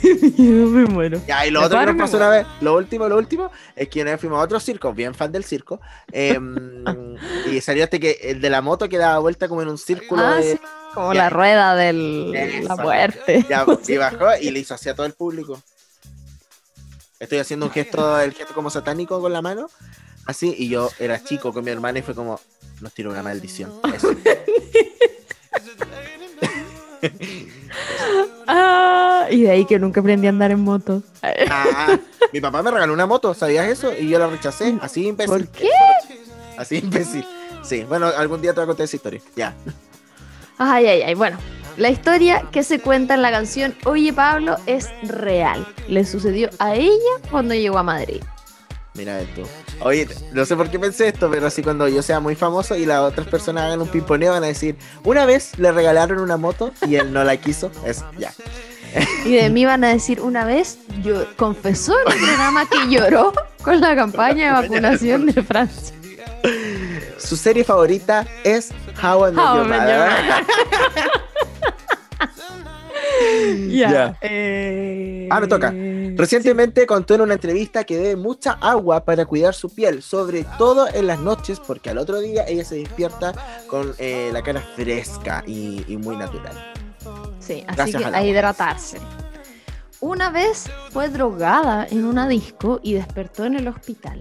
Qué 0.00 0.14
miedo, 0.38 0.68
me 0.68 0.84
muero. 0.86 1.20
Ya, 1.26 1.44
y 1.44 1.50
lo 1.50 1.58
Me 1.58 1.66
otro 1.66 1.80
que 1.80 1.86
nos 1.86 1.96
pasó 1.96 2.18
una 2.18 2.28
vez, 2.28 2.46
lo 2.60 2.76
último, 2.76 3.08
lo 3.08 3.16
último, 3.18 3.50
es 3.74 3.88
que 3.88 4.00
una 4.02 4.12
vez 4.12 4.20
fuimos 4.20 4.38
a 4.38 4.42
otro 4.42 4.60
circo, 4.60 4.92
bien 4.94 5.12
fan 5.12 5.32
del 5.32 5.42
circo. 5.42 5.80
em, 6.12 6.84
y 7.52 7.60
salió 7.60 7.82
este 7.82 7.98
que 7.98 8.12
el 8.22 8.40
de 8.40 8.48
la 8.48 8.62
moto 8.62 8.88
que 8.88 8.98
daba 8.98 9.18
vuelta 9.18 9.48
como 9.48 9.62
en 9.62 9.68
un 9.70 9.78
círculo 9.78 10.22
Ah, 10.24 10.36
de. 10.36 10.52
sí, 10.52 10.60
como 10.94 11.14
Ya. 11.14 11.18
la 11.24 11.30
rueda 11.30 11.74
de 11.74 12.62
la 12.62 12.76
muerte. 12.76 13.44
Ya, 13.50 13.66
y 13.88 13.96
bajó 13.96 14.26
y 14.40 14.52
le 14.52 14.60
hizo 14.60 14.74
hacia 14.74 14.94
todo 14.94 15.04
el 15.06 15.14
público. 15.14 15.60
Estoy 17.18 17.38
haciendo 17.38 17.66
un 17.66 17.72
gesto, 17.72 18.20
el 18.20 18.32
gesto 18.34 18.54
como 18.54 18.70
satánico 18.70 19.20
con 19.20 19.32
la 19.32 19.42
mano. 19.42 19.68
Así, 20.26 20.54
y 20.56 20.68
yo 20.68 20.90
era 20.98 21.22
chico 21.22 21.52
con 21.52 21.64
mi 21.64 21.70
hermana 21.70 21.98
y 21.98 22.02
fue 22.02 22.14
como, 22.14 22.40
nos 22.80 22.92
tiró 22.92 23.10
una 23.10 23.22
maldición. 23.22 23.72
Eso. 23.94 24.14
Ah, 28.46 29.26
y 29.30 29.42
de 29.42 29.50
ahí 29.50 29.64
que 29.64 29.78
nunca 29.78 30.00
aprendí 30.00 30.26
a 30.26 30.30
andar 30.30 30.50
en 30.50 30.60
moto. 30.60 31.02
Ah, 31.50 31.98
mi 32.32 32.40
papá 32.40 32.62
me 32.62 32.70
regaló 32.70 32.92
una 32.92 33.06
moto, 33.06 33.34
¿sabías 33.34 33.66
eso? 33.68 33.92
Y 33.96 34.08
yo 34.08 34.18
la 34.18 34.26
rechacé, 34.28 34.76
así 34.80 35.06
imbécil. 35.06 35.32
¿Por 35.32 35.48
qué? 35.48 35.70
Así 36.58 36.76
imbécil. 36.78 37.24
Sí, 37.62 37.84
bueno, 37.84 38.06
algún 38.06 38.42
día 38.42 38.52
te 38.52 38.56
voy 38.56 38.64
a 38.64 38.66
contar 38.66 38.84
esa 38.84 38.96
historia. 38.96 39.20
Ya. 39.36 39.54
Ay, 40.58 40.86
ay, 40.86 41.02
ay. 41.02 41.14
Bueno, 41.14 41.38
La 41.76 41.88
historia 41.88 42.44
que 42.52 42.62
se 42.62 42.80
cuenta 42.80 43.14
en 43.14 43.22
la 43.22 43.30
canción 43.30 43.74
Oye 43.84 44.12
Pablo 44.12 44.56
es 44.66 44.90
real. 45.04 45.66
Le 45.88 46.04
sucedió 46.04 46.50
a 46.58 46.74
ella 46.74 47.12
cuando 47.30 47.54
llegó 47.54 47.78
a 47.78 47.82
Madrid. 47.82 48.22
Mira 48.94 49.20
esto. 49.20 49.42
Oye, 49.80 50.06
no 50.32 50.44
sé 50.44 50.54
por 50.54 50.70
qué 50.70 50.78
pensé 50.78 51.08
esto, 51.08 51.30
pero 51.30 51.46
así 51.46 51.62
cuando 51.62 51.88
yo 51.88 52.02
sea 52.02 52.20
muy 52.20 52.34
famoso 52.34 52.76
y 52.76 52.84
las 52.84 53.00
otras 53.00 53.26
personas 53.26 53.64
hagan 53.64 53.80
un 53.80 53.88
pimponeo 53.88 54.32
van 54.32 54.44
a 54.44 54.48
decir, 54.48 54.76
una 55.04 55.24
vez 55.24 55.58
le 55.58 55.72
regalaron 55.72 56.18
una 56.18 56.36
moto 56.36 56.72
y 56.86 56.96
él 56.96 57.12
no 57.12 57.24
la 57.24 57.36
quiso, 57.38 57.70
es 57.86 58.04
ya. 58.18 58.32
Y 59.24 59.36
de 59.36 59.48
mí 59.48 59.64
van 59.64 59.84
a 59.84 59.88
decir 59.88 60.20
una 60.20 60.44
vez, 60.44 60.78
yo 61.02 61.24
confesó 61.36 61.94
en 62.06 62.12
el 62.12 62.18
programa 62.18 62.68
que 62.68 62.88
lloró 62.88 63.32
con 63.62 63.80
la 63.80 63.96
campaña 63.96 64.46
de 64.46 64.62
vacunación 64.62 65.26
de 65.26 65.42
Francia. 65.42 65.96
Su 67.18 67.36
serie 67.36 67.64
favorita 67.64 68.26
es 68.44 68.70
How 69.02 69.28
I 69.28 69.32
Met 69.32 69.44
Your 69.44 69.68
Mother. 69.68 70.10
Ya. 73.68 73.90
Ya. 73.90 74.18
eh, 74.20 75.28
Ah, 75.30 75.40
me 75.40 75.46
toca. 75.46 75.72
Recientemente 76.16 76.86
contó 76.86 77.14
en 77.14 77.22
una 77.22 77.34
entrevista 77.34 77.84
que 77.84 77.96
bebe 77.96 78.16
mucha 78.16 78.52
agua 78.60 79.04
para 79.04 79.24
cuidar 79.24 79.54
su 79.54 79.70
piel, 79.70 80.02
sobre 80.02 80.44
todo 80.58 80.86
en 80.92 81.06
las 81.06 81.18
noches, 81.20 81.58
porque 81.60 81.90
al 81.90 81.98
otro 81.98 82.20
día 82.20 82.44
ella 82.46 82.64
se 82.64 82.76
despierta 82.76 83.32
con 83.66 83.94
eh, 83.98 84.30
la 84.32 84.42
cara 84.42 84.60
fresca 84.76 85.42
y, 85.46 85.84
y 85.88 85.96
muy 85.96 86.16
natural. 86.16 86.52
Sí, 87.38 87.64
así 87.66 87.76
Gracias 87.76 88.02
que 88.02 88.04
a 88.04 88.08
agua. 88.08 88.22
hidratarse. 88.22 88.98
Una 90.00 90.30
vez 90.30 90.68
fue 90.90 91.08
drogada 91.08 91.86
en 91.90 92.04
una 92.04 92.28
disco 92.28 92.80
y 92.82 92.94
despertó 92.94 93.44
en 93.44 93.54
el 93.54 93.68
hospital. 93.68 94.20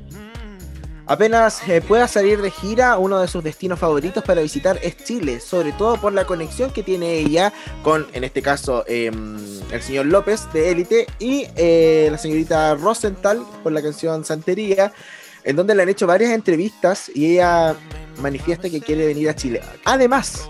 Apenas 1.08 1.68
eh, 1.68 1.82
pueda 1.82 2.08
salir 2.08 2.42
de 2.42 2.52
gira, 2.52 2.98
uno 2.98 3.20
de 3.20 3.28
sus 3.28 3.44
destinos 3.44 3.80
favoritos 3.80 4.24
para 4.24 4.42
visitar 4.42 4.80
es 4.82 4.98
Chile, 4.98 5.40
sobre 5.40 5.72
todo 5.74 6.00
por 6.00 6.14
la 6.14 6.26
conexión 6.26 6.72
que 6.72 6.84
tiene 6.84 7.16
ella 7.16 7.52
con, 7.84 8.08
en 8.14 8.24
este 8.24 8.42
caso, 8.42 8.86
em, 8.88 9.38
el 9.72 9.82
señor 9.82 10.06
López 10.06 10.48
de 10.54 10.72
Élite 10.72 11.08
y 11.20 11.48
eh, 11.56 12.08
la 12.12 12.18
señorita 12.18 12.76
Rosenthal 12.76 13.44
por 13.64 13.72
la 13.72 13.82
canción 13.82 14.24
Santería, 14.24 14.94
en 15.44 15.56
donde 15.56 15.76
le 15.76 15.84
han 15.84 15.90
hecho 15.90 16.08
varias 16.08 16.32
entrevistas 16.32 17.12
y 17.14 17.34
ella 17.34 17.76
manifiesta 18.22 18.70
que 18.70 18.80
quiere 18.80 19.08
venir 19.08 19.28
a 19.30 19.36
Chile. 19.36 19.62
Además, 19.86 20.48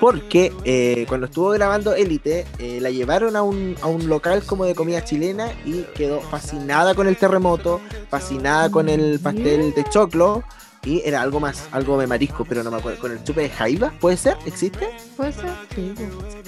porque 0.00 0.52
eh, 0.64 1.04
cuando 1.08 1.26
estuvo 1.26 1.50
grabando 1.50 1.94
Élite, 1.94 2.46
eh, 2.58 2.78
la 2.80 2.90
llevaron 2.90 3.36
a 3.36 3.42
un, 3.42 3.76
a 3.82 3.86
un 3.86 4.08
local 4.08 4.42
como 4.44 4.64
de 4.64 4.74
comida 4.74 5.04
chilena 5.04 5.48
y 5.64 5.82
quedó 5.94 6.20
fascinada 6.20 6.94
con 6.94 7.06
el 7.06 7.16
terremoto, 7.16 7.80
fascinada 8.08 8.70
con 8.70 8.88
el 8.88 9.20
pastel 9.20 9.74
de 9.74 9.84
choclo 9.90 10.42
y 10.84 11.02
era 11.04 11.20
algo 11.20 11.40
más, 11.40 11.68
algo 11.72 11.98
de 12.00 12.06
marisco, 12.06 12.44
pero 12.46 12.62
no 12.62 12.70
me 12.70 12.78
acuerdo. 12.78 12.98
¿Con 13.00 13.12
el 13.12 13.22
chupe 13.22 13.42
de 13.42 13.50
jaiba? 13.50 13.92
¿Puede 14.00 14.16
ser? 14.16 14.36
¿Existe? 14.46 14.88
¿Puede 15.16 15.32
ser? 15.32 15.50
Sí. 15.74 15.94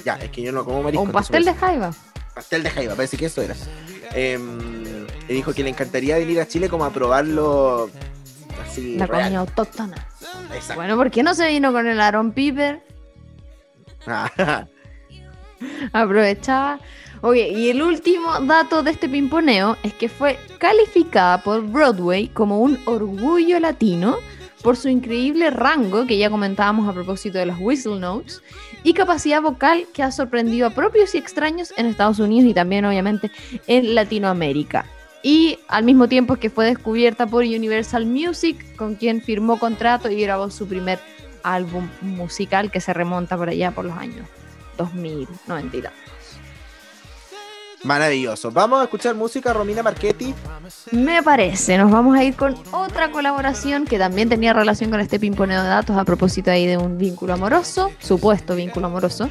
Ya, 0.05 0.15
es 0.17 0.31
que 0.31 0.41
yo 0.43 0.53
no 0.53 0.65
como 0.65 0.79
O 0.79 0.83
marisco. 0.83 1.03
un 1.03 1.09
entonces 1.11 1.29
pastel 1.31 1.45
de 1.45 1.55
jaiba. 1.55 1.91
Pastel 2.35 2.63
de 2.63 2.71
jaiba, 2.71 2.95
parece 2.95 3.19
que 3.19 3.27
eso 3.27 3.43
era. 3.43 3.55
Em, 4.15 5.07
y 5.29 5.33
dijo 5.35 5.53
que 5.53 5.63
le 5.63 5.69
encantaría 5.71 6.17
venir 6.17 6.41
a 6.41 6.49
Chile 6.49 6.69
como 6.71 6.85
a 6.87 6.91
probarlo 6.91 7.91
así. 8.67 8.97
La 8.97 9.07
real. 9.07 9.25
comida 9.25 9.41
autóctona. 9.41 10.07
Exacto. 10.55 10.75
Bueno, 10.77 10.97
¿por 10.97 11.11
qué 11.11 11.23
no 11.23 11.35
se 11.35 11.49
vino 11.49 11.73
con 11.73 11.87
el 11.87 12.01
Aaron 12.01 12.33
Piper? 12.33 12.83
Aprovechaba. 15.93 16.81
Oye, 17.21 17.51
y 17.51 17.71
el 17.71 17.83
último 17.83 18.41
dato 18.41 18.83
de 18.83 18.91
este 18.91 19.09
pimponeo 19.09 19.77
es 19.85 19.95
que 19.95 20.09
fue 20.09 20.39
calificada 20.59 21.41
por 21.43 21.63
Broadway 21.63 22.29
como 22.29 22.59
un 22.59 22.81
orgullo 22.85 23.61
latino 23.61 24.17
por 24.63 24.77
su 24.77 24.89
increíble 24.89 25.51
rango, 25.51 26.07
que 26.07 26.19
ya 26.19 26.31
comentábamos 26.31 26.89
a 26.89 26.93
propósito 26.93 27.39
de 27.39 27.47
los 27.47 27.59
Whistle 27.61 27.99
Notes, 27.99 28.43
y 28.85 28.95
capacidad 28.95 29.43
vocal 29.43 29.87
que 29.93 30.03
ha 30.03 30.11
sorprendido 30.11 30.67
a 30.67 30.71
propios 30.71 31.15
y 31.15 31.19
extraños 31.19 31.73
en 31.77 31.87
Estados 31.87 32.19
Unidos 32.19 32.51
y 32.51 32.55
también 32.55 32.85
obviamente 32.85 33.31
en 33.67 33.95
Latinoamérica. 33.95 34.87
Y 35.23 35.59
al 35.69 35.85
mismo 35.85 36.09
tiempo 36.09 36.37
que 36.37 36.51
fue 36.51 36.67
descubierta 36.67 37.27
por 37.27 37.45
Universal 37.45 38.07
Music, 38.07 38.75
con 38.77 38.97
quien 38.97 39.23
firmó 39.23 39.59
contrato 39.59 40.11
y 40.11 40.21
grabó 40.21 40.51
su 40.51 40.67
primer 40.67 40.99
álbum 41.43 41.89
musical 42.01 42.71
que 42.71 42.81
se 42.81 42.93
remonta 42.93 43.37
por 43.37 43.49
allá 43.49 43.71
por 43.71 43.85
los 43.85 43.97
años 43.97 44.27
2090 44.77 45.77
y 45.77 45.83
tantos. 45.83 46.03
Maravilloso. 47.85 48.53
Vamos 48.53 48.81
a 48.81 48.85
escuchar 48.85 49.15
música 49.15 49.53
Romina 49.53 49.83
Marchetti. 49.83 50.35
Me 50.93 51.23
parece, 51.23 51.77
nos 51.77 51.91
vamos 51.91 52.17
a 52.17 52.23
ir 52.23 52.37
con 52.37 52.55
otra 52.71 53.11
colaboración 53.11 53.87
que 53.87 53.99
también 53.99 54.29
tenía 54.29 54.53
relación 54.53 54.91
con 54.91 55.01
este 55.01 55.19
pimponeo 55.19 55.63
de 55.63 55.69
datos 55.69 55.97
a 55.97 56.05
propósito 56.05 56.51
ahí 56.51 56.67
de 56.67 56.77
un 56.77 56.97
vínculo 56.97 57.33
amoroso, 57.33 57.91
supuesto 57.99 58.55
vínculo 58.55 58.87
amoroso. 58.87 59.29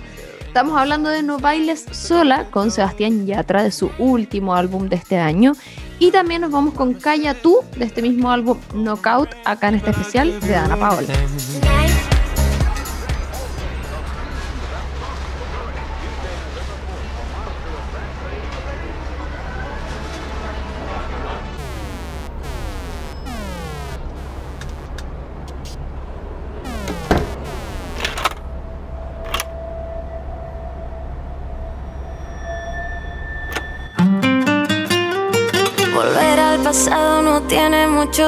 Estamos 0.51 0.77
hablando 0.77 1.09
de 1.09 1.23
No 1.23 1.39
Bailes 1.39 1.85
Sola 1.91 2.43
con 2.51 2.71
Sebastián 2.71 3.25
Yatra 3.25 3.63
de 3.63 3.71
su 3.71 3.89
último 3.99 4.53
álbum 4.53 4.89
de 4.89 4.97
este 4.97 5.17
año. 5.17 5.53
Y 5.97 6.11
también 6.11 6.41
nos 6.41 6.51
vamos 6.51 6.73
con 6.73 6.93
Calla 6.93 7.33
Tú 7.33 7.59
de 7.77 7.85
este 7.85 8.01
mismo 8.01 8.31
álbum 8.31 8.57
Knockout 8.73 9.29
acá 9.45 9.69
en 9.69 9.75
este 9.75 9.91
especial 9.91 10.41
de 10.41 10.55
Ana 10.55 10.75
Paola. 10.75 11.07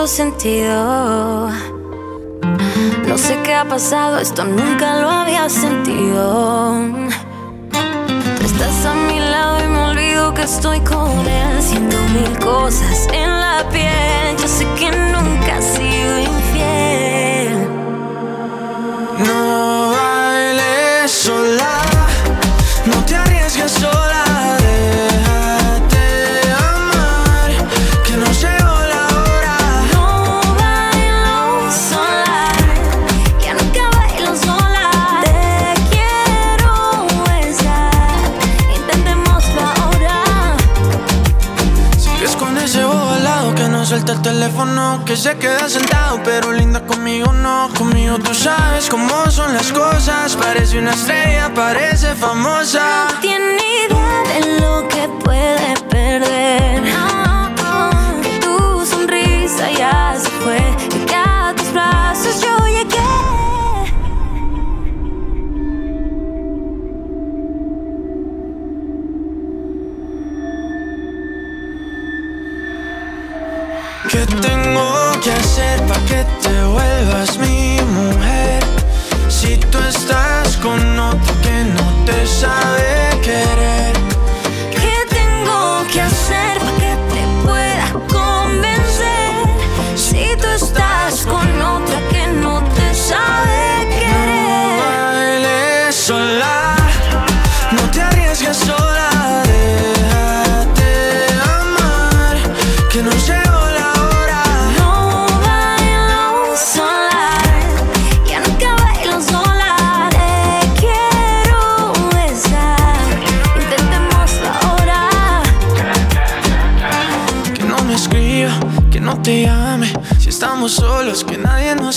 Sentido. 0.08 1.50
No 3.08 3.18
sé 3.18 3.40
qué 3.44 3.54
ha 3.54 3.64
pasado, 3.64 4.18
esto 4.18 4.44
nunca 4.44 5.00
lo 5.00 5.10
había 5.10 5.48
sentido. 5.48 6.82
Tú 7.72 8.44
estás 8.44 8.86
a 8.86 8.94
mi 8.96 9.20
lado 9.20 9.64
y 9.64 9.68
me 9.68 9.80
olvido 9.92 10.34
que 10.34 10.42
estoy 10.42 10.80
con 10.82 11.12
él. 11.28 11.62
Siendo 11.62 11.98
mil 12.10 12.40
cosas 12.40 13.08
en 13.14 13.30
la 13.30 13.64
piel. 13.72 14.23
Que 45.06 45.18
se 45.18 45.36
queda 45.38 45.68
sentado, 45.68 46.22
pero 46.24 46.52
linda 46.52 46.86
conmigo 46.86 47.32
no. 47.34 47.70
Conmigo 47.78 48.18
tú 48.20 48.34
sabes 48.34 48.90
cómo 48.90 49.30
son 49.32 49.54
las 49.54 49.72
cosas, 49.72 50.36
parece 50.36 50.78
una 50.78 50.94
estrella, 50.94 51.52
parece 51.54 52.14
famosa. 52.16 53.08
No 53.10 53.20
tiene 53.20 53.58
idea 53.86 54.24
de 54.32 54.62
lo 54.62 54.88
que 54.88 55.10
puede 55.24 55.74
perder. 55.90 56.84
Tu 58.42 58.86
sonrisa 58.86 59.72
ya 59.72 60.16
se 60.18 60.30
fue 60.44 60.62
te 76.42 76.64
vuelvas 76.64 77.38
mi 77.38 77.78
mujer? 77.82 78.64
Si 79.30 79.58
tú 79.58 79.78
estás 79.80 80.58
con 80.58 81.00
otro 81.00 81.34
que 81.42 81.64
no 81.76 82.06
te 82.06 82.28
sabe 82.28 82.93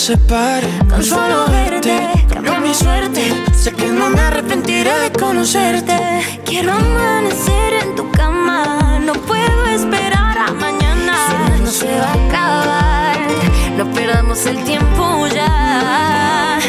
separe. 0.06 0.68
Con 0.88 1.02
solo 1.02 1.46
verte, 1.48 1.98
cambió 2.32 2.60
mi 2.60 2.72
suerte. 2.72 3.22
Sé 3.52 3.72
que 3.72 3.88
no 3.88 4.08
me 4.08 4.20
arrepentiré 4.20 4.94
de 5.00 5.10
conocerte. 5.10 5.98
Quiero 6.44 6.74
amanecer 6.74 7.72
en 7.82 7.96
tu 7.96 8.08
cama. 8.12 9.00
No 9.00 9.14
puedo 9.14 9.66
esperar 9.66 10.38
a 10.38 10.52
mañana. 10.52 11.16
No 11.60 11.66
se 11.66 11.90
va 11.98 12.12
a 12.12 12.26
acabar. 12.28 13.16
No 13.76 13.84
perdamos 13.92 14.46
el 14.46 14.62
tiempo 14.62 15.26
ya. 15.34 16.60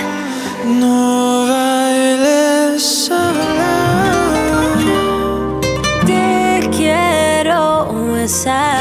No 0.66 1.46
bailes 1.48 2.82
sola. 2.82 3.76
Te 6.08 6.68
quiero 6.76 7.94
besar. 8.16 8.77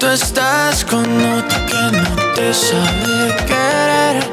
Tú 0.00 0.06
estás 0.06 0.82
con 0.86 1.04
otro 1.04 1.66
que 1.66 1.98
no 1.98 2.32
te 2.34 2.54
sabe 2.54 3.36
querer. 3.46 4.24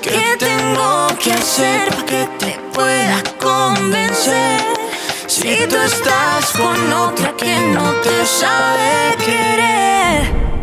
¿Qué 0.00 0.36
tengo 0.38 1.08
que 1.22 1.32
hacer 1.34 1.90
para 1.90 2.06
que 2.06 2.28
te 2.38 2.58
pueda 2.72 3.22
convencer? 3.38 4.60
Si 5.26 5.66
tú 5.68 5.76
estás 5.76 6.50
con 6.52 6.92
otra 6.92 7.36
que 7.36 7.54
no 7.74 7.92
te 8.00 8.24
sabe 8.24 9.16
querer. 9.18 10.53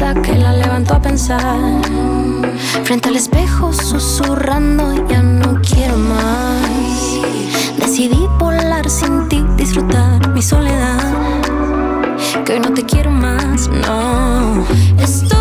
Que 0.00 0.34
la 0.34 0.54
levantó 0.54 0.94
a 0.94 1.02
pensar. 1.02 1.58
Frente 2.84 3.10
al 3.10 3.16
espejo 3.16 3.70
susurrando, 3.72 5.06
ya 5.06 5.20
no 5.20 5.60
quiero 5.60 5.96
más. 5.98 6.66
Decidí 7.76 8.26
volar 8.38 8.88
sin 8.88 9.28
ti, 9.28 9.44
disfrutar 9.56 10.26
mi 10.30 10.40
soledad. 10.40 11.02
Que 12.46 12.54
hoy 12.54 12.60
no 12.60 12.72
te 12.72 12.82
quiero 12.84 13.10
más, 13.10 13.68
no. 13.68 14.64
Estoy 14.98 15.39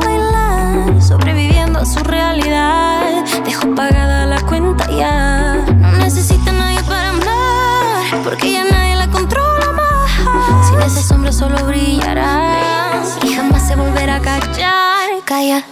bailar, 0.00 1.02
sobreviviendo 1.02 1.80
a 1.80 1.84
su 1.84 1.98
realidad. 2.00 3.24
Dejó 3.44 3.74
pagada 3.74 4.26
la 4.26 4.40
cuenta 4.42 4.88
ya. 4.90 5.54
No 5.66 5.98
necesita 5.98 6.52
nadie 6.52 6.80
para 6.84 7.10
amar, 7.10 8.22
porque 8.22 8.52
ya 8.52 8.64
nadie 8.64 8.94
la 8.96 9.08
controla 9.08 9.72
más. 9.72 10.68
Sin 10.68 10.80
esa 10.80 11.02
sombra 11.02 11.32
solo 11.32 11.64
brillará 11.64 13.02
y 13.24 13.34
jamás 13.34 13.66
se 13.66 13.74
volverá 13.74 14.16
a 14.16 14.20
callar. 14.20 15.08
Calla 15.24 15.64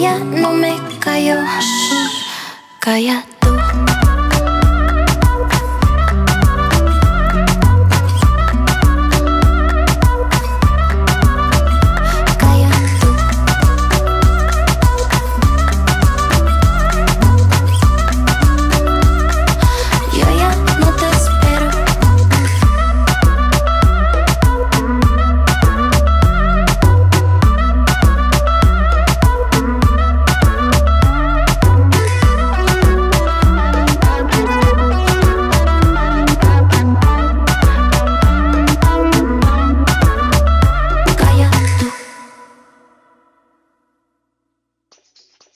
ya 0.00 0.18
no 0.18 0.52
me 0.52 0.72
callo. 0.98 1.36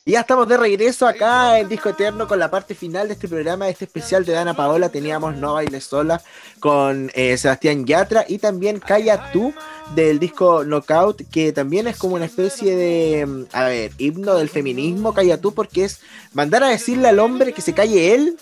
Y 0.07 0.13
ya 0.13 0.21
estamos 0.21 0.47
de 0.47 0.59
regreso 0.59 1.07
acá 1.07 1.59
en 1.59 1.67
Disco 1.67 1.89
Eterno 1.89 2.29
con 2.29 2.39
la 2.39 2.51
parte 2.51 2.75
final 2.75 3.09
de 3.09 3.15
este 3.15 3.27
programa, 3.27 3.65
de 3.65 3.71
este 3.71 3.87
especial 3.87 4.27
de 4.27 4.35
Dana 4.35 4.55
Paola. 4.55 4.91
Teníamos 4.91 5.35
No 5.37 5.55
Bailes 5.55 5.85
Sola 5.85 6.21
con 6.61 7.11
eh, 7.15 7.39
Sebastián 7.39 7.87
Yatra 7.87 8.23
y 8.29 8.37
también 8.37 8.81
Calla 8.81 9.33
Tú 9.33 9.55
del 9.95 10.19
disco 10.19 10.63
Knockout, 10.63 11.23
que 11.31 11.55
también 11.55 11.87
es 11.87 11.97
como 11.97 12.17
una 12.17 12.27
especie 12.27 12.77
de, 12.77 13.25
mm, 13.25 13.43
a 13.53 13.65
ver, 13.65 13.93
himno 13.97 14.35
del 14.35 14.51
feminismo, 14.51 15.15
Calla 15.15 15.41
Tú, 15.41 15.55
porque 15.55 15.85
es 15.85 16.01
mandar 16.35 16.63
a 16.65 16.69
decirle 16.69 17.09
al 17.09 17.19
hombre 17.19 17.55
que 17.55 17.63
se 17.63 17.73
calle 17.73 18.15
él 18.15 18.37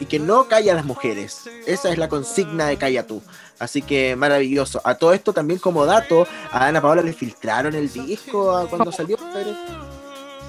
y 0.00 0.04
que 0.04 0.18
no 0.18 0.46
calle 0.46 0.70
a 0.70 0.74
las 0.74 0.84
mujeres. 0.84 1.48
Esa 1.66 1.90
es 1.90 1.96
la 1.96 2.10
consigna 2.10 2.66
de 2.66 2.76
Calla 2.76 3.06
Tú. 3.06 3.22
Así 3.58 3.80
que 3.80 4.14
maravilloso. 4.14 4.82
A 4.84 4.96
todo 4.96 5.14
esto 5.14 5.32
también 5.32 5.58
como 5.58 5.86
dato, 5.86 6.26
a 6.52 6.66
Ana 6.66 6.82
Paola 6.82 7.00
le 7.00 7.14
filtraron 7.14 7.74
el 7.74 7.90
disco 7.90 8.66
cuando 8.68 8.92
salió. 8.92 9.16
pero- 9.32 9.97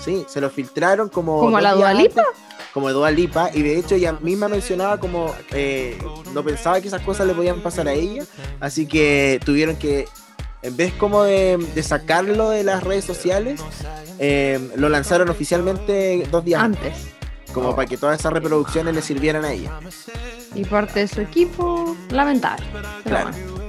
Sí, 0.03 0.25
se 0.27 0.41
lo 0.41 0.49
filtraron 0.49 1.09
como. 1.09 1.39
¿Como 1.39 1.51
dos 1.51 1.61
la 1.61 1.75
días 1.75 1.91
Dua 1.91 1.93
Lipa? 1.93 2.21
antes, 2.21 2.67
Como 2.73 2.91
Dua 2.91 3.11
Lipa. 3.11 3.49
Y 3.53 3.61
de 3.61 3.77
hecho 3.77 3.95
ella 3.95 4.13
misma 4.21 4.47
mencionaba 4.47 4.99
como 4.99 5.33
eh, 5.51 5.97
no 6.33 6.43
pensaba 6.43 6.79
que 6.81 6.87
esas 6.87 7.01
cosas 7.01 7.27
le 7.27 7.33
podían 7.33 7.61
pasar 7.61 7.87
a 7.87 7.93
ella. 7.93 8.23
Así 8.59 8.85
que 8.87 9.39
tuvieron 9.43 9.75
que, 9.75 10.07
en 10.61 10.77
vez 10.77 10.93
como 10.93 11.23
de, 11.23 11.57
de 11.57 11.83
sacarlo 11.83 12.49
de 12.49 12.63
las 12.63 12.83
redes 12.83 13.05
sociales, 13.05 13.61
eh, 14.19 14.71
lo 14.75 14.89
lanzaron 14.89 15.29
oficialmente 15.29 16.27
dos 16.31 16.45
días 16.45 16.61
antes. 16.61 16.93
Antes. 16.93 17.13
Como 17.53 17.75
para 17.75 17.87
que 17.87 17.97
todas 17.97 18.19
esas 18.19 18.31
reproducciones 18.31 18.93
le 18.93 19.01
sirvieran 19.01 19.43
a 19.43 19.51
ella. 19.51 19.79
Y 20.53 20.65
parte 20.65 20.99
de 20.99 21.07
su 21.07 21.19
equipo, 21.19 21.97
lamentable. 22.09 22.63
Claro. 23.03 23.31
bueno. 23.31 23.59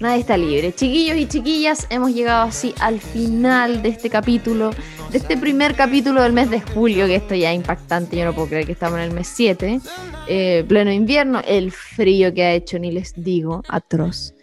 Nadie 0.00 0.20
está 0.20 0.36
libre. 0.36 0.72
Chiquillos 0.74 1.16
y 1.16 1.26
chiquillas, 1.26 1.86
hemos 1.90 2.12
llegado 2.12 2.48
así 2.48 2.74
al 2.80 3.00
final 3.00 3.82
de 3.82 3.88
este 3.90 4.08
capítulo. 4.08 4.70
De 5.10 5.18
este 5.18 5.36
primer 5.36 5.74
capítulo 5.74 6.22
del 6.22 6.32
mes 6.32 6.50
de 6.50 6.60
julio, 6.60 7.06
que 7.06 7.16
esto 7.16 7.34
ya 7.34 7.52
es 7.52 7.56
impactante, 7.56 8.16
yo 8.16 8.24
no 8.24 8.34
puedo 8.34 8.48
creer 8.48 8.66
que 8.66 8.72
estamos 8.72 8.98
en 8.98 9.04
el 9.04 9.12
mes 9.12 9.28
7, 9.28 9.80
eh, 10.26 10.64
pleno 10.68 10.92
invierno, 10.92 11.40
el 11.46 11.72
frío 11.72 12.32
que 12.34 12.44
ha 12.44 12.52
hecho, 12.52 12.78
ni 12.78 12.92
les 12.92 13.14
digo, 13.16 13.62
atroz. 13.68 14.34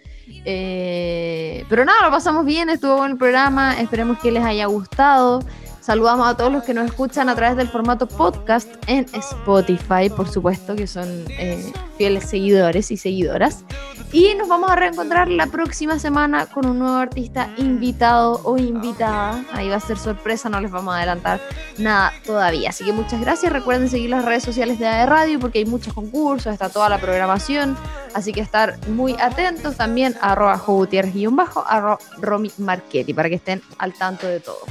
Eh, 0.46 1.66
pero 1.70 1.86
nada, 1.86 2.06
lo 2.06 2.12
pasamos 2.12 2.46
bien, 2.46 2.70
estuvo 2.70 2.98
buen 2.98 3.18
programa, 3.18 3.80
esperemos 3.80 4.20
que 4.20 4.32
les 4.32 4.44
haya 4.44 4.66
gustado. 4.66 5.42
Saludamos 5.86 6.28
a 6.28 6.36
todos 6.36 6.52
los 6.52 6.64
que 6.64 6.74
nos 6.74 6.88
escuchan 6.88 7.30
a 7.30 7.36
través 7.36 7.58
del 7.58 7.68
formato 7.68 8.08
podcast 8.08 8.68
en 8.88 9.06
Spotify, 9.14 10.10
por 10.10 10.28
supuesto, 10.28 10.76
que 10.76 10.88
son 10.88 11.06
eh, 11.38 11.64
fieles 11.96 12.28
seguidores 12.28 12.90
y 12.90 12.98
seguidoras. 12.98 13.64
Y 14.12 14.34
nos 14.34 14.48
vamos 14.48 14.72
a 14.72 14.76
reencontrar 14.76 15.28
la 15.28 15.46
próxima 15.46 16.00
semana 16.00 16.48
con 16.48 16.66
un 16.66 16.80
nuevo 16.80 16.96
artista 16.96 17.52
invitado 17.58 18.42
o 18.46 18.58
invitada. 18.58 19.46
Ahí 19.52 19.70
va 19.70 19.76
a 19.76 19.80
ser 19.80 20.00
sorpresa, 20.00 20.50
no 20.50 20.60
les 20.60 20.72
vamos 20.72 20.92
a 20.92 20.98
adelantar 20.98 21.40
nada 21.78 22.14
todavía. 22.26 22.70
Así 22.70 22.84
que 22.84 22.92
muchas 22.92 23.22
gracias. 23.22 23.54
Recuerden 23.54 23.88
seguir 23.88 24.10
las 24.10 24.26
redes 24.26 24.42
sociales 24.42 24.80
de 24.80 24.88
AE 24.88 25.06
Radio 25.06 25.40
porque 25.40 25.60
hay 25.60 25.66
muchos 25.66 25.94
concursos, 25.94 26.52
está 26.52 26.70
toda 26.70 26.90
la 26.90 26.98
programación. 26.98 27.78
Así 28.16 28.34
que 28.34 28.42
estar 28.42 28.80
muy 28.88 29.16
atentos 29.22 29.78
también 29.78 30.16
a 30.20 30.32
arroba 30.32 30.56
bajo 30.56 31.64
arroba 31.68 32.00
Romy 32.18 32.52
Marchetti 32.58 33.14
para 33.14 33.30
que 33.30 33.36
estén 33.36 33.62
al 33.78 33.94
tanto 33.94 34.26
de 34.26 34.40
todo. 34.40 34.66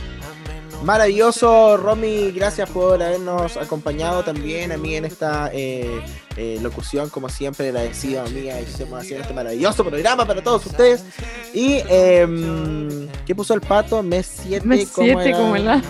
Maravilloso, 0.84 1.78
Romy, 1.78 2.30
gracias 2.30 2.68
por 2.68 3.02
habernos 3.02 3.56
acompañado 3.56 4.22
también 4.22 4.70
a 4.70 4.76
mí 4.76 4.96
en 4.96 5.06
esta 5.06 5.50
eh, 5.50 6.02
eh, 6.36 6.58
locución, 6.60 7.08
como 7.10 7.28
siempre, 7.28 7.68
agradecido 7.68 8.22
a 8.22 8.26
mí 8.26 8.40
y 8.40 8.48
estamos 8.48 9.00
haciendo 9.00 9.22
este 9.22 9.34
maravilloso 9.34 9.84
programa 9.84 10.26
para 10.26 10.42
todos 10.42 10.66
ustedes. 10.66 11.04
Y, 11.52 11.80
eh, 11.88 13.08
¿qué 13.26 13.34
puso 13.34 13.54
el 13.54 13.60
pato? 13.60 14.02
Mes 14.02 14.40
7, 14.42 14.66
Mes 14.66 14.90
¿cómo 14.90 15.06
7 15.06 15.28
era? 15.28 15.38
como 15.38 15.56
la... 15.56 15.82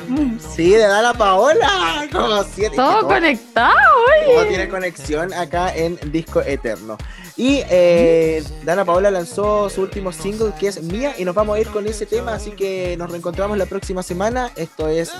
Sí, 0.54 0.70
de 0.70 0.78
Dana 0.78 1.14
Paola, 1.14 2.06
como 2.12 2.42
7. 2.42 2.76
Todo 2.76 3.06
conectado, 3.06 3.74
Todo 4.26 4.38
oye. 4.40 4.48
tiene 4.48 4.68
conexión 4.68 5.32
acá 5.32 5.74
en 5.74 5.98
Disco 6.12 6.40
Eterno. 6.42 6.98
Y 7.36 7.62
eh, 7.68 8.44
Dana 8.64 8.84
Paola 8.84 9.10
lanzó 9.10 9.68
su 9.68 9.82
último 9.82 10.12
single 10.12 10.52
que 10.58 10.68
es 10.68 10.82
Mía 10.82 11.14
y 11.18 11.24
nos 11.24 11.34
vamos 11.34 11.56
a 11.56 11.60
ir 11.60 11.66
con 11.68 11.84
ese 11.86 12.06
tema, 12.06 12.34
así 12.34 12.52
que 12.52 12.96
nos 12.96 13.10
reencontramos 13.10 13.58
la 13.58 13.66
próxima 13.66 14.02
semana. 14.04 14.52
Esto 14.54 14.88
es 14.88 15.12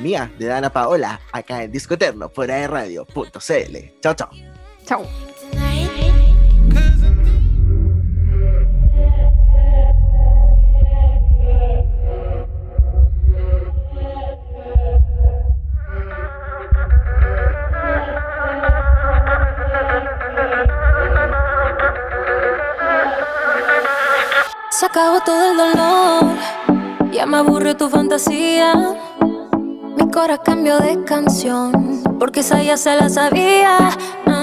Mía 0.00 0.30
de 0.38 0.46
Dana 0.46 0.70
Paola 0.70 1.20
acá 1.32 1.62
en 1.62 1.72
Disco 1.72 1.94
Eterno 1.94 2.28
por 2.28 2.50
aerradio.cl. 2.50 3.76
Chao, 4.02 4.14
chao. 4.14 4.51
Se 24.70 24.86
acabó 24.86 25.20
todo 25.20 25.50
el 25.50 25.56
dolor, 25.56 26.36
ya 27.12 27.24
me 27.26 27.36
aburrió 27.38 27.76
tu 27.76 27.88
fantasía. 27.88 28.74
Mi 29.96 30.10
cora 30.10 30.38
cambió 30.38 30.78
de 30.78 31.04
canción, 31.04 32.02
porque 32.18 32.40
esa 32.40 32.62
ya 32.62 32.76
se 32.76 32.94
la 32.96 33.08
sabía. 33.08 33.90
Ah. 34.26 34.42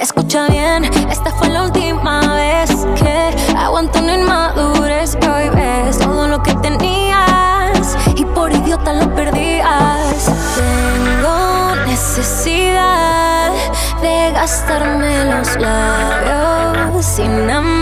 Escucha 0.00 0.46
bien, 0.48 0.84
esta 1.10 1.30
fue 1.32 1.48
la 1.48 1.64
última 1.64 2.20
vez 2.34 2.70
que 2.96 3.56
aguanto 3.56 3.98
una 3.98 4.14
inmadurez. 4.14 5.16
Hoy 5.16 5.48
ves 5.50 5.98
todo 5.98 6.28
lo 6.28 6.42
que 6.42 6.54
tenías 6.54 7.96
y 8.14 8.24
por 8.24 8.52
idiota 8.52 8.92
lo 8.92 9.14
perdías. 9.14 10.30
Tengo 10.56 11.74
necesidad 11.86 13.50
de 14.00 14.32
gastarme 14.32 15.24
los 15.26 15.56
labios 15.56 17.04
sin 17.04 17.50
amar. 17.50 17.75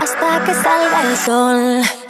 Hasta 0.00 0.44
que 0.44 0.54
salga 0.54 1.02
el 1.02 1.16
sol. 1.16 2.01